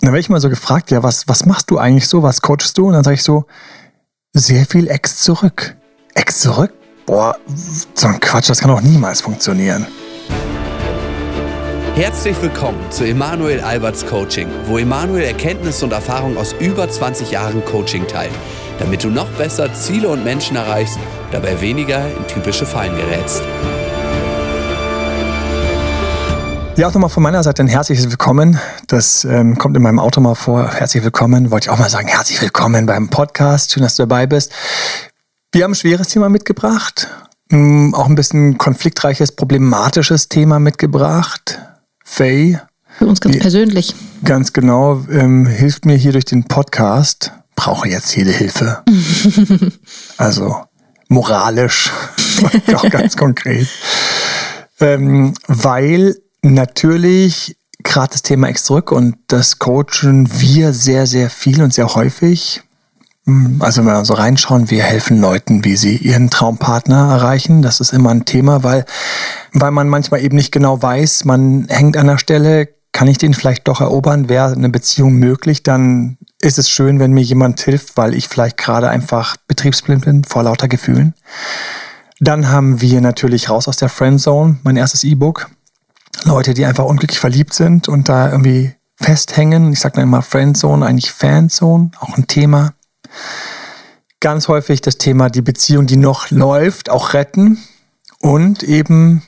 dann 0.00 0.12
werde 0.12 0.20
ich 0.20 0.30
mal 0.30 0.40
so 0.40 0.48
gefragt, 0.48 0.90
ja, 0.90 1.02
was, 1.02 1.28
was 1.28 1.44
machst 1.44 1.70
du 1.70 1.78
eigentlich 1.78 2.08
so, 2.08 2.22
was 2.22 2.40
coachst 2.40 2.76
du? 2.78 2.86
Und 2.86 2.94
dann 2.94 3.04
sage 3.04 3.14
ich 3.14 3.22
so, 3.22 3.44
sehr 4.32 4.64
viel 4.64 4.88
Ex 4.88 5.18
zurück. 5.18 5.76
Ex 6.14 6.40
zurück? 6.40 6.72
Boah, 7.06 7.36
so 7.94 8.06
ein 8.06 8.20
Quatsch, 8.20 8.48
das 8.48 8.60
kann 8.60 8.70
doch 8.70 8.80
niemals 8.80 9.20
funktionieren. 9.20 9.86
Herzlich 11.94 12.40
willkommen 12.40 12.78
zu 12.90 13.04
Emanuel 13.04 13.60
Alberts 13.60 14.06
Coaching, 14.06 14.48
wo 14.66 14.78
Emanuel 14.78 15.24
Erkenntnisse 15.24 15.84
und 15.84 15.92
Erfahrung 15.92 16.36
aus 16.38 16.54
über 16.60 16.88
20 16.88 17.32
Jahren 17.32 17.62
Coaching 17.64 18.06
teilt, 18.06 18.32
damit 18.78 19.04
du 19.04 19.08
noch 19.08 19.28
besser 19.32 19.72
Ziele 19.74 20.08
und 20.08 20.24
Menschen 20.24 20.56
erreichst, 20.56 20.98
dabei 21.30 21.60
weniger 21.60 22.06
in 22.06 22.26
typische 22.26 22.64
Fallen 22.64 22.96
gerätst. 22.96 23.42
Ja, 26.80 26.88
auch 26.88 26.94
nochmal 26.94 27.10
von 27.10 27.22
meiner 27.22 27.42
Seite 27.42 27.62
ein 27.62 27.68
herzliches 27.68 28.08
Willkommen. 28.08 28.58
Das 28.86 29.26
ähm, 29.26 29.58
kommt 29.58 29.76
in 29.76 29.82
meinem 29.82 29.98
Auto 29.98 30.22
mal 30.22 30.34
vor. 30.34 30.72
Herzlich 30.72 31.04
willkommen. 31.04 31.50
Wollte 31.50 31.66
ich 31.66 31.70
auch 31.70 31.78
mal 31.78 31.90
sagen, 31.90 32.08
herzlich 32.08 32.40
willkommen 32.40 32.86
beim 32.86 33.10
Podcast. 33.10 33.70
Schön, 33.70 33.82
dass 33.82 33.96
du 33.96 34.04
dabei 34.04 34.26
bist. 34.26 34.50
Wir 35.52 35.64
haben 35.64 35.72
ein 35.72 35.74
schweres 35.74 36.08
Thema 36.08 36.30
mitgebracht. 36.30 37.08
Ähm, 37.50 37.94
auch 37.94 38.06
ein 38.06 38.14
bisschen 38.14 38.56
konfliktreiches, 38.56 39.32
problematisches 39.32 40.30
Thema 40.30 40.58
mitgebracht. 40.58 41.60
Faye. 42.02 42.62
Für 42.96 43.08
uns 43.08 43.20
ganz 43.20 43.38
persönlich. 43.38 43.94
Ganz 44.24 44.54
genau. 44.54 45.04
Ähm, 45.10 45.44
hilft 45.44 45.84
mir 45.84 45.96
hier 45.96 46.12
durch 46.12 46.24
den 46.24 46.44
Podcast. 46.44 47.32
Brauche 47.56 47.90
jetzt 47.90 48.16
jede 48.16 48.30
Hilfe. 48.30 48.82
also 50.16 50.56
moralisch. 51.08 51.92
auch 52.74 52.88
ganz 52.88 53.18
konkret. 53.18 53.68
Ähm, 54.80 55.34
weil 55.46 56.16
natürlich 56.42 57.56
gerade 57.82 58.12
das 58.12 58.22
Thema 58.22 58.48
Ex 58.48 58.64
zurück 58.64 58.92
und 58.92 59.16
das 59.28 59.58
coachen 59.58 60.28
wir 60.40 60.72
sehr, 60.72 61.06
sehr 61.06 61.30
viel 61.30 61.62
und 61.62 61.72
sehr 61.72 61.94
häufig. 61.94 62.62
Hm, 63.26 63.56
also 63.60 63.84
wenn 63.84 63.92
wir 63.92 64.04
so 64.04 64.14
reinschauen, 64.14 64.70
wir 64.70 64.82
helfen 64.82 65.20
Leuten, 65.20 65.64
wie 65.64 65.76
sie 65.76 65.96
ihren 65.96 66.30
Traumpartner 66.30 67.10
erreichen. 67.10 67.62
Das 67.62 67.80
ist 67.80 67.92
immer 67.92 68.10
ein 68.10 68.24
Thema, 68.24 68.62
weil, 68.62 68.84
weil 69.52 69.70
man 69.70 69.88
manchmal 69.88 70.22
eben 70.22 70.36
nicht 70.36 70.52
genau 70.52 70.80
weiß, 70.80 71.24
man 71.24 71.66
hängt 71.68 71.96
an 71.96 72.06
der 72.06 72.18
Stelle, 72.18 72.68
kann 72.92 73.08
ich 73.08 73.18
den 73.18 73.34
vielleicht 73.34 73.68
doch 73.68 73.80
erobern? 73.80 74.28
Wäre 74.28 74.52
eine 74.52 74.68
Beziehung 74.68 75.14
möglich? 75.14 75.62
Dann 75.62 76.18
ist 76.40 76.58
es 76.58 76.68
schön, 76.68 76.98
wenn 76.98 77.12
mir 77.12 77.22
jemand 77.22 77.60
hilft, 77.60 77.96
weil 77.96 78.14
ich 78.14 78.28
vielleicht 78.28 78.56
gerade 78.56 78.88
einfach 78.88 79.36
betriebsblind 79.46 80.04
bin 80.04 80.24
vor 80.24 80.42
lauter 80.42 80.68
Gefühlen. 80.68 81.14
Dann 82.18 82.48
haben 82.48 82.80
wir 82.80 83.00
natürlich 83.00 83.48
raus 83.48 83.68
aus 83.68 83.76
der 83.76 83.88
Friendzone, 83.88 84.58
mein 84.64 84.76
erstes 84.76 85.04
E-Book. 85.04 85.50
Leute, 86.24 86.54
die 86.54 86.66
einfach 86.66 86.84
unglücklich 86.84 87.18
verliebt 87.18 87.54
sind 87.54 87.88
und 87.88 88.08
da 88.08 88.30
irgendwie 88.30 88.74
festhängen. 88.96 89.72
Ich 89.72 89.80
sage 89.80 89.96
dann 89.96 90.04
immer 90.04 90.22
Friendzone, 90.22 90.84
eigentlich 90.84 91.10
Fanzone, 91.10 91.90
auch 92.00 92.16
ein 92.16 92.26
Thema. 92.26 92.74
Ganz 94.20 94.48
häufig 94.48 94.82
das 94.82 94.98
Thema 94.98 95.30
die 95.30 95.42
Beziehung, 95.42 95.86
die 95.86 95.96
noch 95.96 96.30
läuft, 96.30 96.90
auch 96.90 97.14
retten 97.14 97.58
und 98.20 98.62
eben 98.62 99.22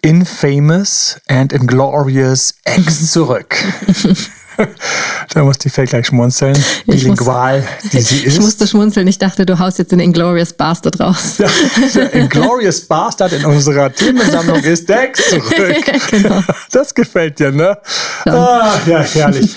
infamous 0.00 1.20
and 1.28 1.52
inglorious 1.52 2.54
Ex 2.64 3.12
zurück. 3.12 3.54
da 5.34 5.44
muss 5.44 5.58
die 5.58 5.70
Faye 5.70 5.86
gleich 5.86 6.06
schmunzeln, 6.06 6.56
bilingual, 6.86 7.60
muss, 7.60 7.90
die 7.92 8.00
sie 8.00 8.16
ist. 8.24 8.34
Ich 8.34 8.40
musste 8.40 8.66
schmunzeln, 8.66 9.06
ich 9.06 9.18
dachte, 9.18 9.46
du 9.46 9.58
haust 9.58 9.78
jetzt 9.78 9.92
den 9.92 10.00
Inglorious 10.00 10.52
Bastard 10.52 11.00
raus. 11.00 11.38
Ja, 11.38 11.48
der 11.94 12.14
Inglorious 12.14 12.80
Bastard 12.82 13.32
in 13.32 13.44
unserer 13.44 13.92
Themensammlung 13.92 14.62
ist 14.62 14.88
Dex 14.88 15.30
zurück. 15.30 15.76
genau. 16.10 16.42
Das 16.72 16.94
gefällt 16.94 17.38
dir, 17.38 17.50
ne? 17.52 17.78
Ja, 18.26 18.34
ah, 18.34 18.80
ja 18.86 19.00
herrlich. 19.00 19.54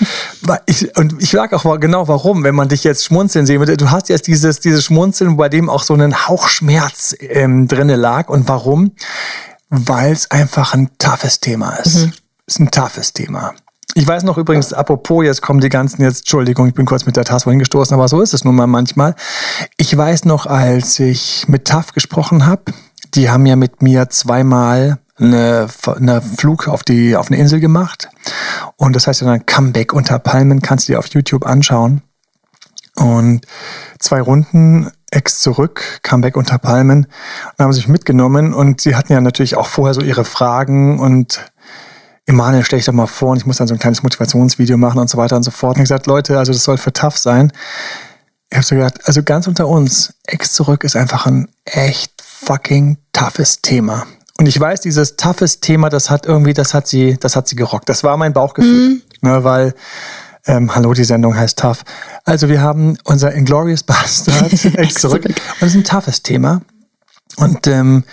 Ich, 0.66 0.96
und 0.96 1.22
ich 1.22 1.30
sag 1.30 1.52
auch 1.52 1.80
genau 1.80 2.06
warum, 2.08 2.44
wenn 2.44 2.54
man 2.54 2.68
dich 2.68 2.84
jetzt 2.84 3.04
schmunzeln 3.04 3.46
sehen 3.46 3.60
würde. 3.60 3.76
Du 3.76 3.90
hast 3.90 4.08
jetzt 4.08 4.26
dieses, 4.26 4.60
dieses 4.60 4.84
Schmunzeln, 4.84 5.36
bei 5.36 5.48
dem 5.48 5.68
auch 5.68 5.82
so 5.82 5.94
ein 5.94 6.26
Hauchschmerz 6.28 7.14
ähm, 7.20 7.68
drinne 7.68 7.96
lag. 7.96 8.28
Und 8.28 8.48
warum? 8.48 8.92
Weil 9.68 10.12
es 10.12 10.30
einfach 10.30 10.74
ein 10.74 10.90
toughes 10.98 11.40
Thema 11.40 11.76
ist. 11.76 11.96
Mhm. 11.96 12.12
Es 12.46 12.54
ist 12.54 12.60
ein 12.60 12.70
toughes 12.70 13.12
Thema. 13.12 13.54
Ich 13.96 14.06
weiß 14.06 14.24
noch 14.24 14.38
übrigens, 14.38 14.72
apropos, 14.72 15.24
jetzt 15.24 15.40
kommen 15.40 15.60
die 15.60 15.68
ganzen, 15.68 16.02
jetzt, 16.02 16.20
Entschuldigung, 16.20 16.66
ich 16.66 16.74
bin 16.74 16.84
kurz 16.84 17.06
mit 17.06 17.16
der 17.16 17.24
Tasse 17.24 17.48
hingestoßen, 17.48 17.94
aber 17.94 18.08
so 18.08 18.20
ist 18.20 18.34
es 18.34 18.44
nun 18.44 18.56
mal 18.56 18.66
manchmal. 18.66 19.14
Ich 19.76 19.96
weiß 19.96 20.24
noch, 20.24 20.46
als 20.46 20.98
ich 20.98 21.46
mit 21.46 21.66
TAF 21.66 21.92
gesprochen 21.92 22.44
habe, 22.44 22.64
die 23.14 23.30
haben 23.30 23.46
ja 23.46 23.54
mit 23.54 23.82
mir 23.82 24.10
zweimal 24.10 24.98
eine, 25.16 25.68
eine 25.86 26.20
Flug 26.20 26.66
auf 26.66 26.82
die 26.82 27.16
auf 27.16 27.30
eine 27.30 27.38
Insel 27.38 27.60
gemacht. 27.60 28.08
Und 28.76 28.96
das 28.96 29.06
heißt 29.06 29.20
ja 29.20 29.28
dann 29.28 29.46
Comeback 29.46 29.92
unter 29.92 30.18
Palmen, 30.18 30.60
kannst 30.60 30.88
du 30.88 30.92
dir 30.92 30.98
auf 30.98 31.06
YouTube 31.06 31.46
anschauen. 31.46 32.02
Und 32.96 33.46
zwei 34.00 34.20
Runden 34.20 34.90
Ex 35.12 35.38
zurück, 35.38 36.00
Comeback 36.02 36.36
unter 36.36 36.58
Palmen, 36.58 37.06
und 37.56 37.64
haben 37.64 37.72
sich 37.72 37.86
mitgenommen 37.86 38.52
und 38.52 38.80
sie 38.80 38.96
hatten 38.96 39.12
ja 39.12 39.20
natürlich 39.20 39.56
auch 39.56 39.68
vorher 39.68 39.94
so 39.94 40.00
ihre 40.00 40.24
Fragen 40.24 40.98
und 40.98 41.52
Emanuel, 42.26 42.64
stell 42.64 42.78
ich 42.78 42.86
doch 42.86 42.92
mal 42.92 43.06
vor 43.06 43.30
und 43.30 43.38
ich 43.38 43.46
muss 43.46 43.58
dann 43.58 43.68
so 43.68 43.74
ein 43.74 43.78
kleines 43.78 44.02
Motivationsvideo 44.02 44.76
machen 44.76 44.98
und 44.98 45.10
so 45.10 45.18
weiter 45.18 45.36
und 45.36 45.42
so 45.42 45.50
fort. 45.50 45.76
Und 45.76 45.82
ich 45.82 45.88
gesagt, 45.88 46.06
Leute, 46.06 46.38
also 46.38 46.52
das 46.52 46.64
soll 46.64 46.78
für 46.78 46.92
tough 46.92 47.18
sein. 47.18 47.52
Ich 48.50 48.56
habe 48.56 48.64
so 48.64 48.74
gedacht, 48.74 49.00
also 49.04 49.22
ganz 49.22 49.46
unter 49.46 49.68
uns, 49.68 50.14
Ex 50.26 50.52
zurück 50.52 50.84
ist 50.84 50.96
einfach 50.96 51.26
ein 51.26 51.48
echt 51.64 52.22
fucking 52.22 52.98
toughes 53.12 53.60
Thema. 53.60 54.06
Und 54.38 54.46
ich 54.46 54.58
weiß, 54.58 54.80
dieses 54.80 55.16
toughes 55.16 55.60
Thema, 55.60 55.90
das 55.90 56.10
hat 56.10 56.26
irgendwie, 56.26 56.54
das 56.54 56.74
hat 56.74 56.86
sie, 56.86 57.16
das 57.18 57.36
hat 57.36 57.46
sie 57.46 57.56
gerockt. 57.56 57.88
Das 57.88 58.04
war 58.04 58.16
mein 58.16 58.32
Bauchgefühl, 58.32 58.88
mhm. 58.88 59.02
ne, 59.20 59.44
weil 59.44 59.74
ähm, 60.46 60.74
Hallo, 60.74 60.92
die 60.92 61.04
Sendung 61.04 61.36
heißt 61.36 61.58
Tough. 61.58 61.84
Also 62.24 62.48
wir 62.48 62.60
haben 62.60 62.98
unser 63.04 63.32
Inglorious 63.32 63.82
Bastard 63.84 64.52
Ex 64.76 64.94
zurück. 64.94 65.24
Und 65.24 65.40
das 65.60 65.70
ist 65.70 65.76
ein 65.76 65.84
toughes 65.84 66.22
Thema. 66.22 66.62
Und 67.36 67.66
ähm, 67.66 68.04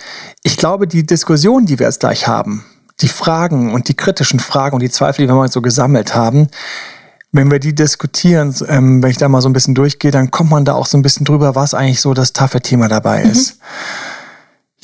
ich 0.42 0.56
glaube, 0.56 0.86
die 0.86 1.04
Diskussion, 1.04 1.66
die 1.66 1.78
wir 1.78 1.86
jetzt 1.86 2.00
gleich 2.00 2.26
haben, 2.26 2.64
die 3.00 3.08
Fragen 3.08 3.72
und 3.72 3.88
die 3.88 3.94
kritischen 3.94 4.40
Fragen 4.40 4.74
und 4.74 4.82
die 4.82 4.90
Zweifel, 4.90 5.22
die 5.22 5.28
wir 5.28 5.34
mal 5.34 5.50
so 5.50 5.62
gesammelt 5.62 6.14
haben, 6.14 6.48
wenn 7.32 7.50
wir 7.50 7.58
die 7.58 7.74
diskutieren, 7.74 8.54
ähm, 8.68 9.02
wenn 9.02 9.10
ich 9.10 9.16
da 9.16 9.28
mal 9.28 9.40
so 9.40 9.48
ein 9.48 9.54
bisschen 9.54 9.74
durchgehe, 9.74 10.10
dann 10.10 10.30
kommt 10.30 10.50
man 10.50 10.64
da 10.64 10.74
auch 10.74 10.86
so 10.86 10.98
ein 10.98 11.02
bisschen 11.02 11.24
drüber, 11.24 11.54
was 11.54 11.72
eigentlich 11.72 12.00
so 12.00 12.12
das 12.12 12.34
taffe 12.34 12.60
Thema 12.60 12.88
dabei 12.88 13.22
ist. 13.22 13.58
Mhm. 13.58 13.64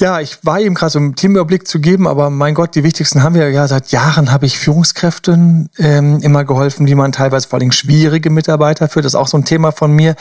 Ja, 0.00 0.20
ich 0.20 0.38
war 0.44 0.60
eben 0.60 0.76
gerade 0.76 0.90
so 0.90 1.00
einen 1.00 1.16
Teamüberblick 1.16 1.66
zu 1.66 1.80
geben, 1.80 2.06
aber 2.06 2.30
mein 2.30 2.54
Gott, 2.54 2.76
die 2.76 2.84
wichtigsten 2.84 3.24
haben 3.24 3.34
wir 3.34 3.50
ja 3.50 3.66
seit 3.66 3.90
Jahren 3.90 4.30
habe 4.30 4.46
ich 4.46 4.56
Führungskräften 4.56 5.70
ähm, 5.76 6.20
immer 6.20 6.44
geholfen, 6.44 6.86
wie 6.86 6.94
man 6.94 7.10
teilweise 7.10 7.48
vor 7.48 7.58
allem 7.58 7.72
schwierige 7.72 8.30
Mitarbeiter 8.30 8.88
führt. 8.88 9.04
Das 9.04 9.14
ist 9.14 9.16
auch 9.16 9.26
so 9.26 9.36
ein 9.36 9.44
Thema 9.44 9.72
von 9.72 9.90
mir. 9.92 10.14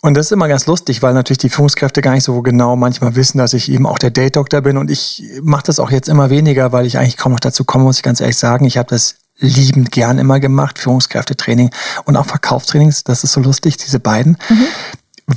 Und 0.00 0.16
das 0.16 0.26
ist 0.26 0.32
immer 0.32 0.48
ganz 0.48 0.66
lustig, 0.66 1.00
weil 1.02 1.14
natürlich 1.14 1.38
die 1.38 1.48
Führungskräfte 1.48 2.00
gar 2.00 2.14
nicht 2.14 2.24
so 2.24 2.42
genau 2.42 2.74
manchmal 2.74 3.14
wissen, 3.14 3.38
dass 3.38 3.52
ich 3.52 3.70
eben 3.70 3.86
auch 3.86 3.98
der 3.98 4.10
Date 4.10 4.34
Doctor 4.34 4.62
bin. 4.62 4.76
Und 4.76 4.90
ich 4.90 5.22
mache 5.42 5.62
das 5.64 5.78
auch 5.78 5.92
jetzt 5.92 6.08
immer 6.08 6.28
weniger, 6.28 6.72
weil 6.72 6.84
ich 6.84 6.98
eigentlich 6.98 7.16
kaum 7.16 7.30
noch 7.30 7.40
dazu 7.40 7.62
komme, 7.62 7.84
muss 7.84 7.98
ich 7.98 8.02
ganz 8.02 8.20
ehrlich 8.20 8.36
sagen. 8.36 8.64
Ich 8.64 8.78
habe 8.78 8.88
das 8.88 9.14
liebend 9.38 9.92
gern 9.92 10.18
immer 10.18 10.40
gemacht, 10.40 10.80
Führungskräftetraining 10.80 11.70
und 12.04 12.16
auch 12.16 12.26
Verkaufstrainings. 12.26 13.04
Das 13.04 13.22
ist 13.22 13.32
so 13.32 13.40
lustig, 13.40 13.76
diese 13.76 14.00
beiden. 14.00 14.38
Mhm 14.48 14.66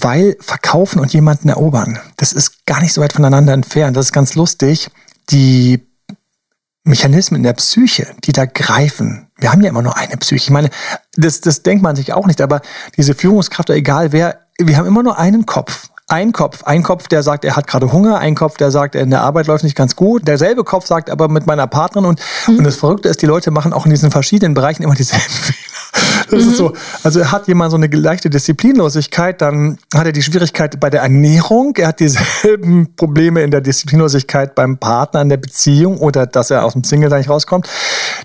weil 0.01 0.37
verkaufen 0.39 0.99
und 0.99 1.13
jemanden 1.13 1.49
erobern, 1.49 1.99
das 2.17 2.33
ist 2.33 2.65
gar 2.65 2.81
nicht 2.81 2.93
so 2.93 3.01
weit 3.01 3.13
voneinander 3.13 3.53
entfernt. 3.53 3.95
Das 3.95 4.07
ist 4.07 4.11
ganz 4.11 4.35
lustig. 4.35 4.89
Die 5.29 5.87
Mechanismen 6.83 7.37
in 7.37 7.43
der 7.43 7.53
Psyche, 7.53 8.07
die 8.23 8.31
da 8.31 8.45
greifen. 8.45 9.27
Wir 9.37 9.51
haben 9.51 9.61
ja 9.61 9.69
immer 9.69 9.81
nur 9.81 9.95
eine 9.95 10.17
Psyche. 10.17 10.45
Ich 10.45 10.49
meine, 10.49 10.69
das, 11.15 11.41
das 11.41 11.63
denkt 11.63 11.83
man 11.83 11.95
sich 11.95 12.11
auch 12.13 12.25
nicht, 12.25 12.41
aber 12.41 12.61
diese 12.97 13.13
Führungskraft, 13.13 13.69
egal 13.69 14.11
wer, 14.11 14.41
wir 14.59 14.77
haben 14.77 14.87
immer 14.87 15.03
nur 15.03 15.17
einen 15.17 15.45
Kopf. 15.45 15.89
Ein 16.09 16.33
Kopf, 16.33 16.63
ein 16.63 16.83
Kopf, 16.83 17.07
der 17.07 17.23
sagt, 17.23 17.45
er 17.45 17.55
hat 17.55 17.65
gerade 17.65 17.91
Hunger, 17.91 18.19
ein 18.19 18.35
Kopf, 18.35 18.57
der 18.57 18.71
sagt, 18.71 18.95
in 18.95 19.09
der 19.09 19.21
Arbeit 19.21 19.47
läuft 19.47 19.63
nicht 19.63 19.75
ganz 19.75 19.95
gut. 19.95 20.27
Derselbe 20.27 20.63
Kopf 20.63 20.85
sagt 20.85 21.09
aber 21.09 21.29
mit 21.29 21.47
meiner 21.47 21.65
Partnerin 21.65 22.05
und, 22.05 22.19
mhm. 22.47 22.57
und 22.57 22.63
das 22.65 22.75
Verrückte 22.75 23.07
ist, 23.07 23.21
die 23.21 23.25
Leute 23.25 23.51
machen 23.51 23.71
auch 23.71 23.85
in 23.85 23.91
diesen 23.91 24.11
verschiedenen 24.11 24.53
Bereichen 24.53 24.83
immer 24.83 24.95
dieselben 24.95 25.23
Fehler. 25.29 25.73
Das 26.29 26.43
mhm. 26.43 26.49
ist 26.51 26.57
so. 26.57 26.73
Also 27.03 27.31
hat 27.31 27.47
jemand 27.47 27.71
so 27.71 27.77
eine 27.77 27.87
leichte 27.87 28.29
Disziplinlosigkeit, 28.29 29.41
dann 29.41 29.77
hat 29.93 30.05
er 30.05 30.11
die 30.11 30.23
Schwierigkeit 30.23 30.79
bei 30.79 30.89
der 30.89 31.01
Ernährung, 31.01 31.75
er 31.77 31.89
hat 31.89 31.99
dieselben 31.99 32.93
Probleme 32.95 33.41
in 33.41 33.51
der 33.51 33.61
Disziplinlosigkeit 33.61 34.55
beim 34.55 34.77
Partner 34.77 35.21
in 35.21 35.29
der 35.29 35.37
Beziehung 35.37 35.99
oder 35.99 36.25
dass 36.25 36.51
er 36.51 36.65
aus 36.65 36.73
dem 36.73 36.83
Single 36.83 37.09
da 37.09 37.17
nicht 37.17 37.29
rauskommt. 37.29 37.69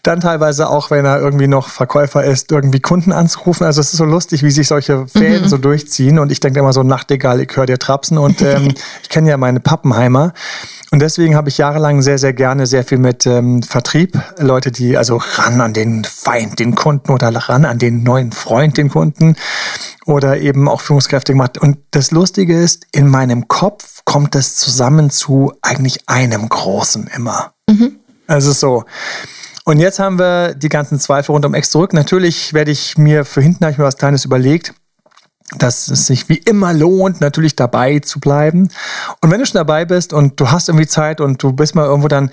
Dann 0.02 0.20
teilweise 0.20 0.68
auch, 0.68 0.90
wenn 0.90 1.04
er 1.04 1.20
irgendwie 1.20 1.48
noch 1.48 1.68
Verkäufer 1.68 2.24
ist, 2.24 2.50
irgendwie 2.50 2.80
Kunden 2.80 3.12
anzurufen. 3.12 3.66
Also 3.66 3.80
es 3.80 3.92
ist 3.92 3.98
so 3.98 4.04
lustig, 4.04 4.42
wie 4.42 4.50
sich 4.50 4.68
solche 4.68 5.06
Fäden 5.06 5.44
mhm. 5.44 5.48
so 5.48 5.58
durchziehen. 5.58 6.18
Und 6.18 6.32
ich 6.32 6.40
denke 6.40 6.60
immer 6.60 6.72
so, 6.72 6.82
Nachtegal, 6.82 7.40
ich 7.40 7.56
höre 7.56 7.66
dir 7.66 7.78
Trapsen. 7.78 8.18
Und 8.18 8.42
ähm, 8.42 8.74
ich 9.02 9.08
kenne 9.08 9.30
ja 9.30 9.36
meine 9.36 9.60
Pappenheimer. 9.60 10.32
Und 10.90 11.00
deswegen 11.00 11.36
habe 11.36 11.50
ich 11.50 11.58
jahrelang 11.58 12.00
sehr, 12.00 12.16
sehr 12.16 12.32
gerne 12.32 12.66
sehr 12.66 12.82
viel 12.82 12.98
mit 12.98 13.26
ähm, 13.26 13.62
Vertrieb, 13.62 14.18
Leute, 14.38 14.72
die 14.72 14.96
also 14.96 15.20
ran 15.34 15.60
an 15.60 15.74
den 15.74 16.04
Feind, 16.04 16.58
den 16.58 16.74
Kunden 16.74 17.12
oder 17.12 17.28
ran 17.28 17.66
an 17.66 17.78
den 17.78 18.02
neuen 18.02 18.32
Freund, 18.32 18.78
den 18.78 18.88
Kunden 18.88 19.36
oder 20.06 20.38
eben 20.38 20.66
auch 20.66 20.80
Führungskräfte 20.80 21.32
gemacht. 21.32 21.58
Und 21.58 21.76
das 21.90 22.10
Lustige 22.10 22.58
ist, 22.58 22.86
in 22.92 23.06
meinem 23.06 23.48
Kopf 23.48 24.00
kommt 24.06 24.34
das 24.34 24.56
zusammen 24.56 25.10
zu 25.10 25.52
eigentlich 25.60 26.08
einem 26.08 26.48
Großen 26.48 27.10
immer. 27.14 27.52
Mhm. 27.68 27.96
Also 28.26 28.52
so. 28.52 28.84
Und 29.68 29.80
jetzt 29.80 29.98
haben 29.98 30.18
wir 30.18 30.54
die 30.54 30.70
ganzen 30.70 30.98
Zweifel 30.98 31.32
rund 31.32 31.44
um 31.44 31.52
Ex 31.52 31.68
zurück. 31.68 31.92
Natürlich 31.92 32.54
werde 32.54 32.70
ich 32.70 32.96
mir 32.96 33.26
für 33.26 33.42
hinten 33.42 33.66
habe 33.66 33.72
ich 33.72 33.76
mir 33.76 33.84
was 33.84 33.98
Kleines 33.98 34.24
überlegt 34.24 34.72
dass 35.58 35.88
es 35.88 36.06
sich 36.06 36.28
wie 36.28 36.36
immer 36.36 36.74
lohnt, 36.74 37.20
natürlich 37.22 37.54
dabei 37.56 37.98
zu 38.00 38.18
bleiben. 38.20 38.70
Und 39.22 39.30
wenn 39.30 39.40
du 39.40 39.46
schon 39.46 39.58
dabei 39.58 39.84
bist 39.86 40.12
und 40.14 40.40
du 40.40 40.50
hast 40.50 40.68
irgendwie 40.68 40.86
Zeit 40.86 41.22
und 41.22 41.42
du 41.42 41.52
bist 41.52 41.74
mal 41.74 41.86
irgendwo 41.86 42.08
dann, 42.08 42.30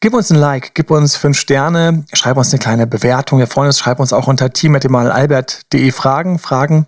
gib 0.00 0.14
uns 0.14 0.30
ein 0.30 0.38
Like, 0.38 0.74
gib 0.74 0.90
uns 0.90 1.16
fünf 1.16 1.38
Sterne, 1.38 2.04
schreib 2.12 2.38
uns 2.38 2.52
eine 2.52 2.58
kleine 2.58 2.86
Bewertung. 2.86 3.38
Wir 3.38 3.46
freuen 3.46 3.66
uns, 3.66 3.78
schreib 3.78 4.00
uns 4.00 4.14
auch 4.14 4.28
unter 4.28 4.50
team.albert.de 4.50 5.90
Fragen, 5.90 6.38
Fragen. 6.38 6.86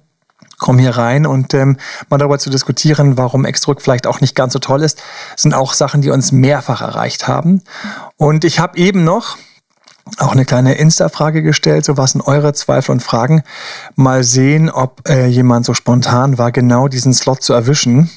Komm 0.59 0.79
hier 0.79 0.97
rein 0.97 1.27
und 1.27 1.53
ähm, 1.53 1.77
mal 2.09 2.19
darüber 2.19 2.39
zu 2.39 2.49
diskutieren, 2.49 3.19
warum 3.19 3.45
Exdruck 3.45 3.83
vielleicht 3.83 4.07
auch 4.07 4.23
nicht 4.23 4.35
ganz 4.35 4.55
so 4.55 4.59
toll 4.59 4.83
ist, 4.83 5.03
sind 5.37 5.55
auch 5.55 5.75
Sachen, 5.75 6.01
die 6.01 6.11
uns 6.11 6.33
mehrfach 6.33 6.81
erreicht 6.81 7.29
haben. 7.29 7.63
Und 8.17 8.45
ich 8.45 8.59
habe 8.59 8.79
eben 8.79 9.05
noch, 9.05 9.37
auch 10.19 10.33
eine 10.33 10.45
kleine 10.45 10.75
Insta-Frage 10.75 11.43
gestellt, 11.43 11.85
so 11.85 11.97
was 11.97 12.13
sind 12.13 12.23
eure 12.23 12.53
Zweifel 12.53 12.93
und 12.93 13.03
Fragen. 13.03 13.43
Mal 13.97 14.23
sehen, 14.23 14.71
ob 14.71 15.09
äh, 15.09 15.27
jemand 15.27 15.67
so 15.67 15.75
spontan 15.75 16.39
war, 16.39 16.53
genau 16.53 16.89
diesen 16.89 17.13
Slot 17.13 17.43
zu 17.43 17.53
erwischen. 17.53 18.11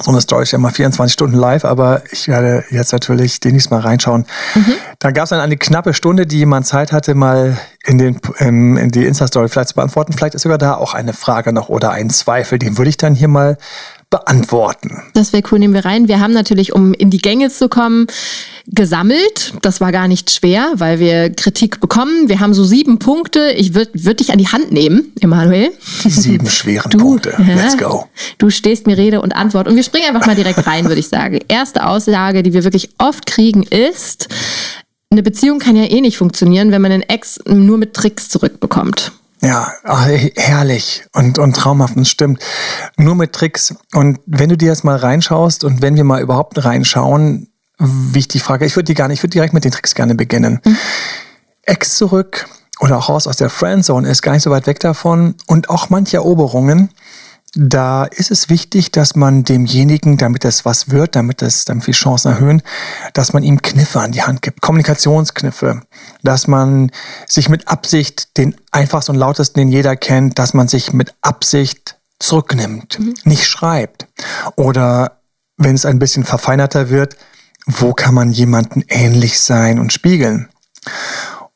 So 0.00 0.10
eine 0.10 0.20
Story 0.20 0.42
ist 0.42 0.50
ja 0.50 0.58
mal 0.58 0.72
24 0.72 1.12
Stunden 1.12 1.36
live, 1.36 1.64
aber 1.64 2.02
ich 2.10 2.26
werde 2.26 2.64
jetzt 2.70 2.92
natürlich 2.92 3.38
demnächst 3.38 3.70
mal 3.70 3.80
reinschauen. 3.80 4.26
Mhm. 4.54 4.72
Da 4.98 5.12
gab 5.12 5.24
es 5.24 5.30
dann 5.30 5.40
eine 5.40 5.56
knappe 5.56 5.94
Stunde, 5.94 6.26
die 6.26 6.38
jemand 6.38 6.66
Zeit 6.66 6.90
hatte, 6.90 7.14
mal 7.14 7.56
in, 7.84 7.98
den, 7.98 8.20
ähm, 8.38 8.76
in 8.76 8.90
die 8.90 9.04
Insta-Story 9.04 9.48
vielleicht 9.48 9.68
zu 9.68 9.74
beantworten. 9.76 10.12
Vielleicht 10.12 10.34
ist 10.34 10.42
sogar 10.42 10.58
da 10.58 10.74
auch 10.74 10.94
eine 10.94 11.12
Frage 11.12 11.52
noch 11.52 11.68
oder 11.68 11.90
ein 11.90 12.10
Zweifel. 12.10 12.58
Den 12.58 12.76
würde 12.76 12.88
ich 12.88 12.96
dann 12.96 13.14
hier 13.14 13.28
mal 13.28 13.56
beantworten. 14.14 15.02
Das 15.14 15.32
wäre 15.32 15.42
cool, 15.50 15.58
nehmen 15.58 15.74
wir 15.74 15.84
rein. 15.84 16.06
Wir 16.06 16.20
haben 16.20 16.32
natürlich, 16.32 16.72
um 16.72 16.94
in 16.94 17.10
die 17.10 17.18
Gänge 17.18 17.50
zu 17.50 17.68
kommen, 17.68 18.06
gesammelt. 18.68 19.54
Das 19.62 19.80
war 19.80 19.90
gar 19.90 20.06
nicht 20.06 20.30
schwer, 20.30 20.70
weil 20.76 21.00
wir 21.00 21.30
Kritik 21.30 21.80
bekommen. 21.80 22.28
Wir 22.28 22.38
haben 22.38 22.54
so 22.54 22.62
sieben 22.62 23.00
Punkte. 23.00 23.50
Ich 23.56 23.74
würde 23.74 23.90
würd 23.92 24.20
dich 24.20 24.30
an 24.30 24.38
die 24.38 24.46
Hand 24.46 24.70
nehmen, 24.70 25.12
Emanuel. 25.20 25.72
Die 26.04 26.10
sieben 26.10 26.48
schweren 26.48 26.92
du, 26.92 26.98
Punkte. 26.98 27.34
Let's 27.44 27.76
go. 27.76 28.04
Du 28.38 28.50
stehst 28.50 28.86
mir 28.86 28.96
Rede 28.96 29.20
und 29.20 29.34
Antwort. 29.34 29.66
Und 29.66 29.74
wir 29.74 29.82
springen 29.82 30.06
einfach 30.06 30.28
mal 30.28 30.36
direkt 30.36 30.64
rein, 30.64 30.84
würde 30.84 31.00
ich 31.00 31.08
sagen. 31.08 31.40
Erste 31.48 31.84
Aussage, 31.84 32.44
die 32.44 32.52
wir 32.52 32.62
wirklich 32.62 32.90
oft 32.98 33.26
kriegen, 33.26 33.64
ist, 33.64 34.28
eine 35.10 35.24
Beziehung 35.24 35.58
kann 35.58 35.74
ja 35.74 35.90
eh 35.90 36.00
nicht 36.00 36.18
funktionieren, 36.18 36.70
wenn 36.70 36.82
man 36.82 36.92
einen 36.92 37.02
Ex 37.02 37.40
nur 37.48 37.78
mit 37.78 37.94
Tricks 37.94 38.28
zurückbekommt. 38.28 39.10
Ja, 39.44 39.74
ach, 39.84 40.08
herrlich 40.36 41.04
und, 41.12 41.38
und 41.38 41.54
traumhaft, 41.54 41.96
und 41.96 42.08
stimmt. 42.08 42.42
Nur 42.96 43.14
mit 43.14 43.34
Tricks. 43.34 43.74
Und 43.92 44.18
wenn 44.24 44.48
du 44.48 44.56
dir 44.56 44.68
jetzt 44.68 44.84
mal 44.84 44.96
reinschaust 44.96 45.64
und 45.64 45.82
wenn 45.82 45.96
wir 45.96 46.04
mal 46.04 46.22
überhaupt 46.22 46.64
reinschauen, 46.64 47.48
wichtig 47.78 48.42
Frage, 48.42 48.64
ich 48.64 48.74
würde 48.74 48.86
die 48.86 48.94
gar 48.94 49.08
nicht, 49.08 49.18
ich 49.18 49.22
würde 49.22 49.32
direkt 49.32 49.52
mit 49.52 49.64
den 49.64 49.72
Tricks 49.72 49.94
gerne 49.94 50.14
beginnen. 50.14 50.60
Mhm. 50.64 50.76
Ex 51.62 51.96
zurück 51.96 52.48
oder 52.80 52.96
auch 52.96 53.10
raus 53.10 53.26
aus 53.26 53.36
der 53.36 53.50
Friendzone 53.50 54.08
ist 54.08 54.22
gar 54.22 54.32
nicht 54.32 54.42
so 54.42 54.50
weit 54.50 54.66
weg 54.66 54.80
davon 54.80 55.34
und 55.46 55.68
auch 55.68 55.90
manche 55.90 56.16
Eroberungen 56.16 56.90
da 57.54 58.04
ist 58.04 58.30
es 58.30 58.48
wichtig, 58.48 58.90
dass 58.90 59.14
man 59.14 59.44
demjenigen, 59.44 60.16
damit 60.16 60.44
es 60.44 60.64
was 60.64 60.90
wird, 60.90 61.14
damit 61.14 61.40
es 61.42 61.64
dann 61.64 61.80
viel 61.80 61.94
Chancen 61.94 62.32
erhöhen, 62.32 62.62
dass 63.12 63.32
man 63.32 63.42
ihm 63.42 63.62
Kniffe 63.62 64.00
an 64.00 64.12
die 64.12 64.22
Hand 64.22 64.42
gibt, 64.42 64.60
Kommunikationskniffe, 64.60 65.82
dass 66.22 66.48
man 66.48 66.90
sich 67.26 67.48
mit 67.48 67.68
Absicht 67.68 68.36
den 68.36 68.56
einfachsten 68.72 69.12
und 69.12 69.18
lautesten, 69.18 69.60
den 69.60 69.68
jeder 69.68 69.96
kennt, 69.96 70.38
dass 70.38 70.54
man 70.54 70.68
sich 70.68 70.92
mit 70.92 71.14
Absicht 71.20 71.96
zurücknimmt, 72.18 72.98
mhm. 72.98 73.14
nicht 73.24 73.46
schreibt. 73.46 74.08
Oder 74.56 75.20
wenn 75.56 75.74
es 75.74 75.86
ein 75.86 75.98
bisschen 75.98 76.24
verfeinerter 76.24 76.90
wird, 76.90 77.16
wo 77.66 77.92
kann 77.92 78.14
man 78.14 78.32
jemanden 78.32 78.82
ähnlich 78.88 79.40
sein 79.40 79.78
und 79.78 79.92
spiegeln? 79.92 80.48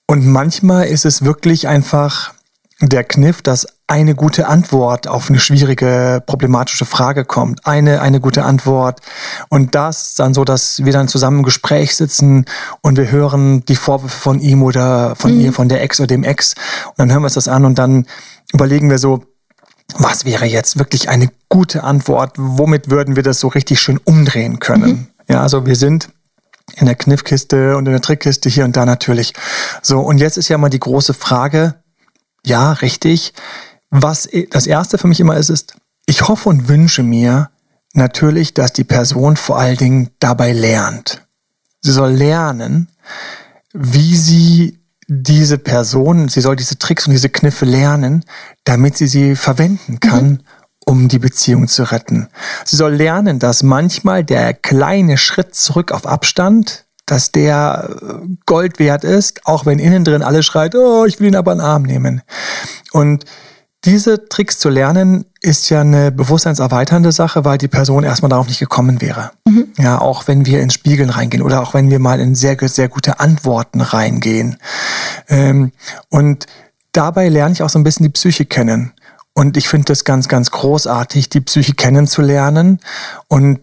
Und 0.07 0.27
manchmal 0.27 0.87
ist 0.87 1.05
es 1.05 1.25
wirklich 1.25 1.69
einfach 1.69 2.33
der 2.81 3.05
Kniff, 3.05 3.43
dass 3.43 3.67
eine 3.89 4.15
gute 4.15 4.47
Antwort 4.47 5.09
auf 5.09 5.31
eine 5.31 5.41
schwierige, 5.41 6.23
problematische 6.25 6.85
Frage 6.85 7.25
kommt. 7.25 7.67
Eine, 7.67 8.03
eine 8.03 8.21
gute 8.21 8.45
Antwort. 8.45 9.01
Und 9.49 9.75
das 9.75 10.15
dann 10.15 10.35
so, 10.35 10.45
dass 10.45 10.85
wir 10.85 10.93
dann 10.93 11.09
zusammen 11.09 11.39
im 11.39 11.43
Gespräch 11.43 11.97
sitzen 11.97 12.45
und 12.83 12.99
wir 12.99 13.11
hören 13.11 13.65
die 13.65 13.77
Vorwürfe 13.77 14.17
von 14.17 14.41
ihm 14.41 14.63
oder 14.63 15.17
von 15.17 15.35
mhm. 15.35 15.41
ihr, 15.41 15.53
von 15.55 15.71
der 15.71 15.83
Ex 15.83 15.99
oder 16.01 16.07
dem 16.07 16.23
Ex. 16.23 16.55
Und 16.91 16.99
dann 16.99 17.11
hören 17.11 17.23
wir 17.23 17.27
uns 17.27 17.35
das 17.35 17.49
an 17.49 17.65
und 17.65 17.79
dann 17.79 18.07
überlegen 18.53 18.91
wir 18.91 18.99
so, 18.99 19.25
was 19.97 20.27
wäre 20.27 20.45
jetzt 20.45 20.79
wirklich 20.79 21.09
eine 21.09 21.31
gute 21.49 21.83
Antwort? 21.83 22.35
Womit 22.37 22.91
würden 22.91 23.17
wir 23.17 23.23
das 23.23 23.41
so 23.41 23.49
richtig 23.49 23.81
schön 23.81 23.99
umdrehen 24.05 24.61
können? 24.61 24.91
Mhm. 24.91 25.07
Ja, 25.29 25.41
also 25.41 25.65
wir 25.65 25.77
sind 25.77 26.11
in 26.77 26.85
der 26.85 26.95
Kniffkiste 26.95 27.75
und 27.79 27.87
in 27.87 27.93
der 27.93 28.03
Trickkiste 28.03 28.51
hier 28.51 28.67
und 28.67 28.77
da 28.77 28.85
natürlich. 28.85 29.33
So, 29.81 30.01
und 30.01 30.19
jetzt 30.19 30.37
ist 30.37 30.49
ja 30.49 30.59
mal 30.59 30.69
die 30.69 30.79
große 30.79 31.15
Frage, 31.15 31.77
ja, 32.45 32.73
richtig. 32.73 33.33
Was 33.91 34.29
das 34.51 34.67
erste 34.67 34.99
für 34.99 35.09
mich 35.09 35.21
immer 35.21 35.37
ist, 35.37 35.49
ist, 35.49 35.75
ich 36.07 36.29
hoffe 36.29 36.49
und 36.49 36.69
wünsche 36.69 37.03
mir 37.03 37.51
natürlich, 37.95 38.55
dass 38.55 38.73
die 38.73 38.85
Person 38.85 39.37
vor 39.37 39.59
allen 39.59 39.77
Dingen 39.77 40.11
dabei 40.19 40.53
lernt. 40.53 41.23
Sie 41.81 41.93
soll 41.93 42.13
lernen, 42.13 42.89
wie 43.73 44.17
sie 44.17 44.79
diese 45.07 45.59
Person, 45.59 46.29
sie 46.29 46.41
soll 46.41 46.57
diese 46.57 46.79
Tricks 46.79 47.07
und 47.07 47.13
diese 47.13 47.31
Kniffe 47.31 47.65
lernen, 47.65 48.25
damit 48.65 48.97
sie 48.97 49.07
sie 49.07 49.37
verwenden 49.37 50.01
kann, 50.01 50.29
mhm. 50.29 50.41
um 50.85 51.09
die 51.09 51.19
Beziehung 51.19 51.67
zu 51.67 51.85
retten. 51.85 52.29
Sie 52.65 52.77
soll 52.77 52.95
lernen, 52.95 53.39
dass 53.39 53.63
manchmal 53.63 54.23
der 54.23 54.53
kleine 54.53 55.17
Schritt 55.17 55.55
zurück 55.55 55.93
auf 55.93 56.07
Abstand, 56.07 56.85
dass 57.07 57.33
der 57.33 57.97
Gold 58.45 58.79
wert 58.79 59.05
ist, 59.05 59.47
auch 59.47 59.65
wenn 59.65 59.79
innen 59.79 60.05
drin 60.05 60.23
alle 60.23 60.43
schreit, 60.43 60.75
oh, 60.75 61.07
ich 61.07 61.21
will 61.21 61.29
ihn 61.29 61.37
aber 61.37 61.53
in 61.53 61.59
den 61.59 61.67
Arm 61.67 61.83
nehmen. 61.85 62.21
Und 62.93 63.25
diese 63.85 64.29
Tricks 64.29 64.59
zu 64.59 64.69
lernen, 64.69 65.25
ist 65.41 65.71
ja 65.71 65.83
eine 65.83 66.11
bewusstseinserweiternde 66.11 67.13
Sache, 67.13 67.45
weil 67.45 67.59
die 67.59 67.69
Person 67.69 68.03
erstmal 68.03 68.31
darauf 68.31 68.49
nicht 68.49 68.59
gekommen 68.59 69.01
wäre. 69.01 69.31
Mhm. 69.47 69.69
Ja, 69.77 70.01
auch 70.01 70.27
wenn 70.27 70.47
wir 70.47 70.61
in 70.61 70.71
Spiegeln 70.71 71.11
reingehen 71.11 71.43
oder 71.43 71.63
auch 71.63 71.75
wenn 71.75 71.91
wir 71.91 72.01
mal 72.01 72.19
in 72.19 72.35
sehr, 72.35 72.57
sehr 72.69 72.89
gute 72.89 73.21
Antworten 73.21 73.81
reingehen. 73.81 74.57
Ähm, 75.29 75.73
und 76.09 76.47
dabei 76.93 77.29
lerne 77.29 77.53
ich 77.53 77.63
auch 77.63 77.71
so 77.71 77.79
ein 77.79 77.85
bisschen 77.85 78.05
die 78.05 78.13
Psyche 78.13 78.47
kennen. 78.47 78.93
Und 79.33 79.57
ich 79.57 79.69
finde 79.69 79.85
das 79.85 80.05
ganz, 80.05 80.27
ganz 80.27 80.51
großartig, 80.51 81.29
die 81.29 81.41
Psyche 81.41 81.75
kennenzulernen 81.75 82.81
und 83.29 83.61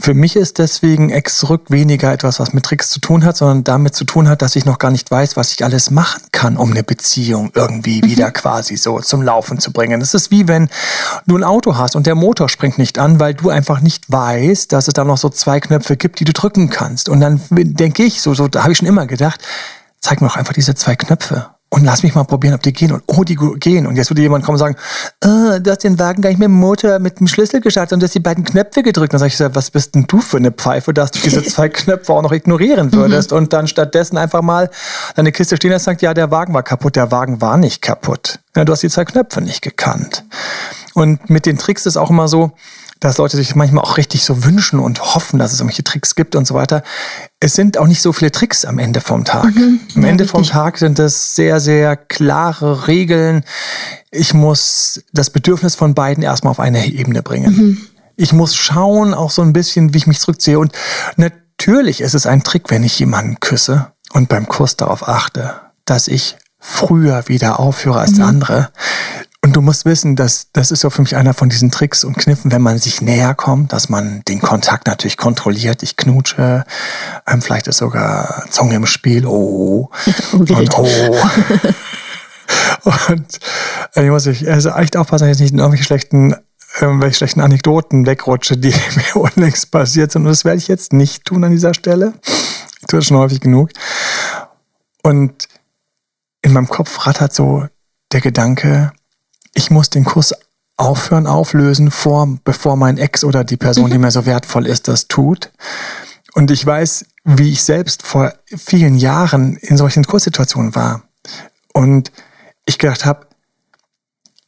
für 0.00 0.12
mich 0.12 0.34
ist 0.34 0.58
deswegen 0.58 1.10
Ex 1.10 1.38
zurück 1.38 1.66
weniger 1.68 2.12
etwas, 2.12 2.40
was 2.40 2.52
mit 2.52 2.64
Tricks 2.64 2.90
zu 2.90 2.98
tun 2.98 3.24
hat, 3.24 3.36
sondern 3.36 3.62
damit 3.62 3.94
zu 3.94 4.04
tun 4.04 4.28
hat, 4.28 4.42
dass 4.42 4.56
ich 4.56 4.64
noch 4.64 4.78
gar 4.78 4.90
nicht 4.90 5.08
weiß, 5.10 5.36
was 5.36 5.52
ich 5.52 5.64
alles 5.64 5.90
machen 5.90 6.22
kann, 6.32 6.56
um 6.56 6.72
eine 6.72 6.82
Beziehung 6.82 7.52
irgendwie 7.54 8.02
mhm. 8.02 8.06
wieder 8.06 8.30
quasi 8.32 8.76
so 8.76 8.98
zum 9.00 9.22
Laufen 9.22 9.60
zu 9.60 9.72
bringen. 9.72 10.00
Es 10.00 10.12
ist 10.12 10.32
wie 10.32 10.48
wenn 10.48 10.68
du 11.26 11.36
ein 11.36 11.44
Auto 11.44 11.76
hast 11.76 11.94
und 11.94 12.06
der 12.06 12.16
Motor 12.16 12.48
springt 12.48 12.78
nicht 12.78 12.98
an, 12.98 13.20
weil 13.20 13.34
du 13.34 13.50
einfach 13.50 13.80
nicht 13.80 14.10
weißt, 14.10 14.72
dass 14.72 14.88
es 14.88 14.94
da 14.94 15.04
noch 15.04 15.18
so 15.18 15.28
zwei 15.28 15.60
Knöpfe 15.60 15.96
gibt, 15.96 16.18
die 16.18 16.24
du 16.24 16.32
drücken 16.32 16.70
kannst. 16.70 17.08
Und 17.08 17.20
dann 17.20 17.40
denke 17.50 18.02
ich, 18.02 18.20
so, 18.20 18.34
so 18.34 18.48
da 18.48 18.62
habe 18.62 18.72
ich 18.72 18.78
schon 18.78 18.88
immer 18.88 19.06
gedacht, 19.06 19.40
zeig 20.00 20.20
mir 20.20 20.26
doch 20.26 20.36
einfach 20.36 20.54
diese 20.54 20.74
zwei 20.74 20.96
Knöpfe 20.96 21.53
und 21.74 21.82
lass 21.82 22.04
mich 22.04 22.14
mal 22.14 22.22
probieren, 22.22 22.54
ob 22.54 22.62
die 22.62 22.72
gehen. 22.72 22.92
Und 22.92 23.02
oh, 23.08 23.24
die 23.24 23.34
gehen. 23.34 23.88
Und 23.88 23.96
jetzt 23.96 24.08
würde 24.08 24.22
jemand 24.22 24.44
kommen 24.44 24.54
und 24.54 24.60
sagen, 24.60 24.76
oh, 25.24 25.58
du 25.58 25.70
hast 25.72 25.82
den 25.82 25.98
Wagen 25.98 26.22
gar 26.22 26.30
nicht 26.30 26.38
mit 26.38 26.46
dem 26.46 26.54
Motor, 26.54 27.00
mit 27.00 27.18
dem 27.18 27.26
Schlüssel 27.26 27.60
gestartet 27.60 27.94
und 27.94 28.00
du 28.00 28.04
hast 28.04 28.14
die 28.14 28.20
beiden 28.20 28.44
Knöpfe 28.44 28.84
gedrückt. 28.84 29.12
Dann 29.12 29.18
sage 29.18 29.32
ich, 29.34 29.56
was 29.56 29.72
bist 29.72 29.96
denn 29.96 30.04
du 30.06 30.20
für 30.20 30.36
eine 30.36 30.52
Pfeife, 30.52 30.94
dass 30.94 31.10
du 31.10 31.18
diese 31.18 31.42
zwei 31.44 31.68
Knöpfe 31.68 32.12
auch 32.12 32.22
noch 32.22 32.30
ignorieren 32.30 32.92
würdest 32.92 33.32
mhm. 33.32 33.38
und 33.38 33.52
dann 33.52 33.66
stattdessen 33.66 34.16
einfach 34.16 34.40
mal 34.40 34.70
deine 35.16 35.32
Kiste 35.32 35.56
stehen 35.56 35.72
lässt 35.72 35.88
und 35.88 35.94
sagt, 35.94 36.02
ja, 36.02 36.14
der 36.14 36.30
Wagen 36.30 36.54
war 36.54 36.62
kaputt. 36.62 36.94
Der 36.94 37.10
Wagen 37.10 37.40
war 37.40 37.56
nicht 37.56 37.82
kaputt. 37.82 38.38
Ja, 38.54 38.64
du 38.64 38.70
hast 38.70 38.84
die 38.84 38.88
zwei 38.88 39.04
Knöpfe 39.04 39.40
nicht 39.40 39.60
gekannt. 39.60 40.24
Und 40.94 41.28
mit 41.28 41.44
den 41.44 41.58
Tricks 41.58 41.86
ist 41.86 41.96
auch 41.96 42.10
immer 42.10 42.28
so, 42.28 42.52
dass 43.04 43.18
Leute 43.18 43.36
sich 43.36 43.54
manchmal 43.54 43.84
auch 43.84 43.98
richtig 43.98 44.24
so 44.24 44.44
wünschen 44.44 44.80
und 44.80 45.14
hoffen, 45.14 45.38
dass 45.38 45.52
es 45.52 45.60
irgendwelche 45.60 45.84
Tricks 45.84 46.14
gibt 46.14 46.34
und 46.36 46.46
so 46.46 46.54
weiter. 46.54 46.82
Es 47.38 47.52
sind 47.52 47.76
auch 47.76 47.86
nicht 47.86 48.00
so 48.00 48.14
viele 48.14 48.32
Tricks 48.32 48.64
am 48.64 48.78
Ende 48.78 49.02
vom 49.02 49.26
Tag. 49.26 49.54
Mhm, 49.54 49.80
am 49.94 50.02
ja, 50.02 50.08
Ende 50.08 50.24
richtig. 50.24 50.30
vom 50.30 50.42
Tag 50.42 50.78
sind 50.78 50.98
es 50.98 51.34
sehr, 51.34 51.60
sehr 51.60 51.96
klare 51.96 52.88
Regeln. 52.88 53.44
Ich 54.10 54.32
muss 54.32 55.02
das 55.12 55.28
Bedürfnis 55.28 55.74
von 55.74 55.94
beiden 55.94 56.24
erstmal 56.24 56.52
auf 56.52 56.60
eine 56.60 56.86
Ebene 56.86 57.22
bringen. 57.22 57.54
Mhm. 57.54 57.80
Ich 58.16 58.32
muss 58.32 58.54
schauen, 58.54 59.12
auch 59.12 59.30
so 59.30 59.42
ein 59.42 59.52
bisschen, 59.52 59.92
wie 59.92 59.98
ich 59.98 60.06
mich 60.06 60.20
zurückziehe. 60.20 60.58
Und 60.58 60.72
natürlich 61.16 62.00
ist 62.00 62.14
es 62.14 62.26
ein 62.26 62.42
Trick, 62.42 62.70
wenn 62.70 62.84
ich 62.84 62.98
jemanden 62.98 63.38
küsse 63.38 63.92
und 64.14 64.30
beim 64.30 64.48
Kuss 64.48 64.76
darauf 64.76 65.06
achte, 65.06 65.60
dass 65.84 66.08
ich 66.08 66.38
früher 66.58 67.28
wieder 67.28 67.60
aufhöre 67.60 68.00
als 68.00 68.12
mhm. 68.12 68.16
der 68.16 68.26
andere. 68.26 68.70
Und 69.44 69.54
du 69.54 69.60
musst 69.60 69.84
wissen, 69.84 70.16
dass 70.16 70.46
das 70.54 70.70
ist 70.70 70.84
ja 70.84 70.88
für 70.88 71.02
mich 71.02 71.16
einer 71.16 71.34
von 71.34 71.50
diesen 71.50 71.70
Tricks 71.70 72.02
und 72.02 72.16
Kniffen, 72.16 72.50
wenn 72.50 72.62
man 72.62 72.78
sich 72.78 73.02
näher 73.02 73.34
kommt, 73.34 73.74
dass 73.74 73.90
man 73.90 74.22
den 74.26 74.40
Kontakt 74.40 74.86
natürlich 74.86 75.18
kontrolliert. 75.18 75.82
Ich 75.82 75.98
knutsche, 75.98 76.64
ähm, 77.26 77.42
vielleicht 77.42 77.66
ist 77.66 77.76
sogar 77.76 78.46
Zunge 78.48 78.76
im 78.76 78.86
Spiel. 78.86 79.26
Oh, 79.26 79.90
oh 80.32 80.36
und 80.36 80.78
oh. 80.78 81.16
und 83.10 83.38
äh, 83.94 84.04
ich 84.04 84.10
muss 84.10 84.24
ich 84.24 84.50
also 84.50 84.70
echt 84.70 84.96
aufpassen, 84.96 85.28
dass 85.28 85.36
ich 85.36 85.42
nicht 85.42 85.52
in 85.52 85.58
irgendwelche 85.58 85.84
schlechten 85.84 86.34
irgendwelche 86.80 87.16
schlechten 87.16 87.42
Anekdoten 87.42 88.06
wegrutsche, 88.06 88.56
die 88.56 88.72
mir 89.14 89.16
unlängst 89.16 89.70
passiert 89.70 90.10
sind. 90.10 90.22
Und 90.22 90.28
das 90.28 90.46
werde 90.46 90.56
ich 90.56 90.68
jetzt 90.68 90.94
nicht 90.94 91.26
tun 91.26 91.44
an 91.44 91.50
dieser 91.50 91.74
Stelle. 91.74 92.14
Ich 92.80 92.86
tue 92.86 92.98
das 93.00 93.08
schon 93.08 93.18
häufig 93.18 93.40
genug. 93.40 93.68
Und 95.02 95.48
in 96.40 96.54
meinem 96.54 96.68
Kopf 96.68 97.06
rattert 97.06 97.34
so 97.34 97.66
der 98.10 98.22
Gedanke, 98.22 98.92
ich 99.54 99.70
muss 99.70 99.90
den 99.90 100.04
Kuss 100.04 100.34
aufhören, 100.76 101.26
auflösen, 101.26 101.90
vor, 101.90 102.28
bevor 102.44 102.76
mein 102.76 102.98
Ex 102.98 103.24
oder 103.24 103.44
die 103.44 103.56
Person, 103.56 103.90
die 103.90 103.98
mir 103.98 104.10
so 104.10 104.26
wertvoll 104.26 104.66
ist, 104.66 104.88
das 104.88 105.06
tut. 105.06 105.50
Und 106.34 106.50
ich 106.50 106.66
weiß, 106.66 107.06
wie 107.24 107.50
ich 107.50 107.62
selbst 107.62 108.02
vor 108.02 108.32
vielen 108.56 108.96
Jahren 108.96 109.56
in 109.56 109.76
solchen 109.76 110.04
Kurssituationen 110.04 110.74
war. 110.74 111.02
Und 111.72 112.10
ich 112.66 112.78
gedacht 112.78 113.04
habe, 113.04 113.26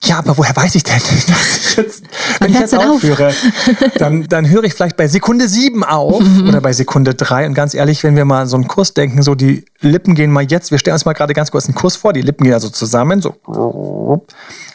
ja, 0.02 0.18
aber 0.18 0.36
woher 0.36 0.54
weiß 0.54 0.74
ich 0.74 0.82
denn, 0.82 0.94
dass 1.28 1.56
ich 1.56 1.76
jetzt, 1.76 2.04
wenn 2.40 2.52
ich 2.52 2.58
jetzt 2.58 2.74
aufhöre, 2.74 3.32
dann, 3.98 4.28
dann 4.28 4.48
höre 4.48 4.64
ich 4.64 4.74
vielleicht 4.74 4.96
bei 4.96 5.08
Sekunde 5.08 5.48
sieben 5.48 5.84
auf 5.84 6.20
mhm. 6.20 6.48
oder 6.48 6.60
bei 6.60 6.72
Sekunde 6.72 7.14
drei. 7.14 7.46
Und 7.46 7.54
ganz 7.54 7.72
ehrlich, 7.74 8.02
wenn 8.04 8.16
wir 8.16 8.24
mal 8.24 8.46
so 8.46 8.56
einen 8.56 8.68
Kurs 8.68 8.94
denken, 8.94 9.22
so 9.22 9.34
die 9.34 9.64
Lippen 9.80 10.14
gehen 10.14 10.30
mal 10.30 10.44
jetzt, 10.44 10.70
wir 10.70 10.78
stellen 10.78 10.94
uns 10.94 11.04
mal 11.04 11.14
gerade 11.14 11.34
ganz 11.34 11.50
kurz 11.50 11.66
einen 11.66 11.74
Kurs 11.74 11.96
vor, 11.96 12.12
die 12.12 12.22
Lippen 12.22 12.44
gehen 12.44 12.54
also 12.54 12.68
zusammen, 12.68 13.22
so. 13.22 13.36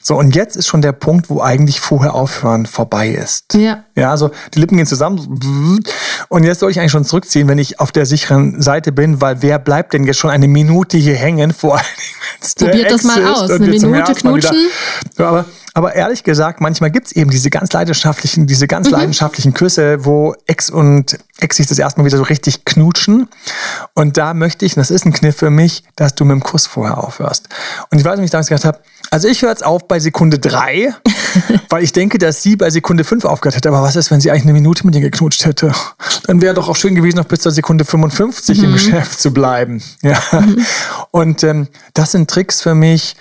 So, 0.03 0.15
und 0.15 0.35
jetzt 0.35 0.55
ist 0.55 0.67
schon 0.67 0.81
der 0.81 0.93
Punkt, 0.93 1.29
wo 1.29 1.41
eigentlich 1.41 1.79
vorher 1.79 2.15
aufhören 2.15 2.65
vorbei 2.65 3.09
ist. 3.09 3.53
Ja. 3.53 3.83
Ja, 3.95 4.11
also 4.11 4.31
die 4.53 4.59
Lippen 4.59 4.77
gehen 4.77 4.87
zusammen. 4.87 5.79
Und 6.29 6.43
jetzt 6.43 6.59
soll 6.59 6.71
ich 6.71 6.79
eigentlich 6.79 6.91
schon 6.91 7.05
zurückziehen, 7.05 7.47
wenn 7.47 7.59
ich 7.59 7.79
auf 7.79 7.91
der 7.91 8.05
sicheren 8.05 8.61
Seite 8.61 8.91
bin, 8.91 9.21
weil 9.21 9.41
wer 9.41 9.59
bleibt 9.59 9.93
denn 9.93 10.05
jetzt 10.05 10.17
schon 10.17 10.31
eine 10.31 10.47
Minute 10.47 10.97
hier 10.97 11.15
hängen, 11.15 11.53
vor 11.53 11.75
allen 11.75 11.85
Dingen, 11.85 12.71
Probiert 12.71 12.91
das 12.91 13.03
mal 13.03 13.25
aus, 13.25 13.51
eine 13.51 13.67
Minute 13.67 14.13
knutschen. 14.13 14.57
Ja, 15.17 15.29
aber, 15.29 15.45
aber 15.73 15.95
ehrlich 15.95 16.23
gesagt, 16.23 16.59
manchmal 16.59 16.91
gibt 16.91 17.07
es 17.07 17.11
eben 17.13 17.29
diese 17.29 17.49
ganz 17.49 17.71
leidenschaftlichen, 17.71 18.45
diese 18.45 18.67
ganz 18.67 18.87
mhm. 18.87 18.93
leidenschaftlichen 18.93 19.53
Küsse, 19.53 20.03
wo 20.03 20.35
Ex 20.45 20.69
und 20.69 21.17
Ex 21.39 21.57
sich 21.57 21.67
das 21.67 21.79
erstmal 21.79 22.05
wieder 22.05 22.17
so 22.17 22.23
richtig 22.23 22.65
knutschen. 22.65 23.29
Und 23.93 24.17
da 24.17 24.33
möchte 24.33 24.65
ich, 24.65 24.75
und 24.75 24.81
das 24.81 24.91
ist 24.91 25.05
ein 25.05 25.13
Kniff 25.13 25.37
für 25.37 25.49
mich, 25.49 25.83
dass 25.95 26.13
du 26.13 26.25
mit 26.25 26.33
dem 26.33 26.43
Kuss 26.43 26.67
vorher 26.67 26.97
aufhörst. 26.97 27.47
Und 27.89 27.99
ich 27.99 28.05
weiß, 28.05 28.19
wie 28.19 28.25
ich 28.25 28.31
damals 28.31 28.47
gedacht 28.47 28.65
habe, 28.65 28.79
also 29.11 29.27
ich 29.27 29.41
höre 29.41 29.49
jetzt 29.49 29.65
auf 29.65 29.87
bei 29.87 29.99
Sekunde 29.99 30.39
drei, 30.39 30.93
weil 31.69 31.83
ich 31.83 31.93
denke, 31.93 32.17
dass 32.17 32.43
sie 32.43 32.57
bei 32.57 32.69
Sekunde 32.69 33.03
fünf 33.03 33.23
aufgehört 33.23 33.55
hätte. 33.55 33.69
Aber 33.69 33.81
was 33.81 33.95
ist, 33.95 34.11
wenn 34.11 34.19
sie 34.19 34.29
eigentlich 34.29 34.43
eine 34.43 34.53
Minute 34.53 34.85
mit 34.85 34.93
dir 34.93 35.01
geknutscht 35.01 35.45
hätte? 35.45 35.71
Dann 36.25 36.41
wäre 36.41 36.53
doch 36.53 36.67
auch 36.67 36.75
schön 36.75 36.95
gewesen, 36.95 37.17
noch 37.17 37.25
bis 37.25 37.39
zur 37.39 37.51
Sekunde 37.51 37.85
55 37.85 38.57
mhm. 38.57 38.63
im 38.65 38.73
Geschäft 38.73 39.19
zu 39.19 39.31
bleiben. 39.31 39.81
Ja. 40.01 40.19
Mhm. 40.31 40.65
Und 41.11 41.43
ähm, 41.43 41.67
das 41.93 42.11
sind 42.11 42.29
Tricks 42.29 42.61
für 42.61 42.75
mich. 42.75 43.15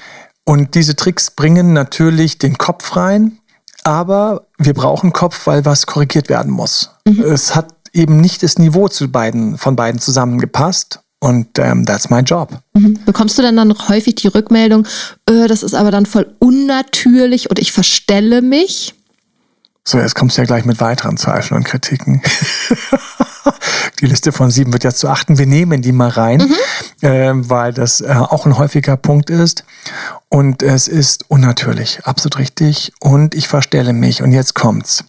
Und 0.45 0.75
diese 0.75 0.97
Tricks 0.97 1.31
bringen 1.31 1.73
natürlich 1.73 2.39
den 2.39 2.59
Kopf 2.59 2.97
rein. 2.97 3.39
Aber 3.85 4.47
wir 4.59 4.75
brauchen 4.75 5.13
Kopf, 5.13 5.47
weil 5.47 5.65
was 5.65 5.87
korrigiert 5.87 6.29
werden 6.29 6.53
muss. 6.53 6.91
Mhm. 7.07 7.23
Es 7.23 7.55
hat 7.55 7.69
eben 7.93 8.21
nicht 8.21 8.43
das 8.43 8.59
Niveau 8.59 8.89
zu 8.89 9.11
beiden, 9.11 9.59
von 9.59 9.77
beiden 9.77 10.01
zusammengepasst. 10.01 11.01
Und 11.23 11.59
ähm, 11.59 11.85
that's 11.85 12.09
my 12.09 12.21
job. 12.21 12.59
Mhm. 12.73 12.99
Bekommst 13.05 13.37
du 13.37 13.43
denn 13.43 13.57
dann 13.57 13.69
noch 13.69 13.91
häufig 13.91 14.15
die 14.15 14.29
Rückmeldung, 14.29 14.87
äh, 15.27 15.49
das 15.49 15.63
ist 15.63 15.75
aber 15.75 15.91
dann 15.91 16.07
voll 16.07 16.35
unnatürlich 16.39 17.51
und 17.51 17.59
ich 17.59 17.73
verstelle 17.73 18.41
mich? 18.41 18.95
So, 19.85 19.99
jetzt 19.99 20.15
kommst 20.15 20.37
du 20.37 20.43
ja 20.43 20.47
gleich 20.47 20.65
mit 20.65 20.81
weiteren 20.81 21.19
Zweifeln 21.19 21.59
und 21.59 21.65
Kritiken. 21.65 22.23
die 24.01 24.07
Liste 24.07 24.33
von 24.33 24.51
sieben 24.51 24.73
wird 24.73 24.85
jetzt 24.85 24.99
zu 24.99 25.09
achten. 25.09 25.39
Wir 25.39 25.47
nehmen 25.47 25.83
die 25.83 25.93
mal 25.93 26.09
rein, 26.09 26.39
mhm. 26.39 27.07
äh, 27.07 27.33
weil 27.49 27.73
das 27.73 28.01
äh, 28.01 28.09
auch 28.13 28.47
ein 28.47 28.59
häufiger 28.59 28.97
Punkt 28.97 29.31
ist. 29.31 29.65
Und 30.29 30.63
es 30.63 30.89
ist 30.89 31.25
unnatürlich, 31.29 32.01
absolut 32.05 32.39
richtig. 32.39 32.93
Und 33.01 33.35
ich 33.35 33.49
verstelle 33.49 33.93
mich. 33.93 34.23
Und 34.23 34.33
jetzt 34.33 34.55
kommt's. 34.55 35.05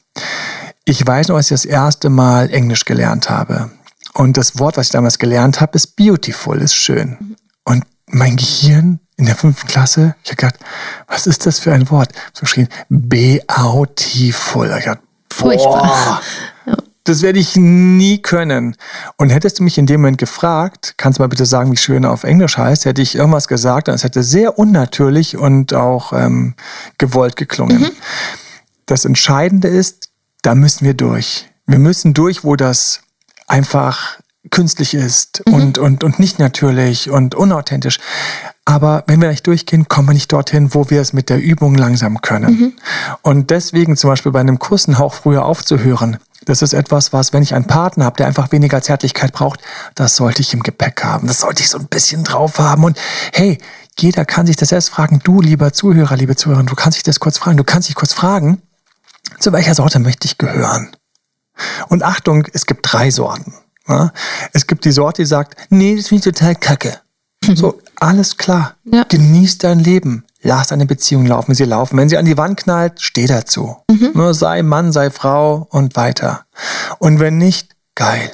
Ich 0.86 1.06
weiß 1.06 1.28
noch, 1.28 1.36
als 1.36 1.48
ich 1.48 1.62
das 1.62 1.66
erste 1.66 2.10
Mal 2.10 2.50
Englisch 2.50 2.86
gelernt 2.86 3.30
habe. 3.30 3.72
Und 4.14 4.36
das 4.38 4.60
Wort, 4.60 4.78
was 4.78 4.88
ich 4.88 4.92
damals 4.92 5.20
gelernt 5.20 5.62
habe, 5.62 5.76
ist 5.76 5.96
beautiful, 5.96 6.62
ist 6.62 6.76
schön. 6.76 7.38
Und 7.64 7.84
mein 8.08 8.36
Gehirn 8.36 9.00
in 9.16 9.26
der 9.26 9.36
fünften 9.36 9.68
Klasse, 9.68 10.16
ich 10.24 10.32
habe 10.32 10.38
gedacht, 10.38 10.60
was 11.08 11.28
ist 11.28 11.46
das 11.46 11.60
für 11.60 11.72
ein 11.72 11.90
Wort? 11.92 12.12
So 12.34 12.42
geschrieben, 12.42 12.70
beautiful. 12.90 14.76
Ich 14.78 14.86
dachte, 14.86 15.02
Furchtbar. 15.32 16.22
Das 17.12 17.24
werde 17.24 17.40
ich 17.40 17.58
nie 17.58 18.20
können. 18.20 18.78
Und 19.18 19.32
hättest 19.32 19.60
du 19.60 19.64
mich 19.64 19.78
in 19.78 19.86
dem 19.86 20.00
Moment 20.00 20.18
gefragt, 20.18 20.94
kannst 20.96 21.20
du 21.20 21.24
mal 21.24 21.28
bitte 21.28 21.46
sagen, 21.46 21.70
wie 21.70 21.76
schön 21.76 22.06
auf 22.06 22.24
Englisch 22.24 22.58
heißt, 22.58 22.86
hätte 22.86 23.02
ich 23.02 23.16
irgendwas 23.16 23.50
gesagt 23.50 23.90
und 23.90 23.96
es 23.96 24.06
hätte 24.06 24.24
sehr 24.24 24.58
unnatürlich 24.58 25.36
und 25.36 25.74
auch 25.74 26.14
ähm, 26.14 26.54
gewollt 26.98 27.36
geklungen. 27.36 27.82
Mhm. 27.82 27.92
Das 28.86 29.04
Entscheidende 29.04 29.68
ist, 29.68 30.08
da 30.42 30.56
müssen 30.56 30.86
wir 30.86 30.94
durch. 30.94 31.50
Wir 31.68 31.80
müssen 31.80 32.14
durch, 32.14 32.46
wo 32.46 32.56
das 32.56 33.02
einfach 33.46 34.18
künstlich 34.50 34.94
ist 34.94 35.44
mhm. 35.46 35.54
und, 35.54 35.78
und, 35.80 36.06
und 36.06 36.18
nicht 36.18 36.40
natürlich 36.40 37.10
und 37.10 37.36
unauthentisch. 37.36 38.00
Aber 38.64 39.04
wenn 39.08 39.20
wir 39.20 39.28
nicht 39.28 39.48
durchgehen, 39.48 39.90
kommen 39.90 40.08
wir 40.08 40.14
nicht 40.14 40.32
dorthin, 40.32 40.74
wo 40.74 40.90
wir 40.90 41.02
es 41.02 41.12
mit 41.12 41.30
der 41.30 41.42
Übung 41.42 41.76
langsam 41.76 42.22
können. 42.22 42.54
Mhm. 42.54 42.74
Und 43.22 43.50
deswegen 43.50 43.98
zum 43.98 44.12
Beispiel 44.12 44.32
bei 44.32 44.40
einem 44.40 44.60
Kuss 44.60 44.88
einen 44.88 44.98
Hauch 44.98 45.14
früher 45.14 45.44
aufzuhören, 45.44 46.18
das 46.46 46.62
ist 46.62 46.74
etwas, 46.74 47.14
was, 47.14 47.34
wenn 47.34 47.44
ich 47.44 47.54
einen 47.54 47.68
Partner 47.68 48.06
habe, 48.06 48.18
der 48.18 48.28
einfach 48.28 48.52
weniger 48.52 48.82
Zärtlichkeit 48.82 49.32
braucht, 49.32 49.60
das 49.96 50.16
sollte 50.16 50.42
ich 50.42 50.54
im 50.54 50.64
Gepäck 50.64 51.04
haben. 51.04 51.28
Das 51.28 51.42
sollte 51.42 51.62
ich 51.62 51.70
so 51.70 51.78
ein 51.78 51.88
bisschen 51.88 52.24
drauf 52.24 52.58
haben. 52.60 52.84
Und 52.84 52.98
hey, 53.34 53.60
jeder 54.00 54.26
kann 54.26 54.48
sich 54.48 54.56
das 54.56 54.70
selbst 54.70 54.90
fragen. 54.90 55.20
Du, 55.24 55.42
lieber 55.42 55.74
Zuhörer, 55.74 56.16
liebe 56.16 56.36
Zuhörerin, 56.36 56.66
du 56.66 56.76
kannst 56.76 56.98
dich 56.98 57.04
das 57.04 57.20
kurz 57.20 57.38
fragen. 57.38 57.58
Du 57.58 57.64
kannst 57.64 57.90
dich 57.90 57.96
kurz 57.96 58.14
fragen, 58.14 58.62
zu 59.40 59.52
welcher 59.54 59.76
Sorte 59.76 60.00
möchte 60.00 60.26
ich 60.26 60.38
gehören? 60.38 60.96
Und 61.90 62.04
Achtung, 62.04 62.48
es 62.54 62.66
gibt 62.66 62.92
drei 62.92 63.12
Sorten. 63.12 63.54
Es 64.54 64.68
gibt 64.68 64.86
die 64.86 64.92
Sorte, 64.92 65.22
die 65.22 65.28
sagt, 65.28 65.56
nee, 65.70 65.96
das 65.96 66.08
finde 66.08 66.30
ich 66.30 66.36
total 66.36 66.56
kacke. 66.56 67.00
So, 67.56 67.82
alles 67.96 68.38
klar. 68.38 68.76
Ja. 68.86 69.04
Genieß 69.04 69.58
dein 69.58 69.80
Leben. 69.80 70.26
Lass 70.44 70.68
deine 70.68 70.86
Beziehung 70.86 71.26
laufen, 71.26 71.50
wenn 71.50 71.56
sie 71.56 71.66
laufen. 71.66 71.98
Wenn 71.98 72.10
sie 72.10 72.18
an 72.18 72.26
die 72.26 72.38
Wand 72.38 72.58
knallt, 72.58 73.02
steh 73.02 73.28
dazu. 73.28 73.78
Mhm. 73.90 74.12
Nur 74.14 74.34
sei 74.34 74.64
Mann, 74.64 74.92
sei 74.92 75.12
Frau 75.12 75.68
und 75.70 75.96
weiter. 75.96 76.46
Und 77.00 77.20
wenn 77.20 77.38
nicht, 77.38 77.76
geil. 77.96 78.32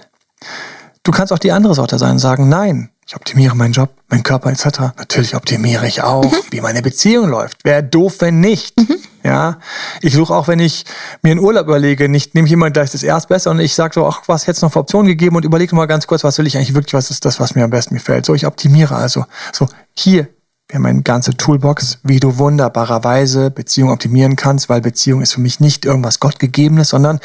Du 1.03 1.11
kannst 1.11 1.33
auch 1.33 1.39
die 1.39 1.51
andere 1.51 1.75
Sorte 1.75 1.97
sein 1.97 2.11
und 2.11 2.19
sagen, 2.19 2.49
nein, 2.49 2.89
ich 3.05 3.15
optimiere 3.15 3.55
meinen 3.55 3.71
Job, 3.71 3.89
meinen 4.09 4.23
Körper 4.23 4.49
etc. 4.49 4.79
Natürlich 4.97 5.35
optimiere 5.35 5.87
ich 5.87 6.01
auch, 6.01 6.25
mhm. 6.25 6.37
wie 6.49 6.61
meine 6.61 6.81
Beziehung 6.81 7.29
läuft. 7.29 7.63
Wäre 7.63 7.83
doof, 7.83 8.15
wenn 8.19 8.41
nicht. 8.41 8.77
Mhm. 8.77 8.97
Ja, 9.23 9.59
ich 10.01 10.13
suche 10.13 10.33
auch, 10.33 10.47
wenn 10.47 10.59
ich 10.59 10.85
mir 11.21 11.31
einen 11.31 11.39
Urlaub 11.41 11.67
überlege, 11.67 12.07
nicht 12.07 12.33
nehme 12.35 12.47
ich 12.47 12.53
immer 12.53 12.71
gleich 12.71 12.91
das 12.91 13.03
erst 13.03 13.27
besser 13.27 13.51
und 13.51 13.59
ich 13.59 13.75
sage 13.75 13.93
so, 13.93 14.07
ach, 14.07 14.21
was 14.27 14.43
hätte 14.43 14.57
es 14.57 14.61
noch 14.61 14.71
für 14.71 14.79
Optionen 14.79 15.07
gegeben 15.07 15.35
und 15.35 15.43
überlege 15.43 15.75
mal 15.75 15.85
ganz 15.85 16.07
kurz, 16.07 16.23
was 16.23 16.37
will 16.37 16.47
ich 16.47 16.55
eigentlich 16.55 16.73
wirklich, 16.73 16.93
was 16.93 17.09
ist 17.09 17.25
das, 17.25 17.39
was 17.39 17.55
mir 17.55 17.65
am 17.65 17.69
besten 17.69 17.95
gefällt. 17.95 18.25
So, 18.25 18.35
ich 18.35 18.45
optimiere 18.45 18.95
also. 18.95 19.25
So, 19.51 19.67
hier, 19.93 20.29
wir 20.69 20.75
haben 20.75 20.85
eine 20.85 21.01
ganze 21.01 21.37
Toolbox, 21.37 21.99
wie 22.03 22.19
du 22.19 22.37
wunderbarerweise 22.37 23.51
Beziehung 23.51 23.89
optimieren 23.89 24.35
kannst, 24.35 24.67
weil 24.67 24.81
Beziehung 24.81 25.21
ist 25.21 25.33
für 25.33 25.39
mich 25.39 25.61
nicht 25.61 25.85
irgendwas 25.85 26.19
Gottgegebenes, 26.19 26.89
sondern 26.89 27.21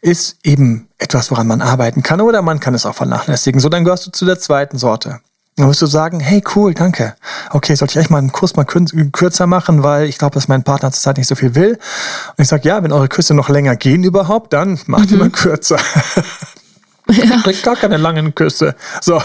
ist 0.00 0.36
eben 0.42 0.88
etwas, 0.98 1.30
woran 1.30 1.46
man 1.46 1.62
arbeiten 1.62 2.02
kann 2.02 2.20
oder 2.20 2.42
man 2.42 2.58
kann 2.58 2.74
es 2.74 2.84
auch 2.84 2.96
vernachlässigen. 2.96 3.60
So, 3.60 3.68
dann 3.68 3.84
gehörst 3.84 4.06
du 4.06 4.10
zu 4.10 4.24
der 4.24 4.40
zweiten 4.40 4.78
Sorte. 4.78 5.20
Dann 5.56 5.68
wirst 5.68 5.82
du 5.82 5.86
sagen, 5.86 6.18
hey 6.18 6.42
cool, 6.56 6.74
danke. 6.74 7.14
Okay, 7.50 7.74
sollte 7.76 7.92
ich 7.92 7.98
echt 7.98 8.10
mal 8.10 8.18
einen 8.18 8.32
Kurs 8.32 8.56
mal 8.56 8.64
kürzer 8.64 9.46
machen, 9.46 9.82
weil 9.84 10.06
ich 10.06 10.18
glaube, 10.18 10.34
dass 10.34 10.48
mein 10.48 10.64
Partner 10.64 10.90
zurzeit 10.90 11.18
nicht 11.18 11.28
so 11.28 11.34
viel 11.34 11.54
will. 11.54 11.78
Und 12.36 12.42
ich 12.42 12.48
sage, 12.48 12.66
ja, 12.66 12.82
wenn 12.82 12.90
eure 12.90 13.08
Küsse 13.08 13.34
noch 13.34 13.48
länger 13.48 13.76
gehen 13.76 14.02
überhaupt, 14.02 14.52
dann 14.54 14.80
macht 14.86 15.10
mhm. 15.10 15.12
ihr 15.12 15.18
mal 15.18 15.30
kürzer. 15.30 15.78
Ja. 17.12 17.36
Kriegt 17.42 17.62
gar 17.62 17.76
keine 17.76 17.96
langen 17.96 18.34
Küsse. 18.34 18.74
So. 19.00 19.20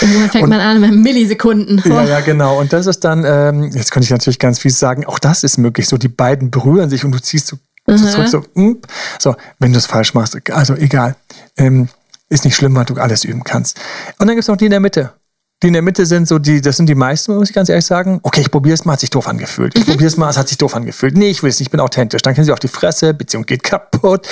Irgendwann 0.00 0.30
fängt 0.30 0.44
und, 0.44 0.50
man 0.50 0.60
an 0.60 0.80
mit 0.80 0.94
Millisekunden. 0.94 1.82
Ja, 1.84 2.04
ja, 2.04 2.20
genau. 2.20 2.58
Und 2.58 2.72
das 2.72 2.86
ist 2.86 3.00
dann, 3.04 3.24
ähm, 3.24 3.70
jetzt 3.74 3.90
könnte 3.90 4.04
ich 4.04 4.10
natürlich 4.10 4.38
ganz 4.38 4.58
viel 4.58 4.70
sagen, 4.70 5.06
auch 5.06 5.18
das 5.18 5.44
ist 5.44 5.58
möglich. 5.58 5.88
So, 5.88 5.96
die 5.96 6.08
beiden 6.08 6.50
berühren 6.50 6.90
sich 6.90 7.04
und 7.04 7.12
du 7.12 7.20
ziehst 7.20 7.48
so, 7.48 7.56
mhm. 7.86 7.96
zurück, 7.96 8.28
so, 8.28 8.44
mm. 8.54 8.80
so, 9.18 9.36
wenn 9.58 9.72
du 9.72 9.78
es 9.78 9.86
falsch 9.86 10.14
machst, 10.14 10.38
also 10.50 10.74
egal. 10.74 11.16
Ähm, 11.56 11.88
ist 12.30 12.44
nicht 12.44 12.56
schlimm, 12.56 12.74
weil 12.74 12.84
du 12.84 12.94
alles 12.96 13.24
üben 13.24 13.42
kannst. 13.42 13.78
Und 14.18 14.26
dann 14.26 14.36
gibt 14.36 14.42
es 14.42 14.48
noch 14.48 14.56
die 14.56 14.66
in 14.66 14.70
der 14.70 14.80
Mitte 14.80 15.14
die 15.62 15.68
in 15.68 15.72
der 15.72 15.82
Mitte 15.82 16.06
sind, 16.06 16.28
so 16.28 16.38
die, 16.38 16.60
das 16.60 16.76
sind 16.76 16.88
die 16.88 16.94
meisten, 16.94 17.34
muss 17.34 17.50
ich 17.50 17.54
ganz 17.54 17.68
ehrlich 17.68 17.84
sagen. 17.84 18.20
Okay, 18.22 18.40
ich 18.40 18.50
probiere 18.50 18.74
es 18.74 18.84
mal, 18.84 18.92
hat 18.92 19.00
sich 19.00 19.10
doof 19.10 19.26
angefühlt. 19.26 19.76
Ich 19.76 19.86
mhm. 19.86 19.90
probiere 19.90 20.06
es 20.06 20.16
mal, 20.16 20.30
es 20.30 20.36
hat 20.36 20.48
sich 20.48 20.56
doof 20.56 20.76
angefühlt. 20.76 21.16
Nee, 21.16 21.30
ich 21.30 21.42
will 21.42 21.50
es 21.50 21.58
nicht, 21.58 21.66
ich 21.66 21.70
bin 21.72 21.80
authentisch. 21.80 22.22
Dann 22.22 22.34
kennen 22.34 22.44
sie 22.44 22.52
auch 22.52 22.60
die 22.60 22.68
Fresse, 22.68 23.12
Beziehung 23.12 23.44
geht 23.44 23.64
kaputt. 23.64 24.28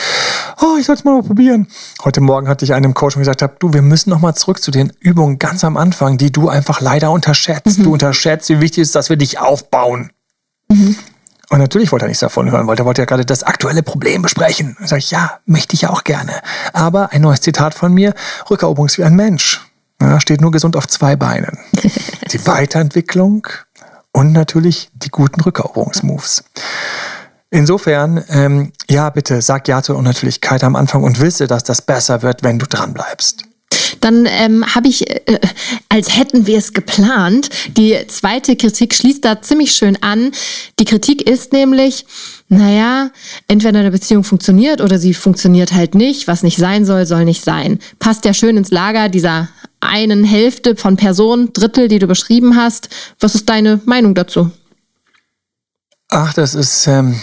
Oh, 0.62 0.76
ich 0.78 0.86
soll 0.86 0.94
es 0.94 1.02
mal, 1.02 1.14
mal 1.14 1.24
probieren. 1.24 1.66
Heute 2.04 2.20
Morgen 2.20 2.46
hatte 2.46 2.64
ich 2.64 2.74
einem 2.74 2.94
Coach 2.94 3.16
und 3.16 3.22
gesagt, 3.22 3.42
hab, 3.42 3.58
du, 3.58 3.72
wir 3.72 3.82
müssen 3.82 4.10
noch 4.10 4.20
mal 4.20 4.34
zurück 4.34 4.62
zu 4.62 4.70
den 4.70 4.92
Übungen 5.00 5.40
ganz 5.40 5.64
am 5.64 5.76
Anfang, 5.76 6.16
die 6.16 6.30
du 6.30 6.48
einfach 6.48 6.80
leider 6.80 7.10
unterschätzt. 7.10 7.78
Mhm. 7.78 7.82
Du 7.82 7.92
unterschätzt, 7.92 8.48
wie 8.48 8.60
wichtig 8.60 8.82
es 8.82 8.88
ist, 8.88 8.94
dass 8.94 9.10
wir 9.10 9.16
dich 9.16 9.40
aufbauen. 9.40 10.10
Mhm. 10.68 10.96
Und 11.48 11.58
natürlich 11.58 11.90
wollte 11.90 12.04
er 12.04 12.08
nichts 12.08 12.20
davon 12.20 12.50
hören, 12.52 12.68
weil 12.68 12.76
er 12.76 12.84
wollte 12.84 13.02
ja 13.02 13.06
gerade 13.06 13.24
das 13.24 13.42
aktuelle 13.42 13.82
Problem 13.82 14.22
besprechen. 14.22 14.76
Da 14.80 14.86
sage 14.86 15.00
ich, 15.00 15.10
ja, 15.10 15.38
möchte 15.44 15.74
ich 15.74 15.82
ja 15.82 15.90
auch 15.90 16.04
gerne. 16.04 16.40
Aber 16.72 17.12
ein 17.12 17.20
neues 17.20 17.40
Zitat 17.40 17.74
von 17.74 17.92
mir, 17.92 18.14
Rückeroberungs 18.48 18.98
wie 18.98 19.04
ein 19.04 19.14
Mensch. 19.14 19.65
Ja, 20.00 20.20
steht 20.20 20.40
nur 20.40 20.50
gesund 20.50 20.76
auf 20.76 20.86
zwei 20.86 21.16
Beinen. 21.16 21.58
Die 22.32 22.46
Weiterentwicklung 22.46 23.46
und 24.12 24.32
natürlich 24.32 24.88
die 24.94 25.10
guten 25.10 25.42
Rückeroberungsmoves. 25.42 26.42
Insofern, 27.50 28.24
ähm, 28.30 28.72
ja, 28.88 29.10
bitte 29.10 29.42
sag 29.42 29.68
Ja 29.68 29.82
zur 29.82 29.96
Unnatürlichkeit 29.96 30.64
am 30.64 30.74
Anfang 30.74 31.04
und 31.04 31.20
wisse, 31.20 31.46
dass 31.46 31.64
das 31.64 31.82
besser 31.82 32.22
wird, 32.22 32.42
wenn 32.42 32.58
du 32.58 32.66
dran 32.66 32.94
bleibst. 32.94 33.44
Dann 34.00 34.26
ähm, 34.26 34.64
habe 34.74 34.88
ich, 34.88 35.08
äh, 35.10 35.40
als 35.88 36.16
hätten 36.16 36.46
wir 36.46 36.58
es 36.58 36.72
geplant, 36.72 37.48
die 37.76 37.96
zweite 38.08 38.56
Kritik 38.56 38.94
schließt 38.94 39.24
da 39.24 39.42
ziemlich 39.42 39.72
schön 39.72 40.02
an. 40.02 40.32
Die 40.78 40.84
Kritik 40.84 41.28
ist 41.28 41.52
nämlich, 41.52 42.06
naja, 42.48 43.10
entweder 43.48 43.80
eine 43.80 43.90
Beziehung 43.90 44.24
funktioniert 44.24 44.80
oder 44.80 44.98
sie 44.98 45.14
funktioniert 45.14 45.72
halt 45.72 45.94
nicht. 45.94 46.26
Was 46.26 46.42
nicht 46.42 46.58
sein 46.58 46.84
soll, 46.84 47.06
soll 47.06 47.24
nicht 47.24 47.44
sein. 47.44 47.78
Passt 47.98 48.24
ja 48.24 48.34
schön 48.34 48.56
ins 48.56 48.70
Lager 48.70 49.08
dieser 49.08 49.48
einen 49.86 50.24
Hälfte 50.24 50.76
von 50.76 50.96
Personen, 50.96 51.52
Drittel, 51.52 51.88
die 51.88 51.98
du 51.98 52.06
beschrieben 52.06 52.56
hast. 52.56 52.88
Was 53.20 53.34
ist 53.34 53.48
deine 53.48 53.80
Meinung 53.84 54.14
dazu? 54.14 54.50
Ach, 56.08 56.32
das 56.34 56.54
ist, 56.54 56.86
ähm, 56.86 57.20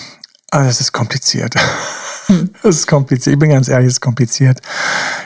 ah, 0.52 0.64
das 0.64 0.82
ist 0.82 0.92
kompliziert. 0.92 1.56
Das 2.64 2.76
ist 2.76 2.88
kompliziert. 2.88 3.34
Ich 3.34 3.40
bin 3.40 3.50
ganz 3.50 3.68
ehrlich, 3.68 3.88
es 3.88 3.94
ist 3.94 4.02
kompliziert. 4.02 4.60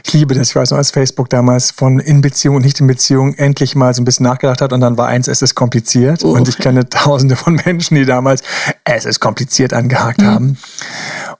Ich 0.05 0.13
liebe 0.13 0.33
das. 0.33 0.49
Ich 0.49 0.55
weiß 0.55 0.71
noch, 0.71 0.77
als 0.77 0.91
Facebook 0.91 1.29
damals 1.29 1.71
von 1.71 1.99
in 1.99 2.21
Beziehung 2.21 2.55
und 2.55 2.65
nicht 2.65 2.79
in 2.79 2.87
Beziehung 2.87 3.35
endlich 3.35 3.75
mal 3.75 3.93
so 3.93 4.01
ein 4.01 4.05
bisschen 4.05 4.25
nachgedacht 4.25 4.61
hat 4.61 4.73
und 4.73 4.81
dann 4.81 4.97
war 4.97 5.07
eins, 5.07 5.27
es 5.27 5.41
ist 5.41 5.55
kompliziert. 5.55 6.23
Oh. 6.23 6.31
Und 6.33 6.47
ich 6.47 6.57
kenne 6.57 6.89
tausende 6.89 7.35
von 7.35 7.55
Menschen, 7.65 7.95
die 7.95 8.05
damals 8.05 8.41
es 8.83 9.05
ist 9.05 9.19
kompliziert 9.19 9.73
angehakt 9.73 10.21
mhm. 10.21 10.25
haben. 10.25 10.57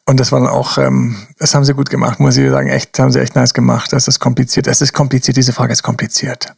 Und 0.06 0.20
das 0.20 0.32
war 0.32 0.40
dann 0.40 0.50
auch, 0.50 0.78
ähm, 0.78 1.28
das 1.40 1.54
haben 1.54 1.66
sie 1.66 1.74
gut 1.74 1.90
gemacht, 1.90 2.20
muss 2.20 2.38
ich 2.38 2.50
sagen. 2.50 2.70
Echt, 2.70 2.98
haben 3.00 3.12
sie 3.12 3.20
echt 3.20 3.36
nice 3.36 3.54
gemacht. 3.54 3.92
Das 3.92 4.08
ist 4.08 4.20
kompliziert. 4.20 4.68
Es 4.68 4.82
ist 4.82 4.94
kompliziert. 4.94 5.38
Diese 5.38 5.54
Frage 5.54 5.74
ist 5.74 5.84
kompliziert. 5.84 6.56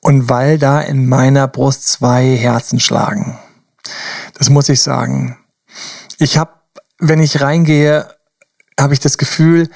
Und 0.00 0.28
weil 0.28 0.58
da 0.58 0.80
in 0.80 1.08
meiner 1.08 1.48
Brust 1.48 1.88
zwei 1.88 2.36
Herzen 2.36 2.80
schlagen, 2.80 3.38
das 4.38 4.50
muss 4.50 4.68
ich 4.68 4.82
sagen. 4.82 5.38
Ich 6.18 6.38
habe 6.38 6.52
wenn 7.02 7.20
ich 7.20 7.40
reingehe, 7.40 8.06
habe 8.78 8.94
ich 8.94 9.00
das 9.00 9.18
Gefühl, 9.18 9.68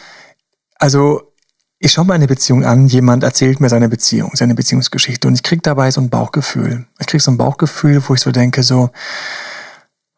also 0.78 1.32
ich 1.80 1.92
schaue 1.92 2.06
mir 2.06 2.14
eine 2.14 2.28
Beziehung 2.28 2.64
an, 2.64 2.86
jemand 2.86 3.24
erzählt 3.24 3.60
mir 3.60 3.68
seine 3.68 3.88
Beziehung, 3.88 4.30
seine 4.34 4.54
Beziehungsgeschichte 4.54 5.26
und 5.26 5.34
ich 5.34 5.42
kriege 5.42 5.60
dabei 5.60 5.90
so 5.90 6.00
ein 6.00 6.08
Bauchgefühl. 6.08 6.86
Ich 7.00 7.06
kriege 7.06 7.22
so 7.22 7.32
ein 7.32 7.36
Bauchgefühl, 7.36 8.00
wo 8.06 8.14
ich 8.14 8.20
so 8.20 8.30
denke, 8.30 8.62
so, 8.62 8.90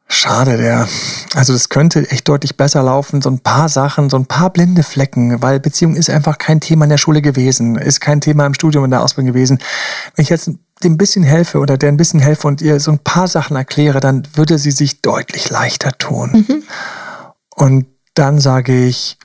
schade, 0.07 0.59
der, 0.59 0.87
also 1.35 1.55
das 1.55 1.71
könnte 1.71 2.11
echt 2.11 2.29
deutlich 2.29 2.57
besser 2.59 2.83
laufen, 2.83 3.23
so 3.23 3.31
ein 3.31 3.41
paar 3.41 3.71
Sachen, 3.71 4.11
so 4.11 4.19
ein 4.19 4.27
paar 4.27 4.51
blinde 4.51 4.83
Flecken, 4.83 5.41
weil 5.43 5.61
Beziehung 5.61 5.97
ist 5.97 6.11
einfach 6.11 6.37
kein 6.37 6.61
Thema 6.61 6.85
in 6.85 6.91
der 6.91 6.99
Schule 6.99 7.23
gewesen, 7.23 7.77
ist 7.77 8.01
kein 8.01 8.21
Thema 8.21 8.45
im 8.45 8.55
Studium 8.55 8.85
in 8.85 8.91
der 8.91 9.03
Ausbildung 9.03 9.33
gewesen. 9.33 9.59
Wenn 10.15 10.23
ich 10.23 10.29
jetzt 10.29 10.51
dem 10.83 10.95
ein 10.95 10.99
bisschen 10.99 11.25
helfe 11.25 11.59
oder 11.59 11.77
der 11.77 11.91
ein 11.91 11.97
bisschen 11.97 12.21
helfe 12.21 12.47
und 12.47 12.63
ihr 12.63 12.81
so 12.81 12.93
ein 12.93 13.01
paar 13.01 13.29
Sachen 13.29 13.57
erkläre, 13.57 14.01
dann 14.01 14.27
würde 14.35 14.59
sie 14.59 14.71
sich 14.71 15.03
deutlich 15.03 15.51
leichter 15.51 15.93
tun. 15.99 16.45
Mhm. 16.49 16.63
Und 17.55 17.87
dann 18.15 18.39
sage 18.39 18.87
ich, 18.87 19.19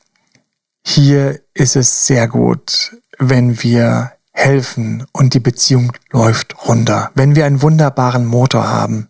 hier 0.86 1.40
ist 1.54 1.76
es 1.76 2.08
sehr 2.08 2.28
gut, 2.28 2.98
wenn 3.20 3.62
wir 3.64 4.14
helfen 4.32 5.06
und 5.14 5.36
die 5.36 5.40
Beziehung 5.40 5.94
läuft 6.12 6.68
runter. 6.68 7.12
Wenn 7.14 7.36
wir 7.36 7.46
einen 7.46 7.62
wunderbaren 7.62 8.26
Motor 8.26 8.68
haben 8.68 9.08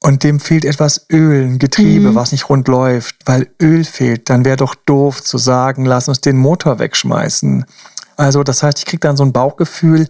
und 0.00 0.24
dem 0.24 0.40
fehlt 0.40 0.64
etwas 0.64 1.06
Öl, 1.10 1.44
ein 1.44 1.58
Getriebe, 1.58 2.10
mhm. 2.10 2.14
was 2.16 2.32
nicht 2.32 2.48
rund 2.48 2.66
läuft, 2.68 3.16
weil 3.26 3.48
Öl 3.62 3.84
fehlt, 3.84 4.28
dann 4.28 4.44
wäre 4.44 4.56
doch 4.56 4.74
doof 4.74 5.22
zu 5.22 5.38
sagen, 5.38 5.84
lass 5.84 6.08
uns 6.08 6.20
den 6.20 6.36
Motor 6.36 6.80
wegschmeißen. 6.80 7.64
Also 8.16 8.42
das 8.42 8.64
heißt, 8.64 8.78
ich 8.78 8.86
kriege 8.86 9.00
dann 9.00 9.16
so 9.16 9.24
ein 9.24 9.32
Bauchgefühl, 9.32 10.08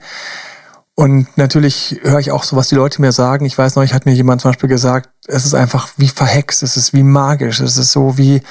und 0.99 1.39
natürlich 1.39 2.01
höre 2.03 2.19
ich 2.19 2.33
auch 2.33 2.43
so, 2.43 2.57
was 2.57 2.71
die 2.71 2.75
Leute 2.75 3.01
mir 3.01 3.13
sagen. 3.13 3.45
Ich 3.45 3.57
weiß 3.57 3.77
noch, 3.77 3.85
ich 3.85 3.95
hat 3.95 4.05
mir 4.05 4.15
jemand 4.15 4.41
zum 4.41 4.51
Beispiel 4.51 4.69
gesagt, 4.69 5.09
es 5.29 5.47
ist 5.47 5.55
einfach 5.55 5.91
wie 5.97 6.09
verhext, 6.09 6.65
es 6.65 6.77
ist 6.77 6.93
wie 6.93 7.05
magisch, 7.05 7.61
es 7.61 7.77
ist 7.77 7.93
so 7.93 8.19
wie 8.19 8.43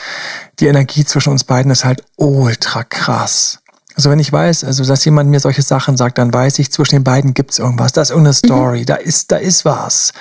die 0.61 0.67
Energie 0.67 1.03
zwischen 1.03 1.33
uns 1.33 1.43
beiden 1.43 1.73
ist 1.73 1.83
halt 1.83 2.05
ultra 2.15 2.85
krass. 2.85 3.59
Also 3.95 4.09
wenn 4.09 4.19
ich 4.19 4.31
weiß, 4.31 4.63
also 4.63 4.85
dass 4.85 5.03
jemand 5.03 5.29
mir 5.29 5.41
solche 5.41 5.61
Sachen 5.61 5.97
sagt, 5.97 6.19
dann 6.19 6.33
weiß 6.33 6.59
ich, 6.59 6.71
zwischen 6.71 6.95
den 6.95 7.03
beiden 7.03 7.33
gibt's 7.33 7.59
irgendwas, 7.59 7.91
da 7.91 8.01
ist 8.01 8.11
irgendeine 8.11 8.37
mhm. 8.41 8.47
Story, 8.47 8.79
mhm. 8.79 8.85
da 8.85 8.95
ist, 8.95 9.29
da 9.33 9.35
ist 9.35 9.65
was. 9.65 10.13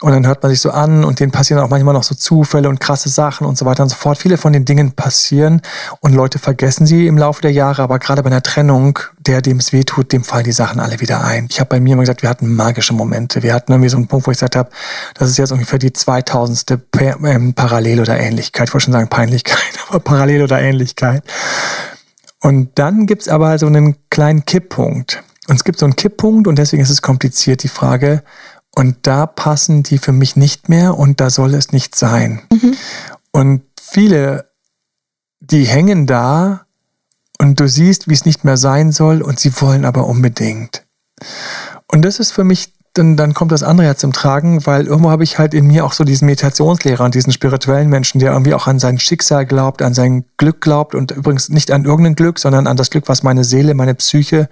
Und 0.00 0.12
dann 0.12 0.26
hört 0.26 0.42
man 0.42 0.50
sich 0.50 0.60
so 0.60 0.70
an 0.70 1.04
und 1.04 1.20
denen 1.20 1.30
passieren 1.30 1.62
auch 1.62 1.68
manchmal 1.68 1.92
noch 1.92 2.02
so 2.02 2.14
Zufälle 2.14 2.70
und 2.70 2.80
krasse 2.80 3.10
Sachen 3.10 3.46
und 3.46 3.58
so 3.58 3.66
weiter 3.66 3.82
und 3.82 3.90
so 3.90 3.96
fort. 3.96 4.16
Viele 4.16 4.38
von 4.38 4.52
den 4.54 4.64
Dingen 4.64 4.92
passieren 4.92 5.60
und 6.00 6.14
Leute 6.14 6.38
vergessen 6.38 6.86
sie 6.86 7.06
im 7.06 7.18
Laufe 7.18 7.42
der 7.42 7.52
Jahre, 7.52 7.82
aber 7.82 7.98
gerade 7.98 8.22
bei 8.22 8.30
einer 8.30 8.42
Trennung, 8.42 8.98
der 9.18 9.42
dem 9.42 9.58
es 9.58 9.74
weh 9.74 9.84
tut, 9.84 10.12
dem 10.12 10.24
fallen 10.24 10.44
die 10.44 10.52
Sachen 10.52 10.80
alle 10.80 11.00
wieder 11.00 11.22
ein. 11.22 11.48
Ich 11.50 11.60
habe 11.60 11.68
bei 11.68 11.80
mir 11.80 11.92
immer 11.92 12.02
gesagt, 12.02 12.22
wir 12.22 12.30
hatten 12.30 12.54
magische 12.54 12.94
Momente. 12.94 13.42
Wir 13.42 13.52
hatten 13.52 13.72
irgendwie 13.72 13.90
so 13.90 13.98
einen 13.98 14.08
Punkt, 14.08 14.26
wo 14.26 14.30
ich 14.30 14.38
gesagt 14.38 14.56
habe, 14.56 14.70
das 15.14 15.28
ist 15.28 15.36
jetzt 15.36 15.52
ungefähr 15.52 15.78
die 15.78 15.92
2000. 15.92 16.78
Ähm, 16.98 17.54
Parallel 17.54 18.00
oder 18.00 18.18
Ähnlichkeit. 18.18 18.68
Ich 18.68 18.74
wollte 18.74 18.84
schon 18.84 18.92
sagen 18.92 19.08
Peinlichkeit, 19.08 19.58
aber 19.88 20.00
Parallel 20.00 20.44
oder 20.44 20.60
Ähnlichkeit. 20.60 21.22
Und 22.40 22.78
dann 22.78 23.06
gibt's 23.06 23.28
aber 23.28 23.58
so 23.58 23.66
einen 23.66 23.96
kleinen 24.08 24.46
Kipppunkt. 24.46 25.22
Und 25.48 25.56
es 25.56 25.64
gibt 25.64 25.78
so 25.78 25.84
einen 25.84 25.96
Kipppunkt 25.96 26.46
und 26.46 26.56
deswegen 26.56 26.82
ist 26.82 26.90
es 26.90 27.02
kompliziert, 27.02 27.62
die 27.62 27.68
Frage, 27.68 28.22
und 28.74 28.96
da 29.02 29.26
passen 29.26 29.82
die 29.82 29.98
für 29.98 30.12
mich 30.12 30.36
nicht 30.36 30.68
mehr 30.68 30.96
und 30.96 31.20
da 31.20 31.30
soll 31.30 31.54
es 31.54 31.72
nicht 31.72 31.94
sein. 31.96 32.42
Mhm. 32.52 32.76
Und 33.32 33.62
viele, 33.80 34.50
die 35.40 35.64
hängen 35.64 36.06
da 36.06 36.66
und 37.38 37.58
du 37.58 37.68
siehst, 37.68 38.08
wie 38.08 38.14
es 38.14 38.24
nicht 38.24 38.44
mehr 38.44 38.56
sein 38.56 38.92
soll 38.92 39.22
und 39.22 39.40
sie 39.40 39.52
wollen 39.60 39.84
aber 39.84 40.06
unbedingt. 40.06 40.84
Und 41.90 42.04
das 42.04 42.20
ist 42.20 42.32
für 42.32 42.44
mich, 42.44 42.72
dann, 42.94 43.16
dann 43.16 43.34
kommt 43.34 43.52
das 43.52 43.62
andere 43.62 43.86
ja 43.86 43.96
zum 43.96 44.12
Tragen, 44.12 44.64
weil 44.66 44.86
irgendwo 44.86 45.10
habe 45.10 45.24
ich 45.24 45.38
halt 45.38 45.54
in 45.54 45.66
mir 45.66 45.84
auch 45.84 45.92
so 45.92 46.04
diesen 46.04 46.26
Meditationslehrer 46.26 47.04
und 47.04 47.14
diesen 47.14 47.32
spirituellen 47.32 47.88
Menschen, 47.88 48.18
der 48.18 48.32
irgendwie 48.32 48.54
auch 48.54 48.66
an 48.66 48.78
sein 48.78 48.98
Schicksal 48.98 49.46
glaubt, 49.46 49.82
an 49.82 49.94
sein 49.94 50.24
Glück 50.36 50.60
glaubt 50.60 50.94
und 50.94 51.12
übrigens 51.12 51.48
nicht 51.48 51.70
an 51.70 51.84
irgendein 51.84 52.14
Glück, 52.14 52.38
sondern 52.38 52.66
an 52.66 52.76
das 52.76 52.90
Glück, 52.90 53.08
was 53.08 53.22
meine 53.22 53.44
Seele, 53.44 53.74
meine 53.74 53.94
Psyche 53.94 54.48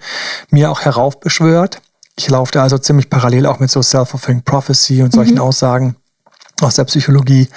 mir 0.51 0.71
auch 0.71 0.81
heraufbeschwört. 0.81 1.81
Ich 2.19 2.29
laufe 2.29 2.51
da 2.51 2.63
also 2.63 2.77
ziemlich 2.77 3.09
parallel 3.09 3.45
auch 3.45 3.59
mit 3.59 3.71
so 3.71 3.81
Self-Fulfilling 3.81 4.41
Prophecy 4.43 5.01
und 5.03 5.13
solchen 5.13 5.35
mhm. 5.35 5.41
Aussagen 5.41 5.95
aus 6.59 6.75
der 6.75 6.83
Psychologie, 6.83 7.47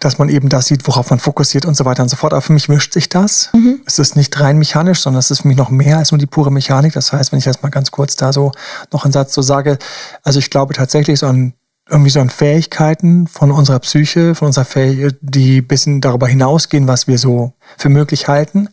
dass 0.00 0.18
man 0.18 0.28
eben 0.28 0.50
das 0.50 0.66
sieht, 0.66 0.86
worauf 0.86 1.08
man 1.08 1.18
fokussiert 1.18 1.64
und 1.64 1.78
so 1.78 1.86
weiter 1.86 2.02
und 2.02 2.10
so 2.10 2.16
fort. 2.16 2.34
Aber 2.34 2.42
für 2.42 2.52
mich 2.52 2.68
mischt 2.68 2.92
sich 2.92 3.08
das. 3.08 3.48
Mhm. 3.54 3.80
Es 3.86 3.98
ist 3.98 4.14
nicht 4.14 4.38
rein 4.38 4.58
mechanisch, 4.58 5.00
sondern 5.00 5.20
es 5.20 5.30
ist 5.30 5.40
für 5.40 5.48
mich 5.48 5.56
noch 5.56 5.70
mehr 5.70 5.96
als 5.96 6.12
nur 6.12 6.18
die 6.18 6.26
pure 6.26 6.52
Mechanik. 6.52 6.92
Das 6.92 7.10
heißt, 7.10 7.32
wenn 7.32 7.38
ich 7.38 7.46
jetzt 7.46 7.62
mal 7.62 7.70
ganz 7.70 7.90
kurz 7.90 8.16
da 8.16 8.34
so 8.34 8.52
noch 8.92 9.04
einen 9.04 9.12
Satz 9.12 9.32
so 9.32 9.40
sage, 9.40 9.78
also 10.22 10.40
ich 10.40 10.50
glaube 10.50 10.74
tatsächlich 10.74 11.20
so 11.20 11.26
an 11.26 11.54
irgendwie 11.88 12.10
so 12.10 12.20
an 12.20 12.28
Fähigkeiten 12.28 13.28
von 13.28 13.50
unserer 13.50 13.78
Psyche, 13.78 14.34
von 14.34 14.48
unserer 14.48 14.66
Fähigkeit, 14.66 15.16
die 15.22 15.62
bisschen 15.62 16.02
darüber 16.02 16.28
hinausgehen, 16.28 16.86
was 16.86 17.06
wir 17.06 17.16
so 17.16 17.54
für 17.78 17.88
möglich 17.88 18.28
halten. 18.28 18.68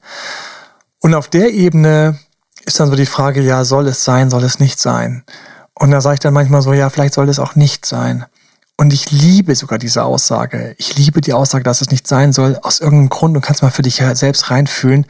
Und 1.00 1.14
auf 1.14 1.30
der 1.30 1.54
Ebene 1.54 2.20
ist 2.66 2.80
dann 2.80 2.90
so 2.90 2.96
die 2.96 3.06
Frage, 3.06 3.42
ja, 3.42 3.66
soll 3.66 3.88
es 3.88 4.04
sein, 4.04 4.30
soll 4.30 4.44
es 4.44 4.60
nicht 4.60 4.80
sein? 4.80 5.24
Und 5.74 5.92
da 5.92 6.02
sage 6.02 6.16
ich 6.16 6.20
dann 6.20 6.34
manchmal 6.34 6.62
so, 6.62 6.74
ja, 6.74 6.90
vielleicht 6.90 7.14
soll 7.14 7.30
es 7.30 7.40
auch 7.40 7.56
nicht 7.56 7.86
sein. 7.86 8.26
Und 8.78 8.94
ich 8.94 9.12
liebe 9.12 9.56
sogar 9.56 9.78
diese 9.78 10.04
Aussage. 10.04 10.76
Ich 10.78 10.98
liebe 10.98 11.22
die 11.22 11.34
Aussage, 11.34 11.64
dass 11.64 11.82
es 11.82 11.92
nicht 11.92 12.08
sein 12.08 12.34
soll, 12.34 12.58
aus 12.62 12.80
irgendeinem 12.80 13.10
Grund. 13.10 13.36
Du 13.36 13.42
kannst 13.42 13.62
mal 13.62 13.70
für 13.70 13.82
dich 13.82 14.02
selbst 14.14 14.50
reinfühlen. 14.50 15.06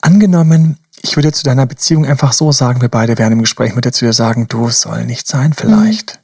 Angenommen, 0.00 0.78
ich 1.02 1.16
würde 1.16 1.32
zu 1.32 1.42
deiner 1.42 1.66
Beziehung 1.66 2.06
einfach 2.06 2.32
so 2.32 2.52
sagen, 2.52 2.80
wir 2.80 2.88
beide 2.88 3.18
wären 3.18 3.32
im 3.32 3.40
Gespräch 3.40 3.74
mit 3.74 3.84
dir 3.84 3.92
zu 3.92 4.04
dir 4.04 4.12
sagen, 4.12 4.46
du, 4.48 4.70
soll 4.70 5.04
nicht 5.04 5.26
sein 5.26 5.52
vielleicht. 5.52 6.20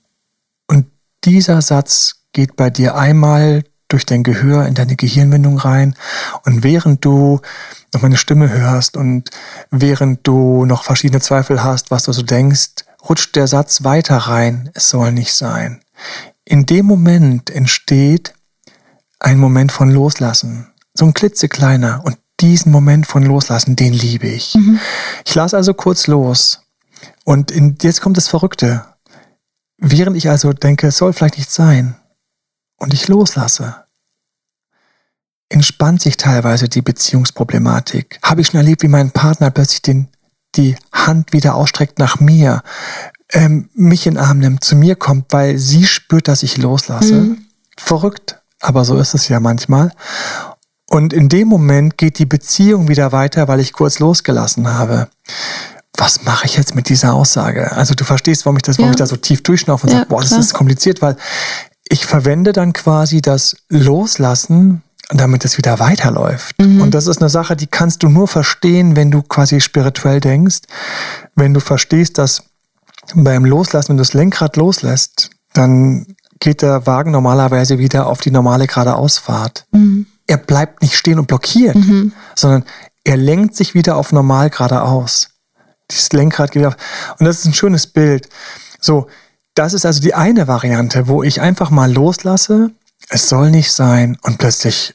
Mhm. 0.68 0.77
Und 0.77 0.87
dieser 1.25 1.61
Satz 1.61 2.16
geht 2.33 2.57
bei 2.57 2.70
dir 2.70 2.94
einmal 2.94 3.64
durch 3.88 4.07
dein 4.07 4.23
Gehör 4.23 4.66
in 4.66 4.75
deine 4.75 4.96
Gehirnwindung 4.96 5.59
rein. 5.59 5.96
Und 6.44 6.62
während 6.62 7.05
du 7.05 7.40
noch 7.94 8.03
meine 8.03 8.16
Stimme 8.16 8.50
hörst 8.50 8.96
und 8.96 9.31
während 9.70 10.26
du 10.26 10.64
noch 10.64 10.85
verschiedene 10.85 11.20
Zweifel 11.20 11.62
hast, 11.62 11.90
was 11.90 12.05
du 12.05 12.12
so 12.12 12.22
denkst, 12.22 12.85
rutscht 13.09 13.37
der 13.37 13.46
Satz 13.46 13.85
weiter 13.85 14.16
rein, 14.16 14.70
es 14.74 14.88
soll 14.88 15.12
nicht 15.12 15.35
sein. 15.35 15.81
In 16.44 16.66
dem 16.66 16.87
Moment 16.87 17.50
entsteht 17.50 18.35
ein 19.18 19.38
Moment 19.38 19.72
von 19.72 19.90
Loslassen. 19.90 20.68
So 20.94 21.05
ein 21.05 21.14
klitzekleiner. 21.14 22.03
Und 22.05 22.18
diesen 22.40 22.72
Moment 22.72 23.07
von 23.07 23.22
Loslassen, 23.22 23.76
den 23.76 23.92
liebe 23.92 24.26
ich. 24.26 24.55
Mhm. 24.55 24.81
Ich 25.24 25.35
lasse 25.35 25.57
also 25.57 25.74
kurz 25.74 26.07
los. 26.07 26.62
Und 27.24 27.50
in, 27.50 27.76
jetzt 27.83 28.00
kommt 28.00 28.16
das 28.16 28.29
Verrückte. 28.29 28.85
Während 29.76 30.16
ich 30.16 30.29
also 30.29 30.53
denke, 30.53 30.88
es 30.88 30.96
soll 30.96 31.12
vielleicht 31.12 31.38
nicht 31.38 31.50
sein, 31.50 31.96
und 32.81 32.94
ich 32.94 33.09
loslasse, 33.09 33.85
entspannt 35.51 36.01
sich 36.01 36.17
teilweise 36.17 36.69
die 36.69 36.81
Beziehungsproblematik. 36.81 38.19
Habe 38.23 38.41
ich 38.41 38.49
schon 38.49 38.59
erlebt, 38.59 38.83
wie 38.83 38.89
mein 38.89 39.11
Partner 39.11 39.51
plötzlich 39.51 39.83
den, 39.83 40.09
die 40.55 40.77
Hand 40.93 41.33
wieder 41.33 41.57
ausstreckt 41.57 41.99
nach 41.99 42.21
mir, 42.21 42.63
ähm, 43.33 43.69
mich 43.75 44.07
in 44.07 44.15
den 44.15 44.23
Arm 44.23 44.39
nimmt, 44.39 44.65
zu 44.65 44.77
mir 44.77 44.97
kommt, 44.97 45.27
weil 45.31 45.59
sie 45.59 45.85
spürt, 45.85 46.29
dass 46.29 46.43
ich 46.43 46.57
loslasse. 46.57 47.15
Mhm. 47.15 47.39
Verrückt, 47.77 48.41
aber 48.61 48.85
so 48.85 48.97
ist 48.99 49.15
es 49.15 49.29
ja 49.29 49.41
manchmal. 49.41 49.93
Und 50.89 51.13
in 51.13 51.29
dem 51.29 51.49
Moment 51.49 51.99
geht 51.99 52.19
die 52.19 52.27
Beziehung 52.27 52.89
wieder 52.89 53.13
weiter, 53.13 53.49
weil 53.49 53.61
ich 53.61 53.73
kurz 53.73 53.99
losgelassen 53.99 54.69
habe. 54.69 55.09
Was 55.97 56.25
mache 56.25 56.47
ich 56.47 56.57
jetzt 56.57 56.75
mit 56.75 56.89
dieser 56.89 57.15
Aussage? 57.15 57.73
Also 57.73 57.95
du 57.95 58.05
verstehst, 58.05 58.47
warum 58.47 58.57
ich 58.57 58.63
das, 58.63 58.79
warum 58.79 58.91
ich 58.91 58.97
da 58.97 59.07
so 59.07 59.17
tief 59.17 59.43
durchschnaufe 59.43 59.87
und 59.87 59.93
ja, 59.93 59.99
sage, 59.99 60.09
boah, 60.09 60.21
das 60.21 60.31
klar. 60.31 60.41
ist 60.41 60.55
kompliziert, 60.55 61.03
weil 61.03 61.17
ich 61.89 62.07
verwende 62.07 62.53
dann 62.53 62.73
quasi 62.73 63.21
das 63.21 63.57
Loslassen 63.69 64.83
damit 65.12 65.44
es 65.44 65.59
wieder 65.59 65.79
weiterläuft. 65.79 66.61
Mhm. 66.61 66.81
Und 66.81 66.94
das 66.94 67.07
ist 67.07 67.20
eine 67.20 67.29
Sache, 67.29 67.57
die 67.57 67.66
kannst 67.66 68.03
du 68.03 68.09
nur 68.09 68.29
verstehen, 68.29 68.96
wenn 68.96 69.11
du 69.11 69.23
quasi 69.23 69.61
spirituell 69.61 70.20
denkst, 70.20 70.61
wenn 71.35 71.55
du 71.55 71.61
verstehst, 71.61 72.18
dass 72.18 72.44
beim 73.14 73.44
Loslassen, 73.44 73.90
wenn 73.90 73.96
du 73.96 74.03
das 74.03 74.14
Lenkrad 74.14 74.57
loslässt, 74.57 75.31
dann 75.53 76.07
geht 76.38 76.62
der 76.62 76.87
Wagen 76.87 77.11
normalerweise 77.11 77.79
wieder 77.79 78.07
auf 78.07 78.20
die 78.20 78.31
normale 78.31 78.66
geradeausfahrt. 78.66 79.66
Mhm. 79.73 80.07
Er 80.27 80.38
bleibt 80.38 80.83
nicht 80.83 80.96
stehen 80.96 81.18
und 81.18 81.27
blockiert, 81.27 81.75
mhm. 81.75 82.12
sondern 82.37 82.64
er 83.05 83.16
lenkt 83.16 83.57
sich 83.57 83.75
wieder 83.75 83.96
auf 83.96 84.12
normal 84.12 84.51
geradeaus. 84.51 85.31
Dieses 85.90 86.12
Lenkrad 86.12 86.53
geht 86.53 86.64
auf. 86.64 86.77
Und 87.18 87.27
das 87.27 87.40
ist 87.40 87.46
ein 87.46 87.55
schönes 87.55 87.87
Bild. 87.88 88.29
So, 88.81 89.09
das 89.55 89.75
ist 89.75 89.85
also 89.85 90.01
die 90.01 90.14
eine 90.14 90.46
Variante, 90.46 91.09
wo 91.09 91.23
ich 91.23 91.40
einfach 91.40 91.70
mal 91.70 91.92
loslasse, 91.92 92.70
es 93.09 93.29
soll 93.29 93.51
nicht 93.51 93.73
sein 93.73 94.16
und 94.23 94.38
plötzlich 94.38 94.94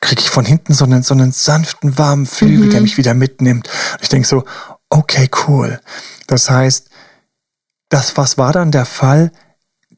kriege 0.00 0.20
ich 0.20 0.30
von 0.30 0.44
hinten 0.44 0.74
so 0.74 0.84
einen, 0.84 1.02
so 1.02 1.14
einen 1.14 1.32
sanften, 1.32 1.96
warmen 1.96 2.26
Flügel, 2.26 2.66
mhm. 2.66 2.70
der 2.70 2.80
mich 2.80 2.98
wieder 2.98 3.14
mitnimmt. 3.14 3.68
Und 3.92 4.02
ich 4.02 4.08
denke 4.08 4.28
so, 4.28 4.44
okay, 4.90 5.30
cool. 5.46 5.80
Das 6.26 6.50
heißt, 6.50 6.88
das, 7.88 8.16
was 8.16 8.38
war 8.38 8.52
dann 8.52 8.70
der 8.70 8.86
Fall? 8.86 9.32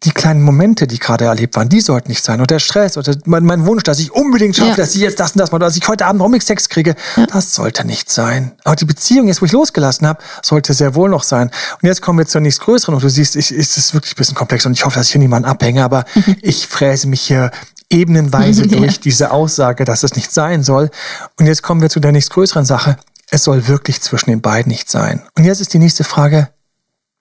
Die 0.02 0.10
kleinen 0.10 0.42
Momente, 0.42 0.86
die 0.86 0.98
gerade 0.98 1.24
erlebt 1.24 1.56
waren, 1.56 1.70
die 1.70 1.80
sollten 1.80 2.10
nicht 2.10 2.22
sein. 2.22 2.40
Und 2.40 2.50
der 2.50 2.58
Stress 2.58 2.98
oder 2.98 3.16
mein, 3.24 3.44
mein 3.44 3.64
Wunsch, 3.64 3.84
dass 3.84 3.98
ich 4.00 4.12
unbedingt 4.12 4.54
schaffe, 4.54 4.70
ja. 4.70 4.76
dass 4.76 4.94
ich 4.94 5.00
jetzt 5.00 5.18
das 5.18 5.32
und 5.32 5.38
das 5.38 5.50
mache, 5.50 5.60
dass 5.60 5.76
ich 5.76 5.88
heute 5.88 6.04
Abend 6.04 6.20
Romix-Sex 6.20 6.68
kriege, 6.68 6.94
ja. 7.16 7.26
das 7.26 7.54
sollte 7.54 7.86
nicht 7.86 8.10
sein. 8.10 8.52
Aber 8.64 8.76
die 8.76 8.84
Beziehung, 8.84 9.28
jetzt 9.28 9.40
wo 9.40 9.46
ich 9.46 9.52
losgelassen 9.52 10.06
habe, 10.06 10.22
sollte 10.42 10.74
sehr 10.74 10.94
wohl 10.94 11.08
noch 11.08 11.22
sein. 11.22 11.50
Und 11.80 11.86
jetzt 11.86 12.02
kommen 12.02 12.18
wir 12.18 12.26
zur 12.26 12.42
nächstgrößeren 12.42 12.94
und 12.94 13.02
du 13.02 13.08
siehst, 13.08 13.34
ich, 13.36 13.50
ist 13.50 13.78
es 13.78 13.94
wirklich 13.94 14.12
ein 14.12 14.16
bisschen 14.16 14.34
komplex 14.34 14.66
und 14.66 14.72
ich 14.72 14.84
hoffe, 14.84 14.98
dass 14.98 15.06
ich 15.06 15.12
hier 15.12 15.20
niemanden 15.20 15.48
abhänge, 15.48 15.82
aber 15.82 16.04
mhm. 16.14 16.36
ich 16.42 16.66
fräse 16.66 17.08
mich 17.08 17.22
hier 17.22 17.50
ebenenweise 17.90 18.64
ja. 18.68 18.78
durch 18.78 19.00
diese 19.00 19.30
Aussage, 19.30 19.84
dass 19.84 20.02
es 20.02 20.16
nicht 20.16 20.32
sein 20.32 20.62
soll. 20.62 20.90
Und 21.38 21.46
jetzt 21.46 21.62
kommen 21.62 21.82
wir 21.82 21.90
zu 21.90 22.00
der 22.00 22.12
nächstgrößeren 22.12 22.64
Sache. 22.64 22.96
Es 23.30 23.44
soll 23.44 23.66
wirklich 23.68 24.00
zwischen 24.00 24.30
den 24.30 24.40
beiden 24.40 24.70
nicht 24.70 24.90
sein. 24.90 25.22
Und 25.36 25.44
jetzt 25.44 25.60
ist 25.60 25.74
die 25.74 25.78
nächste 25.78 26.04
Frage, 26.04 26.50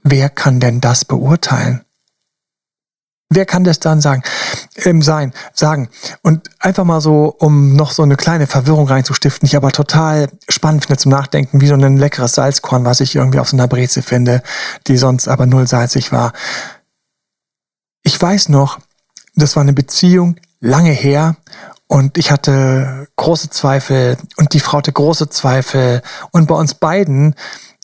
wer 0.03 0.29
kann 0.29 0.59
denn 0.59 0.81
das 0.81 1.05
beurteilen? 1.05 1.83
Wer 3.29 3.45
kann 3.45 3.63
das 3.63 3.79
dann 3.79 3.99
sagen? 3.99 4.21
Ähm, 4.75 5.01
sein, 5.01 5.33
sagen. 5.53 5.89
Und 6.21 6.49
einfach 6.59 6.83
mal 6.83 7.01
so, 7.01 7.35
um 7.39 7.75
noch 7.75 7.91
so 7.91 8.03
eine 8.03 8.15
kleine 8.15 8.45
Verwirrung 8.45 8.87
reinzustiften, 8.87 9.47
ich 9.47 9.55
aber 9.55 9.71
total 9.71 10.29
spannend 10.49 10.85
finde 10.85 10.99
zum 10.99 11.11
Nachdenken, 11.11 11.59
wie 11.59 11.67
so 11.67 11.73
ein 11.73 11.97
leckeres 11.97 12.35
Salzkorn, 12.35 12.85
was 12.85 12.99
ich 12.99 13.15
irgendwie 13.15 13.39
auf 13.39 13.49
so 13.49 13.57
einer 13.57 13.67
Breze 13.67 14.03
finde, 14.03 14.43
die 14.85 14.97
sonst 14.97 15.27
aber 15.27 15.47
null 15.47 15.67
salzig 15.67 16.11
war. 16.11 16.33
Ich 18.03 18.21
weiß 18.21 18.49
noch, 18.49 18.79
das 19.35 19.55
war 19.55 19.61
eine 19.61 19.73
Beziehung, 19.73 20.35
lange 20.63 20.91
her 20.91 21.35
und 21.87 22.17
ich 22.17 22.31
hatte 22.31 23.07
große 23.17 23.49
Zweifel 23.49 24.17
und 24.37 24.53
die 24.53 24.59
Frau 24.59 24.77
hatte 24.79 24.93
große 24.93 25.29
Zweifel 25.29 26.01
und 26.31 26.47
bei 26.47 26.55
uns 26.55 26.73
beiden 26.73 27.35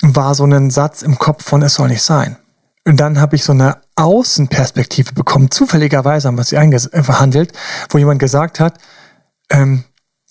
war 0.02 0.34
so 0.34 0.46
ein 0.46 0.72
Satz 0.72 1.02
im 1.02 1.20
Kopf 1.20 1.44
von 1.44 1.62
es 1.62 1.76
soll 1.76 1.90
nicht 1.90 2.02
sein. 2.02 2.38
Und 2.86 2.98
dann 3.00 3.20
habe 3.20 3.36
ich 3.36 3.44
so 3.44 3.52
eine 3.52 3.78
Außenperspektive 3.98 5.14
bekommen, 5.14 5.52
zufälligerweise 5.52 6.30
haben 6.30 6.38
wir 6.38 6.46
sie 6.46 6.56
verhandelt, 7.04 7.52
wo 7.90 7.98
jemand 7.98 8.20
gesagt 8.20 8.62
hat, 8.62 8.80
ähm, 9.52 9.84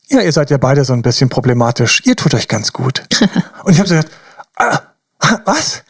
ja, 0.09 0.23
ihr 0.23 0.33
seid 0.33 0.51
ja 0.51 0.57
beide 0.57 0.85
so 0.87 0.95
ein 0.95 1.03
bisschen 1.03 1.29
problematisch, 1.29 2.01
ihr 2.07 2.17
tut 2.17 2.33
euch 2.35 2.49
ganz 2.49 2.73
gut. 2.73 3.03
und 3.65 3.73
ich 3.75 3.79
habe 3.79 3.89
so 3.89 3.95
gedacht, 3.95 4.13
ah, 4.57 4.81
was? 5.45 5.83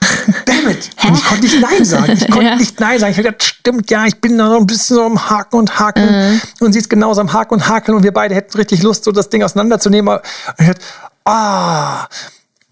Damn 0.46 0.70
it! 0.70 0.90
Und 1.04 1.14
ich 1.18 1.24
konnte 1.24 1.44
nicht 1.44 1.60
Nein 1.60 1.84
sagen. 1.84 2.12
Ich 2.12 2.30
konnte 2.30 2.46
ja. 2.50 2.56
nicht 2.56 2.80
Nein 2.80 2.98
sagen. 2.98 3.12
Ich 3.12 3.18
habe 3.18 3.28
gesagt, 3.28 3.42
stimmt, 3.42 3.90
ja, 3.90 4.06
ich 4.06 4.20
bin 4.20 4.38
da 4.38 4.48
so 4.48 4.56
ein 4.56 4.66
bisschen 4.66 4.96
so 4.96 5.04
am 5.04 5.30
Haken 5.30 5.56
und 5.56 5.78
Haken. 5.78 6.04
Mhm. 6.04 6.40
Und 6.60 6.72
sie 6.72 6.78
ist 6.78 6.88
genauso 6.88 7.20
am 7.20 7.32
Haken 7.32 7.54
und 7.54 7.68
Hakeln 7.68 7.96
und 7.96 8.02
wir 8.02 8.12
beide 8.12 8.34
hätten 8.34 8.56
richtig 8.56 8.82
Lust, 8.82 9.04
so 9.04 9.12
das 9.12 9.28
Ding 9.28 9.42
auseinanderzunehmen. 9.42 10.14
Und 10.14 10.22
ich 10.58 10.66
dachte, 10.66 10.80
ah, 11.24 12.06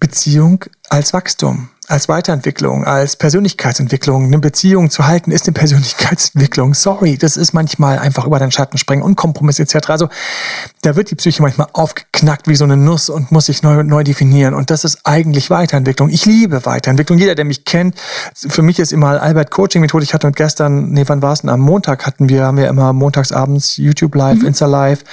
Beziehung 0.00 0.64
als 0.88 1.12
Wachstum 1.12 1.68
als 1.88 2.08
Weiterentwicklung, 2.08 2.84
als 2.84 3.16
Persönlichkeitsentwicklung, 3.16 4.24
eine 4.24 4.38
Beziehung 4.38 4.90
zu 4.90 5.06
halten, 5.06 5.30
ist 5.30 5.46
eine 5.46 5.54
Persönlichkeitsentwicklung. 5.54 6.74
Sorry, 6.74 7.16
das 7.16 7.36
ist 7.36 7.52
manchmal 7.52 7.98
einfach 7.98 8.26
über 8.26 8.38
den 8.38 8.50
Schatten 8.50 8.78
springen 8.78 9.02
und 9.02 9.16
Kompromiss 9.16 9.58
etc. 9.58 9.90
Also 9.90 10.08
da 10.82 10.96
wird 10.96 11.10
die 11.10 11.14
Psyche 11.14 11.42
manchmal 11.42 11.68
aufgeknackt 11.72 12.48
wie 12.48 12.56
so 12.56 12.64
eine 12.64 12.76
Nuss 12.76 13.08
und 13.08 13.30
muss 13.30 13.46
sich 13.46 13.62
neu, 13.62 13.82
neu 13.82 14.02
definieren. 14.02 14.54
Und 14.54 14.70
das 14.70 14.84
ist 14.84 15.00
eigentlich 15.04 15.50
Weiterentwicklung. 15.50 16.10
Ich 16.10 16.26
liebe 16.26 16.66
Weiterentwicklung. 16.66 17.18
Jeder, 17.18 17.34
der 17.34 17.44
mich 17.44 17.64
kennt, 17.64 17.94
für 18.34 18.62
mich 18.62 18.78
ist 18.78 18.92
immer 18.92 19.22
Albert 19.22 19.50
Coaching 19.50 19.80
Methode. 19.80 20.04
Ich 20.04 20.14
hatte 20.14 20.30
gestern, 20.32 20.90
nee, 20.90 21.04
wann 21.06 21.22
war 21.22 21.32
es 21.32 21.42
denn? 21.42 21.50
Am 21.50 21.60
Montag 21.60 22.06
hatten 22.06 22.28
wir, 22.28 22.44
haben 22.44 22.56
wir 22.56 22.68
immer 22.68 22.92
montagsabends 22.92 23.76
YouTube 23.76 24.14
Live, 24.14 24.40
mhm. 24.40 24.46
Insta 24.46 24.66
Live 24.66 25.04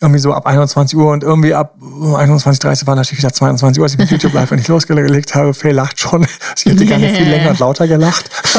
irgendwie 0.00 0.20
so 0.20 0.34
ab 0.34 0.46
21 0.46 0.98
Uhr 0.98 1.10
und 1.10 1.22
irgendwie 1.24 1.54
ab 1.54 1.74
21.30 1.80 2.86
war 2.86 2.96
natürlich 2.96 3.20
wieder 3.20 3.32
22 3.32 3.80
Uhr, 3.80 3.84
als 3.84 3.92
ich 3.94 3.98
mit 3.98 4.10
YouTube 4.10 4.34
live, 4.34 4.50
wenn 4.52 4.58
ich 4.58 4.68
losgelegt 4.68 5.34
habe. 5.34 5.54
Faye 5.54 5.72
lacht 5.72 5.98
schon. 5.98 6.26
Sie 6.54 6.70
hätte 6.70 6.84
gerne 6.84 7.08
viel 7.14 7.28
länger 7.28 7.50
und 7.50 7.58
lauter 7.58 7.88
gelacht. 7.88 8.28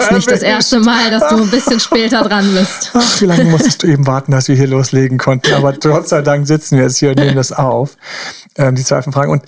ist 0.00 0.12
nicht 0.12 0.30
das 0.30 0.42
erste 0.42 0.78
Mal, 0.78 1.10
dass 1.10 1.28
du 1.28 1.42
ein 1.42 1.50
bisschen 1.50 1.80
später 1.80 2.22
dran 2.22 2.52
bist. 2.54 2.92
Ach, 2.94 3.20
wie 3.20 3.26
lange 3.26 3.44
musstest 3.46 3.82
du 3.82 3.88
eben 3.88 4.06
warten, 4.06 4.30
dass 4.30 4.46
wir 4.46 4.54
hier 4.54 4.68
loslegen 4.68 5.18
konnten? 5.18 5.52
Aber 5.54 5.72
Gott 5.72 6.08
sei 6.08 6.22
Dank 6.22 6.46
sitzen 6.46 6.76
wir 6.76 6.84
jetzt 6.84 6.98
hier 6.98 7.10
und 7.10 7.18
nehmen 7.18 7.34
das 7.34 7.50
auf. 7.50 7.96
Ähm, 8.56 8.76
die 8.76 8.84
zwei 8.84 9.02
Fragen. 9.02 9.32
Und 9.32 9.42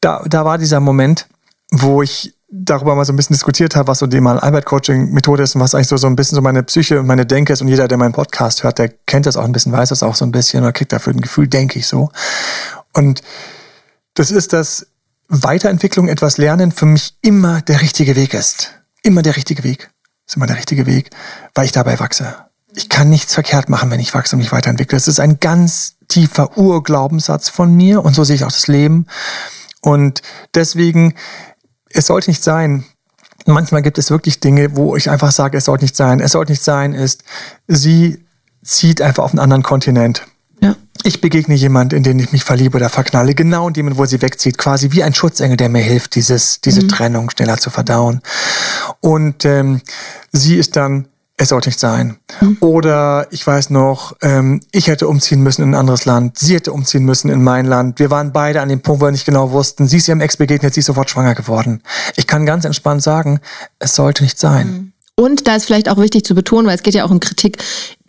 da, 0.00 0.22
da 0.26 0.44
war 0.44 0.58
dieser 0.58 0.78
Moment, 0.78 1.26
wo 1.70 2.02
ich 2.02 2.35
darüber 2.48 2.94
mal 2.94 3.04
so 3.04 3.12
ein 3.12 3.16
bisschen 3.16 3.34
diskutiert 3.34 3.74
habe, 3.74 3.88
was 3.88 3.98
so 3.98 4.06
die 4.06 4.20
mal 4.20 4.38
Albert 4.38 4.66
Coaching 4.66 5.12
Methode 5.12 5.42
ist 5.42 5.54
und 5.54 5.60
was 5.60 5.74
eigentlich 5.74 5.88
so, 5.88 5.96
so 5.96 6.06
ein 6.06 6.16
bisschen 6.16 6.36
so 6.36 6.42
meine 6.42 6.62
Psyche 6.62 7.00
und 7.00 7.06
meine 7.06 7.26
Denke 7.26 7.52
ist. 7.52 7.60
Und 7.60 7.68
jeder, 7.68 7.88
der 7.88 7.98
meinen 7.98 8.12
Podcast 8.12 8.62
hört, 8.62 8.78
der 8.78 8.88
kennt 8.88 9.26
das 9.26 9.36
auch 9.36 9.44
ein 9.44 9.52
bisschen, 9.52 9.72
weiß 9.72 9.88
das 9.88 10.02
auch 10.02 10.14
so 10.14 10.24
ein 10.24 10.32
bisschen 10.32 10.62
oder 10.62 10.72
kriegt 10.72 10.92
dafür 10.92 11.12
ein 11.12 11.20
Gefühl, 11.20 11.48
denke 11.48 11.78
ich 11.78 11.86
so. 11.86 12.10
Und 12.92 13.22
das 14.14 14.30
ist, 14.30 14.52
dass 14.52 14.86
Weiterentwicklung, 15.28 16.08
etwas 16.08 16.38
lernen 16.38 16.70
für 16.70 16.86
mich 16.86 17.16
immer 17.20 17.60
der 17.62 17.80
richtige 17.80 18.14
Weg 18.14 18.32
ist. 18.32 18.72
Immer 19.02 19.22
der 19.22 19.36
richtige 19.36 19.64
Weg. 19.64 19.90
Ist 20.26 20.36
immer 20.36 20.46
der 20.46 20.56
richtige 20.56 20.86
Weg, 20.86 21.10
weil 21.54 21.66
ich 21.66 21.72
dabei 21.72 21.98
wachse. 21.98 22.36
Ich 22.74 22.88
kann 22.88 23.08
nichts 23.08 23.34
verkehrt 23.34 23.68
machen, 23.68 23.90
wenn 23.90 24.00
ich 24.00 24.14
wachse 24.14 24.36
und 24.36 24.40
mich 24.40 24.52
weiterentwickle. 24.52 24.96
Das 24.96 25.08
ist 25.08 25.20
ein 25.20 25.40
ganz 25.40 25.96
tiefer 26.08 26.56
Urglaubenssatz 26.56 27.48
von 27.48 27.74
mir 27.74 28.04
und 28.04 28.14
so 28.14 28.22
sehe 28.22 28.36
ich 28.36 28.44
auch 28.44 28.52
das 28.52 28.68
Leben. 28.68 29.06
Und 29.80 30.22
deswegen 30.54 31.14
es 31.96 32.06
sollte 32.06 32.30
nicht 32.30 32.42
sein. 32.42 32.84
Manchmal 33.46 33.82
gibt 33.82 33.98
es 33.98 34.10
wirklich 34.10 34.40
Dinge, 34.40 34.76
wo 34.76 34.96
ich 34.96 35.08
einfach 35.10 35.30
sage, 35.32 35.58
es 35.58 35.66
sollte 35.66 35.84
nicht 35.84 35.96
sein. 35.96 36.20
Es 36.20 36.32
sollte 36.32 36.52
nicht 36.52 36.62
sein, 36.62 36.94
ist, 36.94 37.22
sie 37.68 38.24
zieht 38.64 39.00
einfach 39.00 39.24
auf 39.24 39.30
einen 39.30 39.38
anderen 39.38 39.62
Kontinent. 39.62 40.26
Ja. 40.60 40.74
Ich 41.04 41.20
begegne 41.20 41.54
jemand, 41.54 41.92
in 41.92 42.02
den 42.02 42.18
ich 42.18 42.32
mich 42.32 42.42
verliebe 42.42 42.76
oder 42.76 42.88
verknalle, 42.88 43.34
genau 43.34 43.68
in 43.68 43.74
dem, 43.74 43.96
wo 43.96 44.04
sie 44.06 44.22
wegzieht, 44.22 44.58
quasi 44.58 44.90
wie 44.92 45.02
ein 45.04 45.14
Schutzengel, 45.14 45.56
der 45.56 45.68
mir 45.68 45.82
hilft, 45.82 46.14
dieses, 46.16 46.60
diese 46.60 46.82
mhm. 46.82 46.88
Trennung 46.88 47.30
schneller 47.30 47.58
zu 47.58 47.70
verdauen. 47.70 48.20
Und 49.00 49.44
ähm, 49.44 49.80
sie 50.32 50.56
ist 50.56 50.74
dann 50.76 51.06
es 51.36 51.50
sollte 51.50 51.68
nicht 51.68 51.78
sein. 51.78 52.16
Mhm. 52.40 52.56
Oder 52.60 53.26
ich 53.30 53.46
weiß 53.46 53.70
noch, 53.70 54.16
ähm, 54.22 54.60
ich 54.72 54.86
hätte 54.86 55.06
umziehen 55.06 55.42
müssen 55.42 55.62
in 55.62 55.70
ein 55.70 55.74
anderes 55.74 56.04
Land, 56.06 56.38
sie 56.38 56.54
hätte 56.54 56.72
umziehen 56.72 57.04
müssen 57.04 57.30
in 57.30 57.42
mein 57.42 57.66
Land. 57.66 57.98
Wir 57.98 58.10
waren 58.10 58.32
beide 58.32 58.60
an 58.60 58.68
dem 58.68 58.80
Punkt, 58.80 59.02
wo 59.02 59.06
wir 59.06 59.10
nicht 59.10 59.26
genau 59.26 59.50
wussten. 59.50 59.86
Sie 59.86 59.98
ist 59.98 60.08
ihrem 60.08 60.20
Ex 60.20 60.36
begegnet, 60.36 60.74
sie 60.74 60.80
ist 60.80 60.86
sofort 60.86 61.10
schwanger 61.10 61.34
geworden. 61.34 61.82
Ich 62.16 62.26
kann 62.26 62.46
ganz 62.46 62.64
entspannt 62.64 63.02
sagen, 63.02 63.40
es 63.78 63.94
sollte 63.94 64.22
nicht 64.22 64.38
sein. 64.38 64.66
Mhm. 64.66 64.92
Und 65.18 65.46
da 65.46 65.56
ist 65.56 65.64
vielleicht 65.64 65.88
auch 65.88 65.98
wichtig 65.98 66.24
zu 66.24 66.34
betonen, 66.34 66.66
weil 66.66 66.76
es 66.76 66.82
geht 66.82 66.94
ja 66.94 67.04
auch 67.04 67.10
um 67.10 67.20
Kritik 67.20 67.62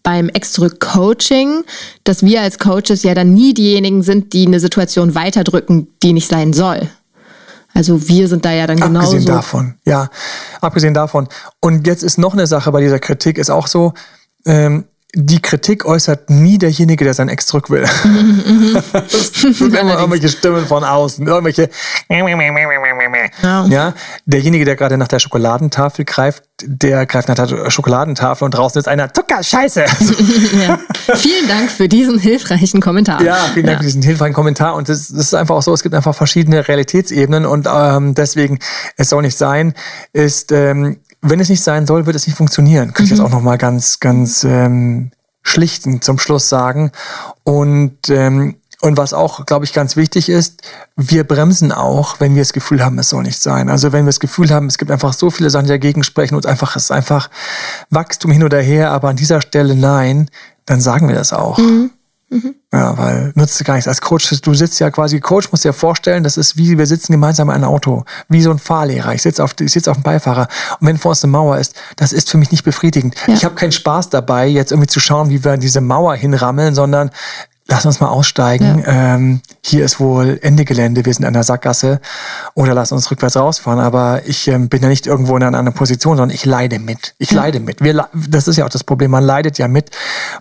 beim 0.03 0.29
Ex-Zurück-Coaching, 0.29 1.63
dass 2.05 2.23
wir 2.23 2.41
als 2.41 2.59
Coaches 2.59 3.03
ja 3.03 3.13
dann 3.13 3.33
nie 3.33 3.53
diejenigen 3.53 4.03
sind, 4.03 4.31
die 4.31 4.45
eine 4.45 4.59
Situation 4.59 5.15
weiterdrücken, 5.15 5.87
die 6.01 6.13
nicht 6.13 6.29
sein 6.29 6.53
soll. 6.53 6.89
Also 7.77 8.09
wir 8.09 8.27
sind 8.27 8.43
da 8.43 8.51
ja 8.51 8.65
dann 8.65 8.79
genauso. 8.79 9.11
Abgesehen 9.11 9.25
davon, 9.25 9.75
ja, 9.85 10.09
abgesehen 10.61 10.93
davon. 10.95 11.29
Und 11.61 11.85
jetzt 11.85 12.01
ist 12.01 12.17
noch 12.17 12.33
eine 12.33 12.47
Sache 12.47 12.71
bei 12.71 12.81
dieser 12.81 12.97
Kritik, 12.97 13.37
ist 13.37 13.51
auch 13.51 13.67
so, 13.67 13.93
ähm, 14.47 14.85
die 15.15 15.41
Kritik 15.41 15.86
äußert 15.86 16.30
nie 16.30 16.58
derjenige, 16.58 17.06
der 17.06 17.13
sein 17.13 17.30
Ex 17.30 17.46
zurück 17.46 17.70
will. 17.70 17.84
das 18.91 19.32
sind 19.34 19.74
immer 19.74 19.96
irgendwelche 19.98 20.28
Stimmen 20.28 20.67
von 20.67 20.84
außen, 20.84 21.26
irgendwelche. 21.26 21.70
Ja. 23.70 23.93
derjenige, 24.26 24.65
der 24.65 24.76
gerade 24.76 24.98
nach 24.98 25.08
der 25.08 25.20
Schokoladentafel 25.20 26.04
greift, 26.04 26.43
der 26.62 27.06
greift 27.06 27.30
nach 27.30 27.36
der 27.36 27.72
Schokoladentafel 27.72 28.43
und 28.43 28.52
draußen 28.52 28.80
ist 28.80 28.88
einer 28.88 29.13
Zucker, 29.13 29.41
Scheiße. 29.41 29.86
ja. 30.67 30.80
Vielen 31.15 31.48
Dank 31.48 31.72
für 31.72 31.88
diesen 31.88 32.20
hilfreichen 32.20 32.82
Kommentar. 32.82 33.22
Ja, 33.24 33.36
vielen 33.54 33.65
Dank 33.65 33.78
ja. 33.78 33.80
für 33.80 33.86
diesen 33.86 34.02
hilfreichen 34.02 34.34
Kommentar. 34.34 34.76
Und 34.76 34.89
das, 34.89 35.10
ist 35.10 35.34
einfach 35.34 35.56
auch 35.56 35.63
so, 35.63 35.74
es 35.74 35.84
gibt 35.84 35.96
einfach 35.96 36.15
verschiedene 36.15 36.67
Realitätsebenen 36.67 37.46
und 37.46 37.67
ähm, 37.72 38.13
deswegen, 38.13 38.60
es 38.98 39.10
soll 39.10 39.22
nicht 39.22 39.38
sein, 39.38 39.74
ist 40.12 40.52
ähm, 40.52 40.98
wenn 41.21 41.39
es 41.39 41.49
nicht 41.49 41.63
sein 41.63 41.88
soll, 41.88 42.06
wird 42.06 42.15
es 42.15 42.27
nicht 42.27 42.36
funktionieren. 42.36 42.93
Kann 42.93 43.03
mhm. 43.03 43.06
ich 43.06 43.10
jetzt 43.12 43.19
mhm. 43.19 43.25
auch 43.25 43.32
nochmal 43.32 43.58
ganz, 43.58 43.99
ganz 43.99 44.43
ähm, 44.43 45.12
schlicht 45.41 45.86
zum 46.03 46.19
Schluss 46.19 46.49
sagen. 46.49 46.91
Und 47.43 48.10
ähm, 48.10 48.58
Und 48.82 48.95
was 48.95 49.12
auch, 49.13 49.47
glaube 49.47 49.65
ich, 49.65 49.73
ganz 49.73 49.95
wichtig 49.95 50.30
ist, 50.30 50.62
wir 50.95 51.23
bremsen 51.23 51.71
auch, 51.71 52.19
wenn 52.19 52.36
wir 52.36 52.41
das 52.43 52.53
Gefühl 52.53 52.84
haben, 52.86 52.99
es 52.99 53.10
soll 53.10 53.23
nicht 53.23 53.41
sein. 53.41 53.69
Also 53.69 53.91
wenn 53.91 54.06
wir 54.06 54.10
das 54.10 54.19
Gefühl 54.19 54.51
haben, 54.51 54.67
es 54.67 54.77
gibt 54.77 54.91
einfach 54.91 55.13
so 55.13 55.32
viele 55.32 55.49
Sachen, 55.49 55.65
die 55.65 55.71
dagegen 55.71 56.03
sprechen 56.03 56.36
und 56.36 56.45
einfach, 56.45 56.75
es 56.75 56.84
ist 56.84 56.91
einfach 56.91 57.32
Wachstum 57.89 58.30
hin 58.32 58.43
oder 58.43 58.62
her, 58.62 58.91
aber 58.91 59.10
an 59.10 59.15
dieser 59.15 59.41
Stelle 59.41 59.73
nein, 59.75 60.30
dann 60.65 60.80
sagen 60.80 61.08
wir 61.08 61.15
das 61.15 61.34
auch. 61.34 61.58
Mhm. 61.58 61.89
Mhm. 62.29 62.55
Ja, 62.73 62.97
weil 62.97 63.31
nutzt 63.35 63.63
gar 63.63 63.75
nichts. 63.75 63.87
Als 63.87 64.01
Coach, 64.01 64.41
du 64.41 64.53
sitzt 64.53 64.79
ja 64.79 64.91
quasi, 64.91 65.21
Coach 65.21 65.49
muss 65.51 65.61
dir 65.61 65.71
vorstellen, 65.71 66.23
das 66.23 66.35
ist 66.35 66.57
wie, 66.57 66.77
wir 66.77 66.85
sitzen 66.85 67.13
gemeinsam 67.13 67.49
in 67.49 67.55
einem 67.55 67.63
Auto, 67.65 68.03
wie 68.27 68.41
so 68.41 68.51
ein 68.51 68.59
Fahrlehrer. 68.59 69.13
Ich 69.13 69.21
sitze 69.21 69.43
auf, 69.43 69.55
ich 69.59 69.71
sitze 69.71 69.89
auf 69.89 69.97
dem 69.97 70.03
Beifahrer 70.03 70.49
und 70.79 70.87
wenn 70.87 70.97
vor 70.97 71.09
uns 71.09 71.23
eine 71.23 71.31
Mauer 71.31 71.57
ist, 71.57 71.75
das 71.95 72.11
ist 72.11 72.29
für 72.29 72.37
mich 72.37 72.51
nicht 72.51 72.65
befriedigend. 72.65 73.15
Ja. 73.27 73.33
Ich 73.33 73.45
habe 73.45 73.55
keinen 73.55 73.71
Spaß 73.71 74.09
dabei, 74.09 74.47
jetzt 74.47 74.71
irgendwie 74.71 74.87
zu 74.87 74.99
schauen, 74.99 75.29
wie 75.29 75.43
wir 75.43 75.55
diese 75.57 75.79
Mauer 75.79 76.15
hinrammeln, 76.15 76.75
sondern 76.75 77.11
lass 77.67 77.86
uns 77.86 77.99
mal 77.99 78.08
aussteigen. 78.08 78.84
Ja. 78.86 79.15
Ähm, 79.15 79.41
hier 79.63 79.84
ist 79.84 79.99
wohl 79.99 80.39
Ende 80.41 80.65
Gelände, 80.65 81.06
wir 81.06 81.13
sind 81.13 81.25
an 81.25 81.34
der 81.34 81.43
Sackgasse. 81.43 81.99
Oder 82.53 82.73
lass 82.73 82.91
uns 82.91 83.12
rückwärts 83.12 83.36
rausfahren. 83.36 83.80
Aber 83.80 84.21
ich 84.25 84.47
ähm, 84.47 84.69
bin 84.69 84.82
ja 84.82 84.89
nicht 84.89 85.08
irgendwo 85.08 85.36
in 85.36 85.43
einer 85.43 85.58
anderen 85.58 85.77
Position, 85.77 86.17
sondern 86.17 86.34
ich 86.34 86.45
leide 86.45 86.80
mit. 86.80 87.13
Ich 87.17 87.32
ja. 87.32 87.38
leide 87.38 87.60
mit. 87.60 87.82
Wir, 87.82 88.08
das 88.13 88.47
ist 88.47 88.58
ja 88.58 88.65
auch 88.65 88.69
das 88.69 88.84
Problem. 88.84 89.12
Man 89.12 89.23
leidet 89.23 89.58
ja 89.58 89.67
mit. 89.67 89.91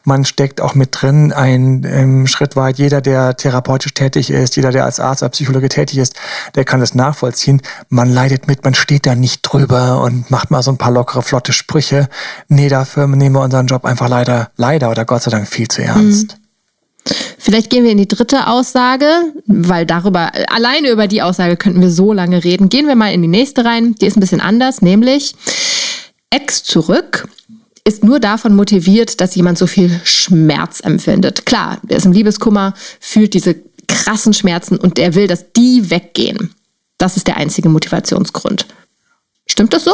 Man 0.04 0.24
steckt 0.24 0.60
auch 0.60 0.74
mit 0.74 0.90
drin. 0.92 1.32
Ein 1.32 1.84
ähm, 1.84 2.26
Schritt 2.26 2.56
weit. 2.56 2.78
Jeder, 2.78 3.00
der 3.00 3.36
therapeutisch 3.36 3.94
tätig 3.94 4.30
ist, 4.30 4.56
jeder, 4.56 4.70
der 4.70 4.84
als 4.84 5.00
Arzt, 5.00 5.22
als 5.22 5.32
Psychologe 5.32 5.68
tätig 5.68 5.98
ist, 5.98 6.14
der 6.54 6.64
kann 6.64 6.80
das 6.80 6.94
nachvollziehen. 6.94 7.62
Man 7.88 8.08
leidet 8.08 8.46
mit. 8.46 8.64
Man 8.64 8.74
steht 8.74 9.06
da 9.06 9.14
nicht 9.14 9.42
drüber 9.42 10.02
und 10.02 10.30
macht 10.30 10.50
mal 10.50 10.62
so 10.62 10.70
ein 10.70 10.78
paar 10.78 10.92
lockere, 10.92 11.22
flotte 11.22 11.52
Sprüche. 11.52 12.08
Nee, 12.48 12.68
dafür 12.68 13.06
nehmen 13.06 13.34
wir 13.34 13.42
unseren 13.42 13.66
Job 13.66 13.84
einfach 13.84 14.08
leider, 14.08 14.50
leider 14.56 14.90
oder 14.90 15.04
Gott 15.04 15.22
sei 15.22 15.30
Dank 15.30 15.48
viel 15.48 15.68
zu 15.68 15.82
ernst. 15.82 16.36
Mhm. 16.36 16.45
Vielleicht 17.38 17.70
gehen 17.70 17.84
wir 17.84 17.92
in 17.92 17.98
die 17.98 18.08
dritte 18.08 18.48
Aussage, 18.48 19.06
weil 19.46 19.86
darüber, 19.86 20.32
alleine 20.48 20.90
über 20.90 21.06
die 21.06 21.22
Aussage 21.22 21.56
könnten 21.56 21.80
wir 21.80 21.90
so 21.90 22.12
lange 22.12 22.42
reden. 22.42 22.68
Gehen 22.68 22.88
wir 22.88 22.96
mal 22.96 23.12
in 23.12 23.22
die 23.22 23.28
nächste 23.28 23.64
rein. 23.64 23.94
Die 23.94 24.06
ist 24.06 24.16
ein 24.16 24.20
bisschen 24.20 24.40
anders, 24.40 24.82
nämlich 24.82 25.34
Ex 26.30 26.64
zurück 26.64 27.28
ist 27.86 28.02
nur 28.02 28.18
davon 28.18 28.56
motiviert, 28.56 29.20
dass 29.20 29.36
jemand 29.36 29.58
so 29.58 29.68
viel 29.68 30.00
Schmerz 30.02 30.80
empfindet. 30.80 31.46
Klar, 31.46 31.78
der 31.84 31.98
ist 31.98 32.04
im 32.04 32.10
Liebeskummer, 32.10 32.74
fühlt 32.98 33.32
diese 33.32 33.54
krassen 33.86 34.34
Schmerzen 34.34 34.76
und 34.76 34.98
er 34.98 35.14
will, 35.14 35.28
dass 35.28 35.52
die 35.52 35.88
weggehen. 35.88 36.52
Das 36.98 37.16
ist 37.16 37.28
der 37.28 37.36
einzige 37.36 37.68
Motivationsgrund. 37.68 38.66
Stimmt 39.46 39.72
das 39.72 39.84
so? 39.84 39.92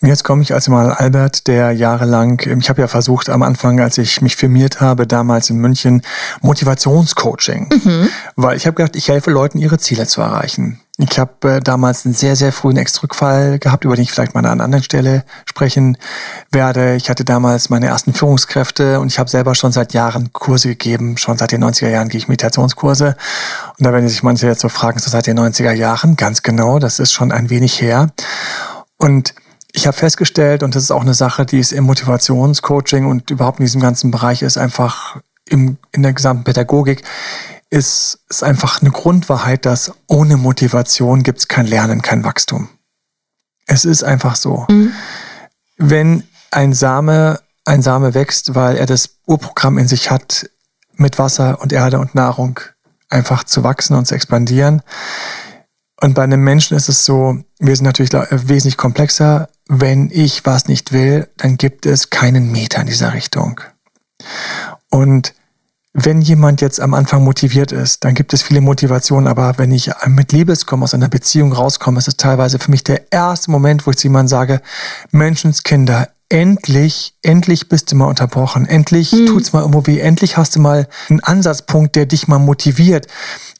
Jetzt 0.00 0.24
komme 0.24 0.42
ich 0.42 0.52
als 0.54 0.68
mal 0.68 0.92
Albert, 0.92 1.46
der 1.46 1.72
jahrelang, 1.72 2.40
ich 2.58 2.68
habe 2.68 2.80
ja 2.80 2.88
versucht 2.88 3.30
am 3.30 3.42
Anfang, 3.42 3.80
als 3.80 3.98
ich 3.98 4.20
mich 4.20 4.36
firmiert 4.36 4.80
habe, 4.80 5.06
damals 5.06 5.50
in 5.50 5.58
München, 5.58 6.02
Motivationscoaching. 6.40 7.68
Mhm. 7.84 8.08
Weil 8.36 8.56
ich 8.56 8.66
habe 8.66 8.76
gedacht, 8.76 8.96
ich 8.96 9.08
helfe 9.08 9.30
Leuten, 9.30 9.58
ihre 9.58 9.78
Ziele 9.78 10.06
zu 10.06 10.20
erreichen. 10.20 10.80
Ich 10.98 11.18
habe 11.18 11.56
äh, 11.56 11.60
damals 11.60 12.04
einen 12.04 12.14
sehr, 12.14 12.36
sehr 12.36 12.52
frühen 12.52 12.76
Ex-Rückfall 12.76 13.58
gehabt, 13.58 13.84
über 13.84 13.96
den 13.96 14.02
ich 14.02 14.12
vielleicht 14.12 14.34
mal 14.34 14.40
an 14.40 14.46
einer 14.46 14.64
anderen 14.64 14.84
Stelle 14.84 15.24
sprechen 15.46 15.96
werde. 16.50 16.96
Ich 16.96 17.08
hatte 17.08 17.24
damals 17.24 17.70
meine 17.70 17.86
ersten 17.86 18.12
Führungskräfte 18.12 19.00
und 19.00 19.08
ich 19.08 19.18
habe 19.18 19.30
selber 19.30 19.54
schon 19.54 19.72
seit 19.72 19.94
Jahren 19.94 20.32
Kurse 20.32 20.68
gegeben. 20.68 21.16
Schon 21.16 21.38
seit 21.38 21.52
den 21.52 21.64
90er 21.64 21.88
Jahren 21.88 22.10
gehe 22.10 22.18
ich 22.18 22.28
Meditationskurse. 22.28 23.16
Und 23.78 23.86
da 23.86 23.92
werden 23.92 24.08
sich 24.08 24.22
manche 24.22 24.46
jetzt 24.46 24.60
so 24.60 24.68
fragen, 24.68 24.98
so 24.98 25.10
seit 25.10 25.26
den 25.26 25.38
90er 25.38 25.72
Jahren, 25.72 26.16
ganz 26.16 26.42
genau, 26.42 26.78
das 26.78 26.98
ist 26.98 27.12
schon 27.12 27.32
ein 27.32 27.48
wenig 27.48 27.80
her. 27.80 28.08
Und 28.98 29.34
ich 29.72 29.86
habe 29.86 29.96
festgestellt, 29.96 30.62
und 30.62 30.74
das 30.74 30.84
ist 30.84 30.90
auch 30.90 31.00
eine 31.00 31.14
Sache, 31.14 31.46
die 31.46 31.58
ist 31.58 31.72
im 31.72 31.84
Motivationscoaching 31.84 33.06
und 33.06 33.30
überhaupt 33.30 33.58
in 33.58 33.64
diesem 33.64 33.80
ganzen 33.80 34.10
Bereich 34.10 34.42
ist 34.42 34.58
einfach 34.58 35.20
im, 35.48 35.78
in 35.92 36.02
der 36.02 36.12
gesamten 36.12 36.44
Pädagogik, 36.44 37.02
ist, 37.70 38.20
ist 38.28 38.44
einfach 38.44 38.82
eine 38.82 38.90
Grundwahrheit, 38.90 39.64
dass 39.64 39.92
ohne 40.06 40.36
Motivation 40.36 41.22
gibt 41.22 41.38
es 41.38 41.48
kein 41.48 41.66
Lernen, 41.66 42.02
kein 42.02 42.22
Wachstum. 42.22 42.68
Es 43.66 43.84
ist 43.84 44.04
einfach 44.04 44.36
so. 44.36 44.66
Mhm. 44.68 44.92
Wenn 45.78 46.24
ein 46.50 46.74
Same, 46.74 47.40
ein 47.64 47.80
Same 47.80 48.12
wächst, 48.12 48.54
weil 48.54 48.76
er 48.76 48.86
das 48.86 49.16
Urprogramm 49.26 49.78
in 49.78 49.88
sich 49.88 50.10
hat, 50.10 50.50
mit 50.96 51.18
Wasser 51.18 51.60
und 51.62 51.72
Erde 51.72 51.98
und 51.98 52.14
Nahrung 52.14 52.60
einfach 53.08 53.44
zu 53.44 53.64
wachsen 53.64 53.96
und 53.96 54.06
zu 54.06 54.14
expandieren. 54.14 54.82
Und 56.02 56.14
bei 56.14 56.22
einem 56.22 56.42
Menschen 56.42 56.76
ist 56.76 56.90
es 56.90 57.04
so, 57.04 57.38
wir 57.58 57.76
sind 57.76 57.86
natürlich 57.86 58.12
wesentlich 58.12 58.76
komplexer 58.76 59.48
wenn 59.74 60.10
ich 60.12 60.44
was 60.44 60.68
nicht 60.68 60.92
will, 60.92 61.28
dann 61.38 61.56
gibt 61.56 61.86
es 61.86 62.10
keinen 62.10 62.52
Meter 62.52 62.80
in 62.80 62.86
dieser 62.86 63.14
Richtung. 63.14 63.60
Und 64.90 65.34
wenn 65.94 66.20
jemand 66.20 66.60
jetzt 66.60 66.78
am 66.78 66.92
Anfang 66.92 67.24
motiviert 67.24 67.72
ist, 67.72 68.04
dann 68.04 68.14
gibt 68.14 68.34
es 68.34 68.42
viele 68.42 68.60
Motivationen, 68.60 69.28
aber 69.28 69.54
wenn 69.56 69.72
ich 69.72 69.90
mit 70.06 70.32
Liebeskommen 70.32 70.84
aus 70.84 70.92
einer 70.92 71.08
Beziehung 71.08 71.52
rauskomme, 71.52 71.98
ist 71.98 72.08
es 72.08 72.16
teilweise 72.16 72.58
für 72.58 72.70
mich 72.70 72.84
der 72.84 73.10
erste 73.12 73.50
Moment, 73.50 73.86
wo 73.86 73.90
ich 73.90 73.96
zu 73.96 74.08
jemandem 74.08 74.28
sage, 74.28 74.62
Menschenskinder, 75.10 76.08
endlich, 76.32 77.14
endlich 77.22 77.68
bist 77.68 77.92
du 77.92 77.96
mal 77.96 78.06
unterbrochen. 78.06 78.64
Endlich 78.64 79.12
mhm. 79.12 79.26
tut's 79.26 79.52
mal 79.52 79.60
irgendwo 79.60 79.86
weh. 79.86 80.00
Endlich 80.00 80.38
hast 80.38 80.56
du 80.56 80.60
mal 80.60 80.88
einen 81.10 81.20
Ansatzpunkt, 81.20 81.94
der 81.94 82.06
dich 82.06 82.26
mal 82.26 82.38
motiviert. 82.38 83.06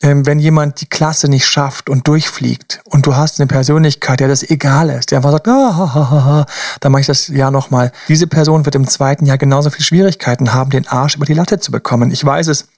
Ähm, 0.01 0.25
wenn 0.25 0.39
jemand 0.39 0.81
die 0.81 0.87
Klasse 0.87 1.29
nicht 1.29 1.45
schafft 1.47 1.91
und 1.91 2.09
durchfliegt 2.09 2.81
und 2.87 3.05
du 3.05 3.15
hast 3.15 3.39
eine 3.39 3.47
Persönlichkeit, 3.47 4.21
der 4.21 4.29
das 4.29 4.43
egal 4.43 4.89
ist, 4.89 5.11
der 5.11 5.19
einfach 5.19 5.33
sagt, 5.33 5.49
ah, 5.49 5.77
ha, 5.77 5.95
ha, 5.95 6.11
ha, 6.11 6.47
dann 6.81 6.93
mache 6.93 7.03
ich 7.03 7.07
das 7.07 7.29
Jahr 7.29 7.51
nochmal. 7.51 7.93
Diese 8.09 8.27
Person 8.27 8.65
wird 8.65 8.75
im 8.75 8.89
zweiten 8.89 9.27
Jahr 9.27 9.39
genauso 9.39 9.69
viele 9.69 9.85
Schwierigkeiten 9.85 10.55
haben, 10.55 10.71
den 10.71 10.89
Arsch 10.89 11.17
über 11.17 11.27
die 11.27 11.35
Latte 11.35 11.61
zu 11.61 11.73
bekommen. 11.73 12.11
Ich 12.11 12.25
weiß 12.25 12.49
es, 12.49 12.69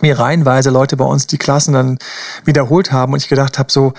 mir 0.00 0.18
reihenweise 0.18 0.70
Leute 0.70 0.96
bei 0.96 1.04
uns 1.04 1.28
die 1.28 1.38
Klassen 1.38 1.72
dann 1.72 1.98
wiederholt 2.44 2.90
haben 2.90 3.12
und 3.12 3.22
ich 3.22 3.28
gedacht 3.28 3.60
habe 3.60 3.70
so, 3.70 3.94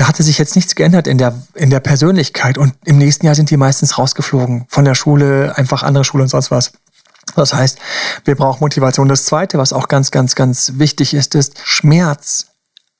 da 0.00 0.08
hatte 0.08 0.22
sich 0.22 0.38
jetzt 0.38 0.56
nichts 0.56 0.76
geändert 0.76 1.06
in 1.06 1.18
der, 1.18 1.34
in 1.52 1.68
der 1.68 1.80
Persönlichkeit. 1.80 2.56
Und 2.56 2.72
im 2.86 2.96
nächsten 2.96 3.26
Jahr 3.26 3.34
sind 3.34 3.50
die 3.50 3.58
meistens 3.58 3.98
rausgeflogen 3.98 4.64
von 4.70 4.86
der 4.86 4.94
Schule, 4.94 5.58
einfach 5.58 5.82
andere 5.82 6.04
Schule 6.04 6.22
und 6.22 6.30
sonst 6.30 6.50
was. 6.50 6.72
Das 7.36 7.52
heißt, 7.52 7.78
wir 8.24 8.34
brauchen 8.34 8.60
Motivation. 8.60 9.08
Das 9.08 9.26
Zweite, 9.26 9.58
was 9.58 9.74
auch 9.74 9.88
ganz, 9.88 10.10
ganz, 10.10 10.34
ganz 10.34 10.72
wichtig 10.76 11.12
ist, 11.12 11.34
ist 11.34 11.60
Schmerz, 11.64 12.46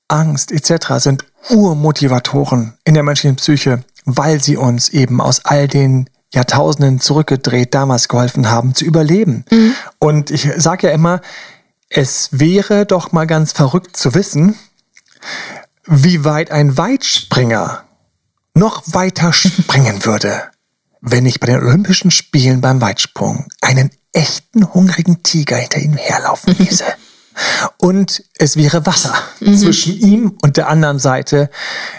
Angst 0.09 0.53
etc. 0.53 0.97
sind 0.99 1.25
Urmotivatoren 1.49 2.75
in 2.85 2.93
der 2.93 3.03
menschlichen 3.03 3.37
Psyche, 3.37 3.83
weil 4.05 4.43
sie 4.43 4.59
uns 4.59 4.91
eben 4.91 5.23
aus 5.23 5.43
all 5.47 5.69
den 5.69 6.11
Jahrtausenden 6.35 7.01
zurückgedreht 7.01 7.73
damals 7.75 8.09
geholfen 8.09 8.51
haben 8.51 8.75
zu 8.75 8.85
überleben. 8.85 9.47
Mhm. 9.51 9.75
Und 9.99 10.31
ich 10.31 10.51
sage 10.59 10.89
ja 10.89 10.93
immer, 10.93 11.23
es 11.89 12.29
wäre 12.33 12.85
doch 12.85 13.13
mal 13.13 13.27
ganz 13.27 13.53
verrückt 13.53 13.97
zu 13.97 14.15
wissen, 14.15 14.55
wie 15.91 16.25
weit 16.25 16.53
ein 16.53 16.77
Weitspringer 16.77 17.83
noch 18.55 18.83
weiter 18.87 19.33
springen 19.33 20.05
würde, 20.05 20.45
wenn 21.01 21.27
ich 21.27 21.41
bei 21.41 21.49
den 21.49 21.57
Olympischen 21.57 22.13
Spielen 22.13 22.61
beim 22.61 22.81
Weitsprung 22.81 23.49
einen 23.61 23.91
echten 24.13 24.73
hungrigen 24.73 25.25
Tiger 25.25 25.57
hinter 25.57 25.81
ihm 25.81 25.97
herlaufen 25.97 26.55
ließe. 26.57 26.85
Und 27.79 28.23
es 28.39 28.57
wäre 28.57 28.87
Wasser 28.87 29.15
mhm. 29.41 29.57
zwischen 29.57 29.99
ihm 29.99 30.39
und 30.43 30.57
der 30.57 30.69
anderen 30.69 30.99
Seite, 30.99 31.49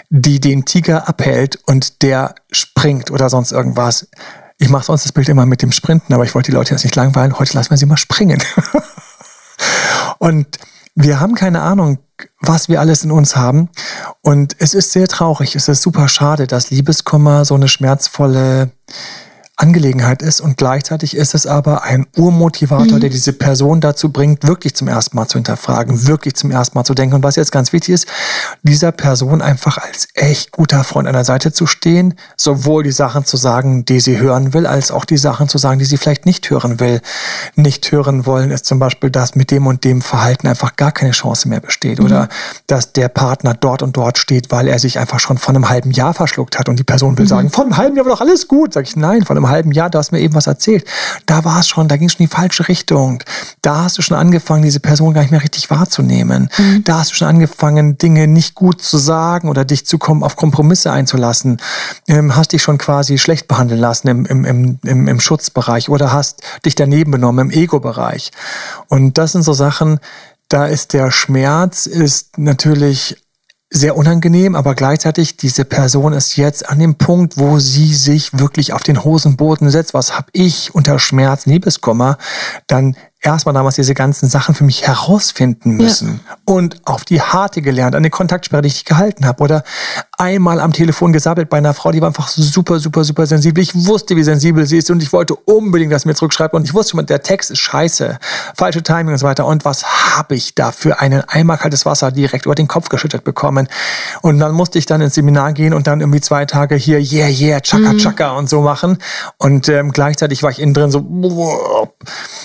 die 0.08 0.38
den 0.40 0.66
Tiger 0.66 1.08
abhält 1.08 1.58
und 1.66 2.02
der 2.02 2.34
springt 2.52 3.10
oder 3.10 3.28
sonst 3.28 3.50
irgendwas. 3.50 4.08
Ich 4.58 4.68
mache 4.68 4.84
sonst 4.84 5.04
das 5.04 5.12
Bild 5.12 5.28
immer 5.28 5.46
mit 5.46 5.62
dem 5.62 5.72
Sprinten, 5.72 6.12
aber 6.12 6.24
ich 6.24 6.34
wollte 6.34 6.52
die 6.52 6.56
Leute 6.56 6.74
jetzt 6.74 6.84
nicht 6.84 6.94
langweilen. 6.94 7.38
Heute 7.38 7.54
lassen 7.54 7.70
wir 7.70 7.76
sie 7.76 7.86
mal 7.86 7.96
springen. 7.96 8.40
und 10.18 10.58
wir 10.94 11.20
haben 11.20 11.34
keine 11.34 11.62
Ahnung, 11.62 11.98
was 12.40 12.68
wir 12.68 12.80
alles 12.80 13.04
in 13.04 13.10
uns 13.10 13.36
haben. 13.36 13.68
Und 14.20 14.56
es 14.58 14.74
ist 14.74 14.92
sehr 14.92 15.08
traurig, 15.08 15.56
es 15.56 15.68
ist 15.68 15.82
super 15.82 16.08
schade, 16.08 16.46
dass 16.46 16.70
Liebeskummer 16.70 17.44
so 17.44 17.54
eine 17.54 17.68
schmerzvolle 17.68 18.70
Angelegenheit 19.62 20.22
ist 20.22 20.40
und 20.40 20.56
gleichzeitig 20.56 21.16
ist 21.16 21.34
es 21.34 21.46
aber 21.46 21.84
ein 21.84 22.06
Urmotivator, 22.16 22.96
mhm. 22.96 23.00
der 23.00 23.10
diese 23.10 23.32
Person 23.32 23.80
dazu 23.80 24.10
bringt, 24.10 24.44
wirklich 24.44 24.74
zum 24.74 24.88
ersten 24.88 25.16
Mal 25.16 25.28
zu 25.28 25.38
hinterfragen, 25.38 26.08
wirklich 26.08 26.34
zum 26.34 26.50
ersten 26.50 26.76
Mal 26.76 26.84
zu 26.84 26.94
denken. 26.94 27.14
Und 27.14 27.22
was 27.22 27.36
jetzt 27.36 27.52
ganz 27.52 27.72
wichtig 27.72 27.94
ist, 27.94 28.08
dieser 28.64 28.90
Person 28.90 29.40
einfach 29.40 29.78
als 29.78 30.08
echt 30.14 30.50
guter 30.50 30.82
Freund 30.82 31.06
an 31.06 31.14
der 31.14 31.24
Seite 31.24 31.52
zu 31.52 31.66
stehen, 31.68 32.14
sowohl 32.36 32.82
die 32.82 32.90
Sachen 32.90 33.24
zu 33.24 33.36
sagen, 33.36 33.84
die 33.84 34.00
sie 34.00 34.18
hören 34.18 34.52
will, 34.52 34.66
als 34.66 34.90
auch 34.90 35.04
die 35.04 35.16
Sachen 35.16 35.48
zu 35.48 35.58
sagen, 35.58 35.78
die 35.78 35.84
sie 35.84 35.96
vielleicht 35.96 36.26
nicht 36.26 36.50
hören 36.50 36.80
will. 36.80 37.00
Nicht 37.54 37.92
hören 37.92 38.26
wollen 38.26 38.50
ist 38.50 38.66
zum 38.66 38.80
Beispiel, 38.80 39.10
dass 39.10 39.36
mit 39.36 39.52
dem 39.52 39.68
und 39.68 39.84
dem 39.84 40.02
Verhalten 40.02 40.48
einfach 40.48 40.74
gar 40.74 40.90
keine 40.90 41.12
Chance 41.12 41.48
mehr 41.48 41.60
besteht 41.60 42.00
mhm. 42.00 42.06
oder 42.06 42.28
dass 42.66 42.92
der 42.92 43.08
Partner 43.08 43.54
dort 43.54 43.82
und 43.82 43.96
dort 43.96 44.18
steht, 44.18 44.50
weil 44.50 44.66
er 44.66 44.80
sich 44.80 44.98
einfach 44.98 45.20
schon 45.20 45.38
von 45.38 45.54
einem 45.54 45.68
halben 45.68 45.92
Jahr 45.92 46.14
verschluckt 46.14 46.58
hat 46.58 46.68
und 46.68 46.80
die 46.80 46.84
Person 46.84 47.16
will 47.16 47.26
mhm. 47.26 47.28
sagen, 47.28 47.50
von 47.50 47.66
einem 47.66 47.76
halben 47.76 47.96
Jahr 47.96 48.06
war 48.06 48.12
doch 48.12 48.20
alles 48.20 48.48
gut. 48.48 48.74
Sag 48.74 48.88
ich, 48.88 48.96
nein, 48.96 49.24
von 49.24 49.36
einem 49.36 49.51
halben 49.52 49.70
Jahr, 49.70 49.90
du 49.90 49.98
hast 49.98 50.10
mir 50.10 50.20
eben 50.20 50.34
was 50.34 50.48
erzählt. 50.48 50.84
Da 51.26 51.44
war 51.44 51.60
es 51.60 51.68
schon, 51.68 51.86
da 51.86 51.96
ging 51.96 52.08
es 52.08 52.14
schon 52.14 52.22
in 52.22 52.28
die 52.28 52.34
falsche 52.34 52.66
Richtung. 52.68 53.22
Da 53.60 53.84
hast 53.84 53.98
du 53.98 54.02
schon 54.02 54.16
angefangen, 54.16 54.62
diese 54.62 54.80
Person 54.80 55.14
gar 55.14 55.20
nicht 55.20 55.30
mehr 55.30 55.42
richtig 55.42 55.70
wahrzunehmen. 55.70 56.50
Mhm. 56.58 56.84
Da 56.84 56.98
hast 56.98 57.12
du 57.12 57.14
schon 57.14 57.28
angefangen, 57.28 57.98
Dinge 57.98 58.26
nicht 58.26 58.54
gut 58.54 58.82
zu 58.82 58.98
sagen 58.98 59.48
oder 59.48 59.64
dich 59.64 59.86
zu 59.86 59.98
kommen, 59.98 60.24
auf 60.24 60.34
Kompromisse 60.36 60.90
einzulassen. 60.90 61.58
Ähm, 62.08 62.34
hast 62.34 62.52
dich 62.52 62.62
schon 62.62 62.78
quasi 62.78 63.18
schlecht 63.18 63.46
behandeln 63.46 63.80
lassen 63.80 64.08
im, 64.08 64.26
im, 64.26 64.44
im, 64.44 64.78
im, 64.82 65.08
im 65.08 65.20
Schutzbereich 65.20 65.88
oder 65.88 66.12
hast 66.12 66.42
dich 66.64 66.74
daneben 66.74 67.12
benommen 67.12 67.50
im 67.50 67.56
Ego-Bereich. 67.56 68.32
Und 68.88 69.18
das 69.18 69.32
sind 69.32 69.42
so 69.42 69.52
Sachen, 69.52 70.00
da 70.48 70.66
ist 70.66 70.92
der 70.92 71.10
Schmerz 71.10 71.86
ist 71.86 72.38
natürlich 72.38 73.16
sehr 73.74 73.96
unangenehm, 73.96 74.54
aber 74.54 74.74
gleichzeitig 74.74 75.38
diese 75.38 75.64
Person 75.64 76.12
ist 76.12 76.36
jetzt 76.36 76.68
an 76.68 76.78
dem 76.78 76.96
Punkt, 76.96 77.38
wo 77.38 77.58
sie 77.58 77.94
sich 77.94 78.38
wirklich 78.38 78.74
auf 78.74 78.82
den 78.82 79.02
Hosenboden 79.02 79.70
setzt. 79.70 79.94
Was 79.94 80.16
habe 80.16 80.28
ich 80.32 80.74
unter 80.74 80.98
Schmerz, 80.98 81.46
Liebeskummer? 81.46 82.18
Dann 82.66 82.96
erstmal 83.22 83.54
damals 83.54 83.76
diese 83.76 83.94
ganzen 83.94 84.28
Sachen 84.28 84.54
für 84.54 84.64
mich 84.64 84.86
herausfinden 84.86 85.76
müssen 85.76 86.20
ja. 86.26 86.36
und 86.44 86.86
auf 86.86 87.04
die 87.04 87.22
harte 87.22 87.62
gelernt, 87.62 87.94
an 87.94 88.02
den 88.02 88.12
Kontaktsperre, 88.12 88.62
die 88.62 88.68
ich 88.68 88.84
gehalten 88.84 89.26
habe 89.26 89.42
oder 89.42 89.64
einmal 90.22 90.60
am 90.60 90.72
Telefon 90.72 91.12
gesabbelt 91.12 91.50
bei 91.50 91.58
einer 91.58 91.74
Frau, 91.74 91.90
die 91.90 92.00
war 92.00 92.06
einfach 92.06 92.28
super, 92.28 92.78
super, 92.78 93.02
super 93.02 93.26
sensibel. 93.26 93.60
Ich 93.60 93.74
wusste, 93.74 94.14
wie 94.14 94.22
sensibel 94.22 94.64
sie 94.66 94.78
ist 94.78 94.88
und 94.88 95.02
ich 95.02 95.12
wollte 95.12 95.34
unbedingt, 95.34 95.92
dass 95.92 96.02
sie 96.02 96.08
mir 96.08 96.14
zurückschreibt 96.14 96.54
und 96.54 96.64
ich 96.64 96.72
wusste 96.74 96.92
schon, 96.92 97.06
der 97.06 97.24
Text 97.24 97.50
ist 97.50 97.58
scheiße, 97.58 98.18
falsche 98.54 98.84
Timing 98.84 99.14
und 99.14 99.18
so 99.18 99.26
weiter 99.26 99.46
und 99.46 99.64
was 99.64 99.84
habe 100.16 100.36
ich 100.36 100.54
da 100.54 100.70
für 100.70 101.00
einen 101.00 101.22
Eimer 101.28 101.56
kaltes 101.56 101.84
Wasser 101.86 102.12
direkt 102.12 102.46
über 102.46 102.54
den 102.54 102.68
Kopf 102.68 102.88
geschüttet 102.88 103.24
bekommen 103.24 103.66
und 104.20 104.38
dann 104.38 104.52
musste 104.52 104.78
ich 104.78 104.86
dann 104.86 105.00
ins 105.00 105.14
Seminar 105.14 105.54
gehen 105.54 105.74
und 105.74 105.88
dann 105.88 106.00
irgendwie 106.00 106.20
zwei 106.20 106.44
Tage 106.44 106.76
hier 106.76 107.00
yeah, 107.00 107.28
yeah, 107.28 107.60
chaka, 107.60 107.92
mhm. 107.92 107.98
chaka 107.98 108.36
und 108.36 108.48
so 108.48 108.60
machen 108.62 108.98
und 109.38 109.68
ähm, 109.68 109.90
gleichzeitig 109.90 110.44
war 110.44 110.50
ich 110.50 110.60
innen 110.60 110.72
drin 110.72 110.92
so 110.92 111.00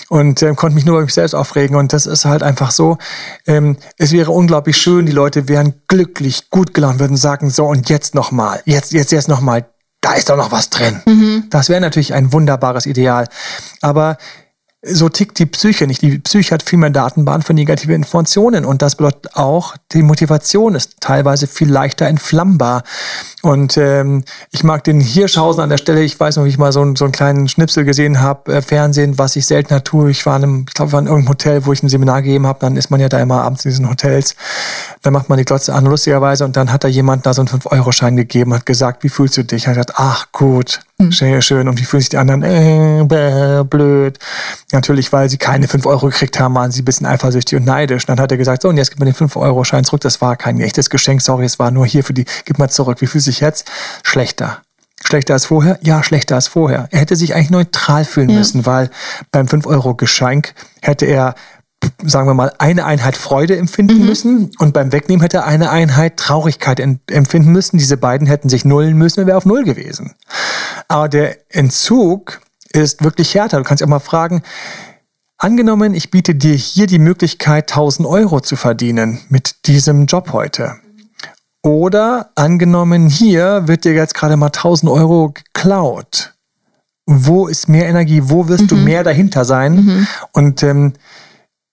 und 0.10 0.42
ähm, 0.42 0.56
konnte 0.56 0.76
mich 0.76 0.86
nur 0.86 0.96
über 0.96 1.04
mich 1.04 1.14
selbst 1.14 1.34
aufregen. 1.34 1.76
Und 1.76 1.94
das 1.94 2.06
ist 2.06 2.26
halt 2.26 2.44
einfach 2.44 2.72
so. 2.72 2.98
Ähm, 3.46 3.78
es 3.98 4.12
wäre 4.12 4.32
unglaublich 4.32 4.78
schön, 4.78 5.06
die 5.06 5.12
Leute 5.12 5.48
wären 5.48 5.82
glücklich, 5.88 6.50
gut 6.50 6.74
gelaunt, 6.74 7.00
würden 7.00 7.18
sagen, 7.18 7.50
so 7.50 7.67
und 7.68 7.90
jetzt 7.90 8.16
nochmal, 8.16 8.62
jetzt, 8.66 8.92
jetzt, 8.94 9.12
jetzt 9.12 9.28
nochmal, 9.28 9.70
da 10.02 10.14
ist 10.14 10.30
doch 10.30 10.38
noch 10.38 10.52
was 10.52 10.70
drin. 10.70 11.02
Mhm. 11.06 11.46
Das 11.50 11.70
wäre 11.70 11.82
natürlich 11.82 12.14
ein 12.14 12.32
wunderbares 12.34 12.86
Ideal. 12.86 13.28
Aber 13.82 14.18
so 14.84 15.10
tickt 15.10 15.40
die 15.40 15.48
Psyche 15.48 15.88
nicht. 15.88 16.04
Die 16.04 16.20
Psyche 16.20 16.54
hat 16.54 16.62
viel 16.62 16.78
mehr 16.78 16.92
Datenbahn 16.92 17.42
für 17.42 17.54
negative 17.54 17.96
Informationen 17.96 18.64
und 18.64 18.84
das 18.84 18.96
bedeutet 18.96 19.36
auch, 19.36 19.76
die 19.92 20.04
Motivation 20.04 20.76
ist 20.76 20.98
teilweise 21.00 21.48
viel 21.48 21.70
leichter 21.70 22.06
entflammbar. 22.06 22.84
Und 23.42 23.78
ähm, 23.78 24.24
ich 24.52 24.64
mag 24.64 24.84
den 24.84 25.00
Hirschhausen 25.00 25.64
an 25.64 25.70
der 25.70 25.78
Stelle, 25.78 26.04
ich 26.04 26.20
weiß 26.20 26.38
noch, 26.38 26.46
wie 26.46 26.50
ich 26.50 26.60
mal 26.60 26.72
so, 26.72 26.82
einen, 26.82 26.96
so 26.96 27.06
einen 27.06 27.12
kleinen 27.12 27.48
Schnipsel 27.48 27.86
gesehen 27.86 28.22
habe, 28.22 28.54
äh, 28.54 28.62
Fernsehen, 28.62 29.18
was 29.18 29.36
ich 29.36 29.48
seltener 29.48 29.84
tue. 29.84 30.12
Ich 30.12 30.26
war 30.28 30.38
in 30.38 30.44
einem, 30.44 30.66
ich 30.68 30.76
glaube, 30.76 30.92
war 30.92 31.00
in 31.00 31.08
irgendeinem 31.08 31.30
Hotel, 31.30 31.66
wo 31.66 31.74
ich 31.74 31.82
ein 31.82 31.90
Seminar 31.90 32.22
gegeben 32.22 32.46
habe, 32.46 32.60
dann 32.60 32.78
ist 32.78 32.92
man 32.92 33.00
ja 33.00 33.10
da 33.10 33.20
immer 33.20 33.42
abends 33.42 33.66
in 33.66 33.72
diesen 33.72 33.90
Hotels. 33.90 34.36
Dann 35.02 35.14
macht 35.14 35.28
man 35.30 35.40
die 35.40 35.46
Glotze 35.46 35.74
an, 35.74 35.86
lustigerweise, 35.86 36.46
und 36.46 36.56
dann 36.56 36.72
hat 36.72 36.84
da 36.84 36.88
jemand 36.88 37.26
da 37.26 37.34
so 37.34 37.42
einen 37.42 37.50
5-Euro-Schein 37.50 38.16
gegeben, 38.16 38.54
hat 38.54 38.66
gesagt, 38.68 39.04
wie 39.04 39.10
fühlst 39.10 39.38
du 39.38 39.44
dich? 39.44 39.66
Er 39.66 39.70
hat 39.70 39.76
gesagt, 39.76 39.94
ach 39.96 40.32
gut. 40.32 40.82
Sehr 41.00 41.44
schön. 41.44 41.68
Und 41.68 41.80
wie 41.80 41.84
fühlen 41.86 42.02
sich 42.02 42.10
die 42.10 42.18
anderen? 42.18 42.42
Äh, 42.42 43.04
bäh, 43.06 43.64
blöd. 43.64 44.18
Natürlich, 44.72 45.14
weil 45.14 45.30
sie 45.30 45.38
keine 45.38 45.68
5 45.68 45.86
Euro 45.86 46.08
gekriegt 46.08 46.40
haben, 46.40 46.56
waren 46.56 46.72
sie 46.72 46.82
ein 46.82 46.86
bisschen 46.86 47.06
eifersüchtig 47.06 47.60
und 47.60 47.66
neidisch. 47.66 48.04
Und 48.04 48.10
dann 48.10 48.20
hat 48.20 48.32
er 48.32 48.38
gesagt, 48.38 48.64
so, 48.64 48.70
und 48.70 48.78
jetzt 48.78 48.90
gib 48.90 49.00
mir 49.00 49.06
den 49.06 49.14
5-Euro-Schein 49.14 49.84
zurück. 49.84 50.02
Das 50.02 50.22
war 50.22 50.36
kein 50.36 50.60
echtes 50.60 50.90
Geschenk. 50.90 51.22
Sorry, 51.22 51.46
es 51.46 51.60
war 51.60 51.70
nur 51.70 51.86
hier 51.86 52.04
für 52.04 52.14
die. 52.14 52.26
Gib 52.46 52.58
mal 52.58 52.70
zurück. 52.70 53.00
Wie 53.02 53.06
fühlt 53.06 53.24
sich 53.24 53.42
jetzt? 53.42 53.70
Schlechter. 54.04 54.64
Schlechter 55.06 55.36
als 55.36 55.46
vorher? 55.46 55.78
Ja, 55.84 56.02
schlechter 56.02 56.34
als 56.34 56.48
vorher. 56.48 56.88
Er 56.90 57.00
hätte 57.00 57.16
sich 57.16 57.36
eigentlich 57.36 57.52
neutral 57.52 58.04
fühlen 58.04 58.30
ja. 58.30 58.40
müssen, 58.40 58.66
weil 58.66 58.90
beim 59.32 59.46
5-Euro-Geschenk 59.46 60.56
hätte 60.82 61.06
er 61.06 61.36
sagen 62.04 62.28
wir 62.28 62.34
mal, 62.34 62.52
eine 62.58 62.86
Einheit 62.86 63.16
Freude 63.16 63.56
empfinden 63.56 64.00
mhm. 64.00 64.06
müssen 64.06 64.52
und 64.58 64.74
beim 64.74 64.92
Wegnehmen 64.92 65.22
hätte 65.22 65.38
er 65.38 65.46
eine 65.46 65.70
Einheit 65.70 66.18
Traurigkeit 66.18 66.80
empfinden 66.80 67.52
müssen. 67.52 67.78
Diese 67.78 67.98
beiden 67.98 68.28
hätten 68.28 68.50
sich 68.50 68.66
nullen 68.66 68.98
müssen, 68.98 69.22
er 69.22 69.28
wäre 69.28 69.38
auf 69.38 69.46
Null 69.46 69.64
gewesen. 69.64 70.16
Aber 70.88 71.10
der 71.10 71.38
Entzug 71.50 72.42
ist 72.72 73.04
wirklich 73.04 73.36
härter. 73.36 73.58
Du 73.58 73.64
kannst 73.64 73.82
ja 73.82 73.88
mal 73.88 74.00
fragen, 74.00 74.44
angenommen, 75.38 75.94
ich 75.94 76.12
biete 76.12 76.36
dir 76.36 76.56
hier 76.56 76.88
die 76.88 77.00
Möglichkeit, 77.00 77.72
1000 77.72 78.08
Euro 78.08 78.40
zu 78.40 78.56
verdienen 78.56 79.20
mit 79.30 79.68
diesem 79.68 80.06
Job 80.06 80.32
heute. 80.34 80.76
Oder 81.64 82.32
angenommen, 82.36 83.10
hier 83.10 83.68
wird 83.68 83.84
dir 83.84 83.94
jetzt 83.94 84.14
gerade 84.14 84.38
mal 84.38 84.48
1000 84.48 84.92
Euro 84.92 85.32
geklaut. 85.34 86.34
Wo 87.06 87.48
ist 87.48 87.68
mehr 87.68 87.88
Energie? 87.88 88.22
Wo 88.26 88.48
wirst 88.48 88.64
mhm. 88.64 88.68
du 88.68 88.76
mehr 88.78 89.04
dahinter 89.04 89.46
sein? 89.46 89.76
Mhm. 89.76 90.08
Und 90.34 90.64
ähm, 90.64 90.94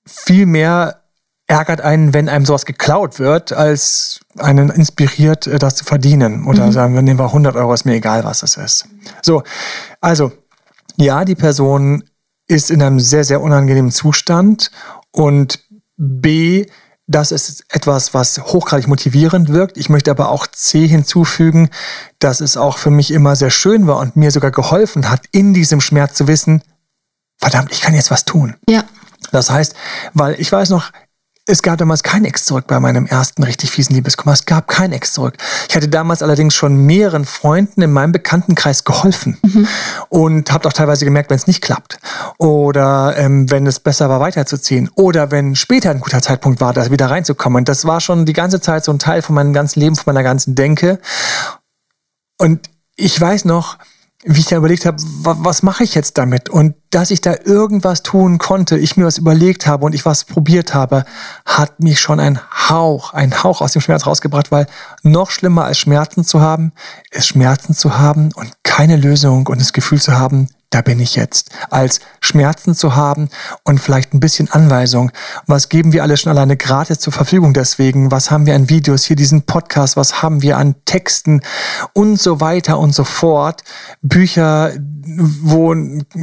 viel 0.07 0.47
mehr 0.47 1.04
ärgert 1.47 1.81
einen, 1.81 2.15
wenn 2.15 2.29
einem 2.29 2.47
sowas 2.47 2.65
geklaut 2.65 3.19
wird, 3.19 3.53
als 3.53 4.21
einen 4.39 4.71
inspiriert, 4.71 5.47
äh, 5.47 5.59
das 5.59 5.77
zu 5.77 5.85
verdienen. 5.85 6.47
Oder 6.47 6.67
mhm. 6.67 6.73
sagen 6.73 6.95
wir, 6.95 7.03
nehmen 7.03 7.19
wir 7.19 7.27
100 7.27 7.57
Euro, 7.57 7.75
ist 7.75 7.85
mir 7.85 7.95
egal, 7.95 8.25
was 8.25 8.43
es 8.43 8.57
ist. 8.57 8.87
So, 9.23 9.43
also, 10.01 10.33
ja, 10.97 11.25
die 11.25 11.35
Person 11.35 12.05
ist 12.47 12.71
in 12.71 12.83
einem 12.83 13.01
sehr, 13.01 13.25
sehr 13.25 13.41
unangenehmen 13.41 13.91
Zustand 13.91 14.71
und 15.11 15.61
B, 15.97 16.67
das 17.07 17.33
ist 17.33 17.65
etwas, 17.69 18.15
was 18.15 18.39
hochgradig 18.39 18.89
motivierend 18.89 19.51
wirkt. 19.51 19.77
Ich 19.77 19.91
möchte 19.91 20.11
aber 20.11 20.31
auch 20.31 20.47
C 20.47 20.87
hinzufügen, 20.87 21.69
dass 22.19 22.41
es 22.41 22.57
auch 22.57 22.79
für 22.79 22.91
mich 22.91 23.11
immer 23.11 23.37
sehr 23.37 23.51
schön 23.51 23.87
war 23.87 23.99
und 23.99 24.17
mir 24.17 24.31
sogar 24.31 24.51
geholfen 24.51 25.11
hat, 25.11 25.27
in 25.31 25.53
diesem 25.53 25.81
Schmerz 25.83 26.15
zu 26.15 26.27
wissen, 26.27 26.63
verdammt, 27.39 27.73
ich 27.73 27.83
kann 27.83 27.95
jetzt 27.95 28.11
was 28.11 28.25
tun. 28.25 28.57
Ja. 28.69 28.85
Das 29.33 29.51
heißt, 29.51 29.75
weil 30.15 30.41
ich 30.41 30.51
weiß 30.51 30.71
noch, 30.71 30.93
es 31.47 31.61
gab 31.61 31.77
damals 31.77 32.03
kein 32.03 32.25
Ex 32.25 32.47
zurück 32.47 32.67
bei 32.67 32.81
meinem 32.81 33.05
ersten 33.05 33.43
richtig 33.43 33.71
fiesen 33.71 33.95
Liebeskummer. 33.95 34.33
Es 34.33 34.47
gab 34.47 34.67
kein 34.67 34.93
Ex 34.93 35.13
zurück. 35.13 35.37
Ich 35.69 35.77
hatte 35.77 35.89
damals 35.89 36.23
allerdings 36.23 36.55
schon 36.55 36.87
mehreren 36.87 37.27
Freunden 37.27 37.83
in 37.83 37.93
meinem 37.93 38.13
Bekanntenkreis 38.13 38.85
geholfen 38.85 39.37
mhm. 39.43 39.69
und 40.09 40.51
habe 40.53 40.67
auch 40.67 40.73
teilweise 40.73 41.05
gemerkt, 41.05 41.29
wenn 41.29 41.37
es 41.37 41.47
nicht 41.47 41.61
klappt 41.61 41.99
oder 42.39 43.15
ähm, 43.19 43.51
wenn 43.51 43.67
es 43.67 43.79
besser 43.79 44.09
war, 44.09 44.21
weiterzuziehen 44.21 44.91
oder 44.95 45.31
wenn 45.31 45.55
später 45.55 45.91
ein 45.91 46.01
guter 46.01 46.23
Zeitpunkt 46.23 46.63
war, 46.63 46.73
da 46.73 46.91
wieder 46.91 47.11
reinzukommen. 47.11 47.59
Und 47.59 47.69
das 47.69 47.85
war 47.85 48.01
schon 48.01 48.25
die 48.25 48.33
ganze 48.33 48.61
Zeit 48.61 48.85
so 48.85 48.93
ein 48.93 48.99
Teil 48.99 49.21
von 49.21 49.35
meinem 49.35 49.53
ganzen 49.53 49.81
Leben, 49.81 49.97
von 49.97 50.15
meiner 50.15 50.25
ganzen 50.25 50.55
Denke. 50.55 50.99
Und 52.39 52.71
ich 52.97 53.21
weiß 53.21 53.45
noch, 53.45 53.77
wie 54.27 54.41
ich 54.41 54.47
da 54.47 54.57
überlegt 54.57 54.87
habe, 54.87 54.97
was 55.01 55.63
mache 55.63 55.85
ich 55.85 55.95
jetzt 55.95 56.17
damit? 56.17 56.49
Und 56.49 56.75
dass 56.91 57.11
ich 57.11 57.21
da 57.21 57.35
irgendwas 57.45 58.03
tun 58.03 58.39
konnte, 58.39 58.79
ich 58.79 58.97
mir 58.97 59.05
was 59.05 59.19
überlegt 59.19 59.67
habe 59.67 59.85
und 59.85 59.95
ich 59.95 60.07
was 60.07 60.25
probiert 60.25 60.73
habe, 60.73 61.05
hat 61.45 61.81
mich 61.81 62.01
schon 62.01 62.21
ein 62.21 62.41
Hauch, 62.69 63.13
ein 63.13 63.43
Hauch 63.43 63.61
aus 63.61 63.73
dem 63.73 63.83
Schmerz 63.83 64.07
rausgebracht, 64.07 64.51
weil 64.51 64.67
noch 65.03 65.31
schlimmer 65.31 65.65
als 65.65 65.79
Schmerzen 65.79 66.25
zu 66.25 66.41
haben, 66.41 66.73
ist 67.11 67.29
Schmerzen 67.29 67.75
zu 67.75 67.99
haben 67.99 68.31
und 68.35 68.51
keine 68.63 68.97
Lösung 68.97 69.47
und 69.47 69.61
das 69.61 69.75
Gefühl 69.75 70.01
zu 70.01 70.17
haben, 70.17 70.49
da 70.75 70.83
bin 70.83 70.99
ich 70.99 71.15
jetzt, 71.15 71.51
als 71.71 72.01
Schmerzen 72.21 72.75
zu 72.75 72.97
haben 72.97 73.29
und 73.63 73.79
vielleicht 73.79 74.13
ein 74.13 74.19
bisschen 74.19 74.51
Anweisung. 74.51 75.13
Was 75.47 75.69
geben 75.69 75.93
wir 75.93 76.03
alle 76.03 76.17
schon 76.17 76.33
alleine 76.33 76.57
gratis 76.57 76.99
zur 76.99 77.13
Verfügung 77.13 77.55
deswegen? 77.55 78.11
Was 78.11 78.33
haben 78.33 78.45
wir 78.45 78.57
an 78.57 78.69
Videos, 78.69 79.05
hier 79.05 79.15
diesen 79.15 79.43
Podcast, 79.43 79.97
was 79.97 80.21
haben 80.21 80.43
wir 80.43 80.59
an 80.59 80.75
Texten 80.85 81.43
und 81.93 82.21
so 82.21 82.41
weiter 82.41 82.81
und 82.81 82.93
so 82.93 83.05
fort. 83.05 83.63
Bücher, 84.03 84.73
wo 85.07 85.77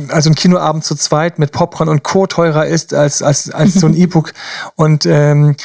also 0.10 0.30
ein 0.30 0.36
Kinoabend 0.36 0.84
zu 0.84 0.96
zweit 0.96 1.40
mit 1.40 1.54
Popcorn 1.54 1.88
und 1.88 2.04
Co. 2.04 2.28
teurer 2.28 2.66
ist 2.66 2.94
als, 2.94 3.22
als, 3.22 3.50
als 3.52 3.76
so 3.76 3.88
ein 3.88 3.94
E-Book 3.96 4.34
und 4.76 5.06
ähm, 5.06 5.56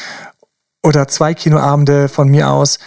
oder 0.85 1.09
zwei 1.09 1.35
Kinoabende 1.35 2.09
von 2.09 2.29
mir 2.29 2.51
aus 2.51 2.79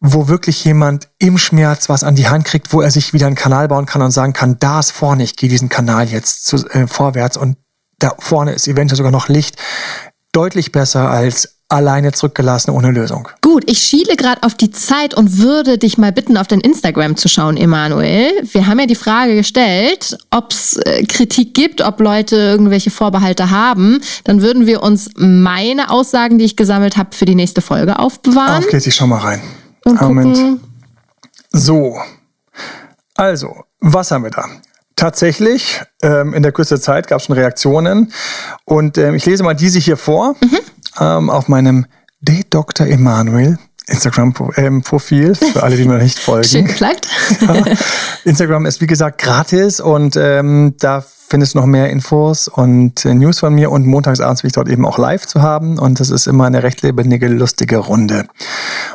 wo 0.00 0.28
wirklich 0.28 0.64
jemand 0.64 1.08
im 1.18 1.38
Schmerz 1.38 1.88
was 1.88 2.04
an 2.04 2.14
die 2.14 2.28
Hand 2.28 2.44
kriegt, 2.44 2.72
wo 2.72 2.80
er 2.80 2.90
sich 2.90 3.12
wieder 3.12 3.26
einen 3.26 3.36
Kanal 3.36 3.68
bauen 3.68 3.86
kann 3.86 4.02
und 4.02 4.10
sagen 4.10 4.32
kann, 4.32 4.56
da 4.60 4.80
ist 4.80 4.92
vorne, 4.92 5.24
ich 5.24 5.36
gehe 5.36 5.48
diesen 5.48 5.68
Kanal 5.68 6.08
jetzt 6.08 6.46
zu, 6.46 6.56
äh, 6.68 6.86
vorwärts 6.86 7.36
und 7.36 7.56
da 7.98 8.14
vorne 8.18 8.52
ist 8.52 8.68
eventuell 8.68 8.96
sogar 8.96 9.12
noch 9.12 9.28
Licht. 9.28 9.56
Deutlich 10.32 10.70
besser 10.70 11.10
als 11.10 11.58
alleine 11.68 12.12
zurückgelassen 12.12 12.70
ohne 12.70 12.90
Lösung. 12.90 13.28
Gut, 13.42 13.64
ich 13.66 13.80
schiele 13.80 14.16
gerade 14.16 14.42
auf 14.42 14.54
die 14.54 14.70
Zeit 14.70 15.14
und 15.14 15.38
würde 15.38 15.76
dich 15.76 15.98
mal 15.98 16.12
bitten, 16.12 16.36
auf 16.36 16.46
dein 16.46 16.60
Instagram 16.60 17.16
zu 17.16 17.28
schauen, 17.28 17.56
Emanuel. 17.56 18.30
Wir 18.52 18.66
haben 18.66 18.78
ja 18.78 18.86
die 18.86 18.94
Frage 18.94 19.34
gestellt, 19.34 20.16
ob 20.30 20.52
es 20.52 20.76
äh, 20.76 21.04
Kritik 21.04 21.54
gibt, 21.54 21.82
ob 21.82 22.00
Leute 22.00 22.36
irgendwelche 22.36 22.90
Vorbehalte 22.90 23.50
haben. 23.50 24.00
Dann 24.24 24.40
würden 24.40 24.66
wir 24.66 24.82
uns 24.82 25.10
meine 25.16 25.90
Aussagen, 25.90 26.38
die 26.38 26.46
ich 26.46 26.56
gesammelt 26.56 26.96
habe, 26.96 27.14
für 27.14 27.26
die 27.26 27.34
nächste 27.34 27.60
Folge 27.60 27.98
aufbewahren. 27.98 28.64
Auf 28.64 28.70
geht's, 28.70 28.86
ich 28.86 28.94
schau 28.94 29.06
mal 29.06 29.18
rein. 29.18 29.42
Und 29.88 30.00
Moment. 30.00 30.60
So. 31.50 31.98
Also, 33.16 33.64
was 33.80 34.10
haben 34.10 34.24
wir 34.24 34.30
da? 34.30 34.44
Tatsächlich, 34.96 35.80
ähm, 36.02 36.34
in 36.34 36.42
der 36.42 36.52
Kürze 36.52 36.80
Zeit 36.80 37.06
gab 37.06 37.20
es 37.20 37.26
schon 37.26 37.36
Reaktionen. 37.36 38.12
Und 38.64 38.98
ähm, 38.98 39.14
ich 39.14 39.24
lese 39.26 39.42
mal 39.44 39.54
diese 39.54 39.78
hier 39.78 39.96
vor. 39.96 40.34
Mhm. 40.40 40.58
Ähm, 41.00 41.30
auf 41.30 41.48
meinem 41.48 41.86
D. 42.20 42.44
Dr. 42.50 42.86
Emanuel 42.86 43.58
Instagram-Profil, 43.88 45.34
für 45.34 45.62
alle, 45.62 45.76
die 45.76 45.84
mir 45.84 45.98
nicht 45.98 46.18
folgen. 46.18 46.48
Schön 46.48 46.66
geplagt. 46.66 47.08
ja. 47.40 47.64
Instagram 48.24 48.66
ist, 48.66 48.80
wie 48.80 48.86
gesagt, 48.86 49.20
gratis 49.20 49.80
und 49.80 50.16
ähm, 50.16 50.74
da 50.78 51.04
findest 51.28 51.54
du 51.54 51.58
noch 51.58 51.66
mehr 51.66 51.90
Infos 51.90 52.48
und 52.48 53.04
äh, 53.04 53.14
News 53.14 53.40
von 53.40 53.54
mir 53.54 53.70
und 53.70 53.86
montagsabends 53.86 54.42
bin 54.42 54.48
ich 54.48 54.54
dort 54.54 54.68
eben 54.68 54.86
auch 54.86 54.98
live 54.98 55.26
zu 55.26 55.42
haben 55.42 55.78
und 55.78 56.00
das 56.00 56.10
ist 56.10 56.26
immer 56.26 56.46
eine 56.46 56.62
recht 56.62 56.82
lebendige, 56.82 57.28
lustige 57.28 57.78
Runde. 57.78 58.26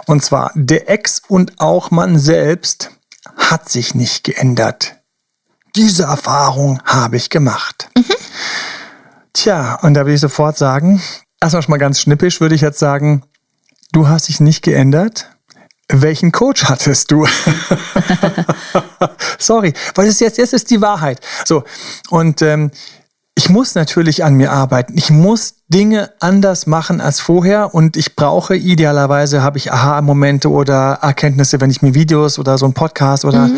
Und 0.07 0.23
zwar, 0.23 0.51
der 0.55 0.89
Ex 0.89 1.21
und 1.27 1.53
auch 1.59 1.91
man 1.91 2.17
selbst 2.17 2.91
hat 3.37 3.69
sich 3.69 3.93
nicht 3.95 4.23
geändert. 4.23 4.95
Diese 5.75 6.03
Erfahrung 6.03 6.79
habe 6.85 7.17
ich 7.17 7.29
gemacht. 7.29 7.89
Mhm. 7.97 8.05
Tja, 9.33 9.79
und 9.81 9.95
da 9.95 10.05
will 10.05 10.13
ich 10.13 10.21
sofort 10.21 10.57
sagen, 10.57 11.01
erstmal 11.41 11.61
schon 11.61 11.71
mal 11.71 11.77
ganz 11.77 11.99
schnippisch 11.99 12.41
würde 12.41 12.55
ich 12.55 12.61
jetzt 12.61 12.79
sagen, 12.79 13.23
du 13.93 14.09
hast 14.09 14.27
dich 14.27 14.41
nicht 14.41 14.63
geändert. 14.63 15.29
Welchen 15.87 16.31
Coach 16.31 16.65
hattest 16.65 17.11
du? 17.11 17.27
Sorry, 19.37 19.73
weil 19.95 20.07
das 20.07 20.19
jetzt, 20.19 20.37
jetzt 20.37 20.53
ist 20.53 20.71
die 20.71 20.81
Wahrheit. 20.81 21.19
So, 21.45 21.63
und 22.09 22.41
ähm, 22.41 22.71
ich 23.35 23.49
muss 23.49 23.75
natürlich 23.75 24.23
an 24.23 24.35
mir 24.35 24.51
arbeiten. 24.51 24.97
Ich 24.97 25.09
muss 25.09 25.55
Dinge 25.69 26.11
anders 26.19 26.67
machen 26.67 26.99
als 26.99 27.19
vorher 27.19 27.73
und 27.73 27.95
ich 27.95 28.15
brauche 28.15 28.55
idealerweise, 28.55 29.41
habe 29.41 29.57
ich 29.57 29.71
Aha-Momente 29.71 30.49
oder 30.51 30.99
Erkenntnisse, 31.01 31.61
wenn 31.61 31.69
ich 31.69 31.81
mir 31.81 31.93
Videos 31.93 32.37
oder 32.37 32.57
so 32.57 32.65
einen 32.65 32.73
Podcast 32.73 33.23
oder 33.23 33.47
mhm. 33.47 33.57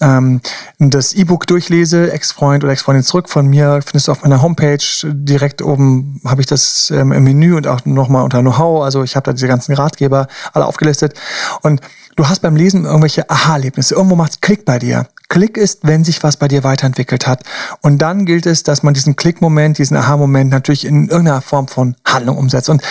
ähm, 0.00 0.40
das 0.78 1.14
E-Book 1.14 1.46
durchlese, 1.46 2.12
Ex-Freund 2.12 2.62
oder 2.62 2.72
Ex-Freundin 2.72 3.02
zurück 3.02 3.28
von 3.28 3.46
mir, 3.46 3.80
findest 3.84 4.08
du 4.08 4.12
auf 4.12 4.22
meiner 4.22 4.42
Homepage. 4.42 4.78
Direkt 5.04 5.62
oben 5.62 6.20
habe 6.24 6.42
ich 6.42 6.46
das 6.46 6.92
ähm, 6.94 7.12
im 7.12 7.24
Menü 7.24 7.56
und 7.56 7.66
auch 7.66 7.84
nochmal 7.86 8.22
unter 8.22 8.40
Know-how. 8.40 8.84
Also 8.84 9.02
ich 9.02 9.16
habe 9.16 9.24
da 9.24 9.32
diese 9.32 9.48
ganzen 9.48 9.74
Ratgeber 9.74 10.28
alle 10.52 10.66
aufgelistet 10.66 11.14
und 11.62 11.80
Du 12.16 12.26
hast 12.26 12.40
beim 12.40 12.56
Lesen 12.56 12.86
irgendwelche 12.86 13.28
Aha-Erlebnisse. 13.28 13.94
Irgendwo 13.94 14.16
macht 14.16 14.32
es 14.32 14.40
Klick 14.40 14.64
bei 14.64 14.78
dir. 14.78 15.06
Klick 15.28 15.58
ist, 15.58 15.80
wenn 15.82 16.02
sich 16.02 16.22
was 16.22 16.38
bei 16.38 16.48
dir 16.48 16.64
weiterentwickelt 16.64 17.26
hat. 17.26 17.42
Und 17.82 17.98
dann 17.98 18.24
gilt 18.24 18.46
es, 18.46 18.62
dass 18.62 18.82
man 18.82 18.94
diesen 18.94 19.16
Klick-Moment, 19.16 19.76
diesen 19.76 19.98
Aha-Moment 19.98 20.50
natürlich 20.50 20.86
in 20.86 21.08
irgendeiner 21.08 21.42
Form 21.46 21.68
von 21.68 21.96
Handlung 22.04 22.36
umsetzt. 22.36 22.68
Und 22.68 22.82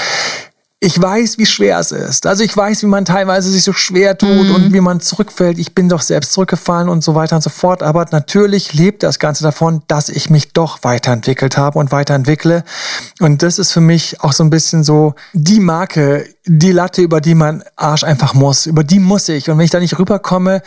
ich 0.82 1.02
weiß, 1.02 1.40
wie 1.40 1.48
schwer 1.48 1.80
es 1.80 1.92
ist. 1.92 2.28
Also 2.28 2.44
ich 2.44 2.56
weiß, 2.56 2.84
wie 2.84 2.88
man 2.88 3.06
teilweise 3.06 3.50
sich 3.50 3.64
so 3.64 3.74
schwer 3.74 4.18
tut 4.18 4.50
mhm. 4.50 4.56
und 4.56 4.74
wie 4.74 4.82
man 4.82 5.00
zurückfällt. 5.00 5.58
Ich 5.58 5.74
bin 5.74 5.90
doch 5.90 6.02
selbst 6.02 6.34
zurückgefallen 6.34 6.90
und 6.90 7.04
so 7.04 7.16
weiter 7.16 7.38
und 7.38 7.42
so 7.42 7.50
fort. 7.50 7.82
Aber 7.82 8.06
natürlich 8.12 8.74
lebt 8.74 9.02
das 9.02 9.18
Ganze 9.18 9.44
davon, 9.44 9.82
dass 9.88 10.10
ich 10.10 10.30
mich 10.30 10.54
doch 10.54 10.84
weiterentwickelt 10.84 11.58
habe 11.58 11.80
und 11.80 11.92
weiterentwickle. 11.92 12.64
Und 13.20 13.42
das 13.42 13.58
ist 13.58 13.72
für 13.72 13.82
mich 13.82 14.22
auch 14.22 14.34
so 14.34 14.44
ein 14.44 14.52
bisschen 14.52 14.84
so 14.84 15.16
die 15.34 15.60
Marke, 15.60 16.28
die 16.46 16.72
Latte, 16.72 17.02
über 17.02 17.20
die 17.20 17.36
man 17.36 17.64
Arsch 17.78 18.04
einfach 18.04 18.36
muss. 18.36 18.68
Über 18.68 18.84
die 18.84 19.00
muss 19.00 19.28
ich. 19.30 19.50
Und 19.50 19.58
wenn 19.58 19.66
ich 19.66 19.72
da 19.72 19.80
nicht 19.80 19.98
rüberkomme, 19.98 20.62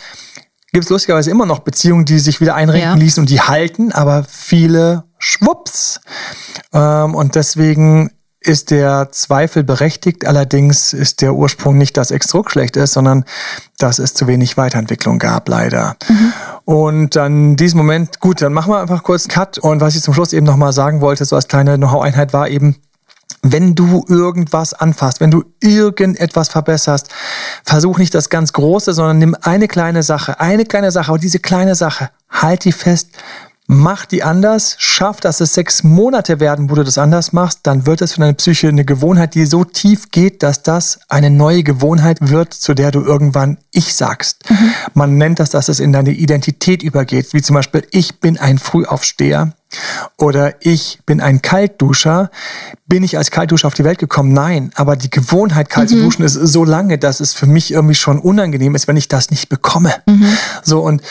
gibt 0.79 0.85
es 0.85 0.91
lustigerweise 0.91 1.29
immer 1.29 1.45
noch 1.45 1.59
Beziehungen, 1.59 2.05
die 2.05 2.19
sich 2.19 2.39
wieder 2.39 2.55
einrenken 2.55 2.91
ja. 2.91 2.95
ließen 2.95 3.19
und 3.19 3.29
die 3.29 3.41
halten, 3.41 3.91
aber 3.91 4.23
viele 4.23 5.03
schwupps. 5.17 5.99
Ähm, 6.71 7.15
und 7.15 7.35
deswegen 7.35 8.11
ist 8.39 8.71
der 8.71 9.09
Zweifel 9.11 9.65
berechtigt. 9.65 10.25
Allerdings 10.25 10.93
ist 10.93 11.21
der 11.21 11.33
Ursprung 11.33 11.77
nicht, 11.77 11.97
dass 11.97 12.11
Exdruck 12.11 12.49
schlecht 12.49 12.77
ist, 12.77 12.93
sondern 12.93 13.25
dass 13.77 13.99
es 13.99 14.13
zu 14.13 14.25
wenig 14.27 14.55
Weiterentwicklung 14.55 15.19
gab, 15.19 15.49
leider. 15.49 15.97
Mhm. 16.07 16.33
Und 16.63 17.17
an 17.17 17.57
diesem 17.57 17.79
Moment, 17.79 18.21
gut, 18.21 18.41
dann 18.41 18.53
machen 18.53 18.71
wir 18.71 18.79
einfach 18.79 19.03
kurz 19.03 19.25
einen 19.25 19.33
Cut. 19.33 19.57
Und 19.57 19.81
was 19.81 19.95
ich 19.95 20.01
zum 20.01 20.13
Schluss 20.13 20.31
eben 20.31 20.45
nochmal 20.45 20.71
sagen 20.71 21.01
wollte, 21.01 21.25
so 21.25 21.35
als 21.35 21.49
kleine 21.49 21.75
Know-how-Einheit 21.75 22.31
war 22.31 22.47
eben, 22.47 22.77
wenn 23.41 23.75
du 23.75 24.05
irgendwas 24.07 24.73
anfasst, 24.73 25.19
wenn 25.19 25.31
du 25.31 25.43
irgendetwas 25.59 26.47
verbesserst, 26.47 27.09
versuch 27.69 27.99
nicht 27.99 28.13
das 28.15 28.29
ganz 28.29 28.51
Große, 28.51 28.93
sondern 28.93 29.19
nimm 29.19 29.35
eine 29.41 29.67
kleine 29.67 30.03
Sache, 30.03 30.39
eine 30.39 30.65
kleine 30.65 30.91
Sache, 30.91 31.09
aber 31.09 31.19
diese 31.19 31.39
kleine 31.39 31.75
Sache, 31.75 32.09
halt 32.29 32.65
die 32.65 32.71
fest, 32.71 33.09
mach 33.71 34.07
die 34.07 34.23
anders, 34.23 34.75
schaff, 34.79 35.19
dass 35.19 35.41
es 35.41 35.53
sechs 35.53 35.83
Monate 35.83 36.39
werden, 36.39 36.71
wo 36.71 36.75
du 36.75 36.83
das 36.83 36.97
anders 36.97 37.33
machst, 37.33 37.59
dann 37.63 37.85
wird 37.85 38.01
es 38.01 38.13
für 38.13 38.21
deine 38.21 38.33
Psyche 38.33 38.67
eine 38.67 38.83
Gewohnheit, 38.83 39.35
die 39.35 39.45
so 39.45 39.63
tief 39.63 40.09
geht, 40.09 40.41
dass 40.41 40.63
das 40.63 40.99
eine 41.07 41.29
neue 41.29 41.61
Gewohnheit 41.61 42.17
wird, 42.19 42.51
zu 42.51 42.73
der 42.73 42.89
du 42.89 43.01
irgendwann 43.01 43.59
ich 43.71 43.93
sagst. 43.93 44.49
Mhm. 44.49 44.73
Man 44.95 45.17
nennt 45.19 45.39
das, 45.39 45.51
dass 45.51 45.69
es 45.69 45.79
in 45.79 45.93
deine 45.93 46.09
Identität 46.09 46.81
übergeht, 46.81 47.31
wie 47.33 47.43
zum 47.43 47.53
Beispiel 47.53 47.85
ich 47.91 48.19
bin 48.19 48.39
ein 48.39 48.57
Frühaufsteher 48.57 49.53
oder 50.17 50.55
ich 50.61 50.99
bin 51.05 51.21
ein 51.21 51.43
Kaltduscher. 51.43 52.31
Bin 52.87 53.03
ich 53.03 53.19
als 53.19 53.29
Kaltduscher 53.29 53.67
auf 53.67 53.75
die 53.75 53.83
Welt 53.83 53.99
gekommen? 53.99 54.33
Nein, 54.33 54.71
aber 54.73 54.95
die 54.95 55.11
Gewohnheit, 55.11 55.69
kalt 55.69 55.91
mhm. 55.91 55.93
zu 55.93 56.01
duschen, 56.01 56.23
ist 56.23 56.33
so 56.33 56.65
lange, 56.65 56.97
dass 56.97 57.19
es 57.19 57.35
für 57.35 57.45
mich 57.45 57.71
irgendwie 57.71 57.93
schon 57.93 58.17
unangenehm 58.17 58.73
ist, 58.73 58.87
wenn 58.87 58.97
ich 58.97 59.09
das 59.09 59.29
nicht 59.29 59.47
bekomme. 59.47 59.93
Mhm. 60.07 60.35
So 60.63 60.81
und 60.81 61.03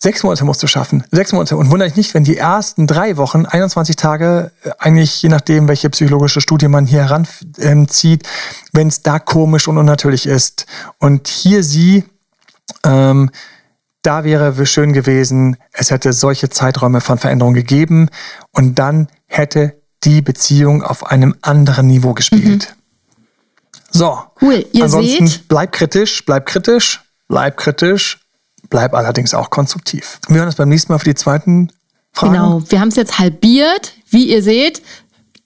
Sechs 0.00 0.22
Monate 0.22 0.44
musst 0.44 0.62
du 0.62 0.68
schaffen. 0.68 1.02
Sechs 1.10 1.32
Monate. 1.32 1.56
Und 1.56 1.70
wundere 1.70 1.88
dich 1.88 1.96
nicht, 1.96 2.14
wenn 2.14 2.22
die 2.22 2.36
ersten 2.36 2.86
drei 2.86 3.16
Wochen, 3.16 3.46
21 3.46 3.96
Tage, 3.96 4.52
eigentlich 4.78 5.20
je 5.22 5.28
nachdem, 5.28 5.66
welche 5.66 5.90
psychologische 5.90 6.40
Studie 6.40 6.68
man 6.68 6.86
hier 6.86 7.08
heranzieht, 7.08 8.22
wenn 8.72 8.86
es 8.86 9.02
da 9.02 9.18
komisch 9.18 9.66
und 9.66 9.76
unnatürlich 9.76 10.26
ist. 10.26 10.66
Und 10.98 11.26
hier 11.26 11.64
sie, 11.64 12.04
ähm, 12.84 13.30
da 14.02 14.22
wäre 14.22 14.64
schön 14.66 14.92
gewesen, 14.92 15.56
es 15.72 15.90
hätte 15.90 16.12
solche 16.12 16.48
Zeiträume 16.48 17.00
von 17.00 17.18
Veränderung 17.18 17.54
gegeben 17.54 18.08
und 18.52 18.78
dann 18.78 19.08
hätte 19.26 19.82
die 20.04 20.22
Beziehung 20.22 20.84
auf 20.84 21.06
einem 21.06 21.34
anderen 21.42 21.88
Niveau 21.88 22.14
gespielt. 22.14 22.72
Mhm. 22.72 23.12
So. 23.90 24.20
Cool. 24.40 24.64
Ihr 24.72 24.84
Ansonsten 24.84 25.26
seht. 25.26 25.48
bleib 25.48 25.72
kritisch, 25.72 26.24
bleib 26.24 26.46
kritisch, 26.46 27.02
bleib 27.26 27.56
kritisch 27.56 28.20
Bleib 28.70 28.94
allerdings 28.94 29.34
auch 29.34 29.50
konstruktiv. 29.50 30.20
Wir 30.28 30.36
hören 30.36 30.46
uns 30.46 30.56
beim 30.56 30.68
nächsten 30.68 30.92
Mal 30.92 30.98
für 30.98 31.06
die 31.06 31.14
zweiten 31.14 31.70
Fragen. 32.12 32.32
Genau, 32.32 32.62
wir 32.68 32.80
haben 32.80 32.88
es 32.88 32.96
jetzt 32.96 33.18
halbiert. 33.18 33.94
Wie 34.10 34.30
ihr 34.30 34.42
seht, 34.42 34.82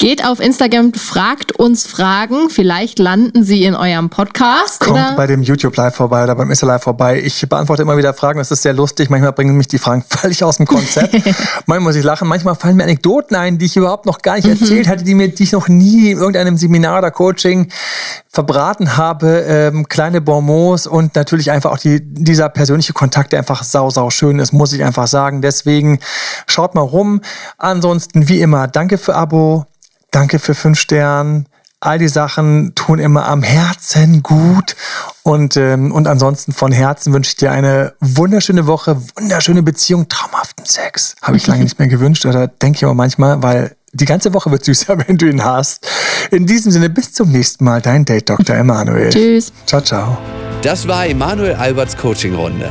Geht 0.03 0.25
auf 0.27 0.41
Instagram, 0.41 0.95
fragt 0.95 1.53
uns 1.53 1.87
Fragen. 1.87 2.51
Vielleicht 2.51 2.99
landen 2.99 3.45
sie 3.45 3.63
in 3.63 3.77
eurem 3.77 4.11
Podcast. 4.11 4.81
Kommt 4.81 4.99
oder? 4.99 5.15
bei 5.15 5.29
dem 5.29 5.45
YouTube 5.45 5.77
Live 5.77 5.95
vorbei 5.95 6.25
oder 6.25 6.35
beim 6.35 6.51
Insta 6.51 6.67
Live 6.67 6.83
vorbei. 6.83 7.23
Ich 7.25 7.49
beantworte 7.49 7.83
immer 7.83 7.97
wieder 7.97 8.13
Fragen. 8.13 8.41
Das 8.41 8.51
ist 8.51 8.63
sehr 8.63 8.73
lustig. 8.73 9.11
Manchmal 9.11 9.33
bringen 9.33 9.57
mich 9.57 9.69
die 9.69 9.79
Fragen 9.79 10.03
völlig 10.09 10.43
aus 10.43 10.57
dem 10.57 10.67
Konzept. 10.67 11.13
manchmal 11.67 11.79
muss 11.79 11.95
ich 11.95 12.03
lachen. 12.03 12.27
Manchmal 12.27 12.57
fallen 12.57 12.79
mir 12.79 12.83
Anekdoten 12.83 13.37
ein, 13.37 13.59
die 13.59 13.67
ich 13.67 13.77
überhaupt 13.77 14.07
noch 14.07 14.23
gar 14.23 14.35
nicht 14.35 14.47
mhm. 14.47 14.55
erzählt 14.61 14.89
hatte, 14.89 15.05
die 15.05 15.15
mir, 15.15 15.29
die 15.29 15.45
ich 15.45 15.53
noch 15.53 15.69
nie 15.69 16.11
in 16.11 16.19
irgendeinem 16.19 16.57
Seminar 16.57 16.99
oder 16.99 17.13
Coaching 17.13 17.71
verbraten 18.29 18.97
habe. 18.97 19.45
Ähm, 19.47 19.87
kleine 19.87 20.21
Bonbons 20.21 20.89
und 20.89 21.15
natürlich 21.15 21.53
einfach 21.53 21.71
auch 21.71 21.79
die, 21.79 22.01
dieser 22.03 22.49
persönliche 22.49 22.93
Kontakt, 22.93 23.31
der 23.31 23.39
einfach 23.39 23.63
sau, 23.63 23.89
sau 23.91 24.11
schön 24.11 24.41
ist, 24.41 24.53
muss 24.53 24.73
ich 24.73 24.83
einfach 24.83 25.07
sagen. 25.07 25.43
Deswegen 25.43 26.01
schaut 26.49 26.75
mal 26.75 26.81
rum. 26.81 27.21
Ansonsten, 27.57 28.29
wie 28.29 28.41
immer, 28.41 28.67
danke 28.67 28.99
für 28.99 29.15
Abo. 29.15 29.67
Danke 30.13 30.39
für 30.39 30.55
fünf 30.55 30.79
Sterne. 30.79 31.47
All 31.81 31.99
die 31.99 32.07
Sachen 32.07 32.77
tun 32.77 33.01
immer 33.01 33.27
am 33.27 33.43
Herzen 33.43 34.23
gut. 34.23 34.77
Und, 35.25 35.57
ähm, 35.57 35.91
und 35.91 36.07
ansonsten 36.07 36.53
von 36.53 36.71
Herzen 36.71 37.13
wünsche 37.13 37.31
ich 37.31 37.37
dir 37.37 37.51
eine 37.51 37.95
wunderschöne 37.99 38.69
Woche, 38.69 38.97
wunderschöne 39.17 39.65
Beziehung, 39.65 40.09
traumhaften 40.09 40.65
Sex. 40.65 41.17
Habe 41.23 41.39
ich 41.39 41.47
lange 41.49 41.65
nicht 41.65 41.81
mehr 41.81 41.89
gewünscht 41.89 42.25
oder 42.25 42.47
denke 42.47 42.77
ich 42.77 42.85
aber 42.85 42.95
manchmal, 42.95 43.43
weil 43.43 43.75
die 43.93 44.05
ganze 44.05 44.33
Woche 44.33 44.53
wird 44.53 44.65
süßer, 44.65 44.97
wenn 45.09 45.19
du 45.19 45.27
ihn 45.27 45.45
hast. 45.45 45.85
In 46.31 46.47
diesem 46.47 46.71
Sinne, 46.71 46.89
bis 46.89 47.13
zum 47.13 47.33
nächsten 47.33 47.65
Mal, 47.65 47.81
dein 47.81 48.05
Date 48.05 48.29
Dr. 48.29 48.55
Emanuel. 48.55 49.11
Tschüss. 49.11 49.53
Ciao, 49.67 49.81
ciao. 49.81 50.19
Das 50.63 50.87
war 50.87 51.07
Emanuel 51.07 51.55
Alberts 51.55 51.97
Coaching-Runde. 51.97 52.71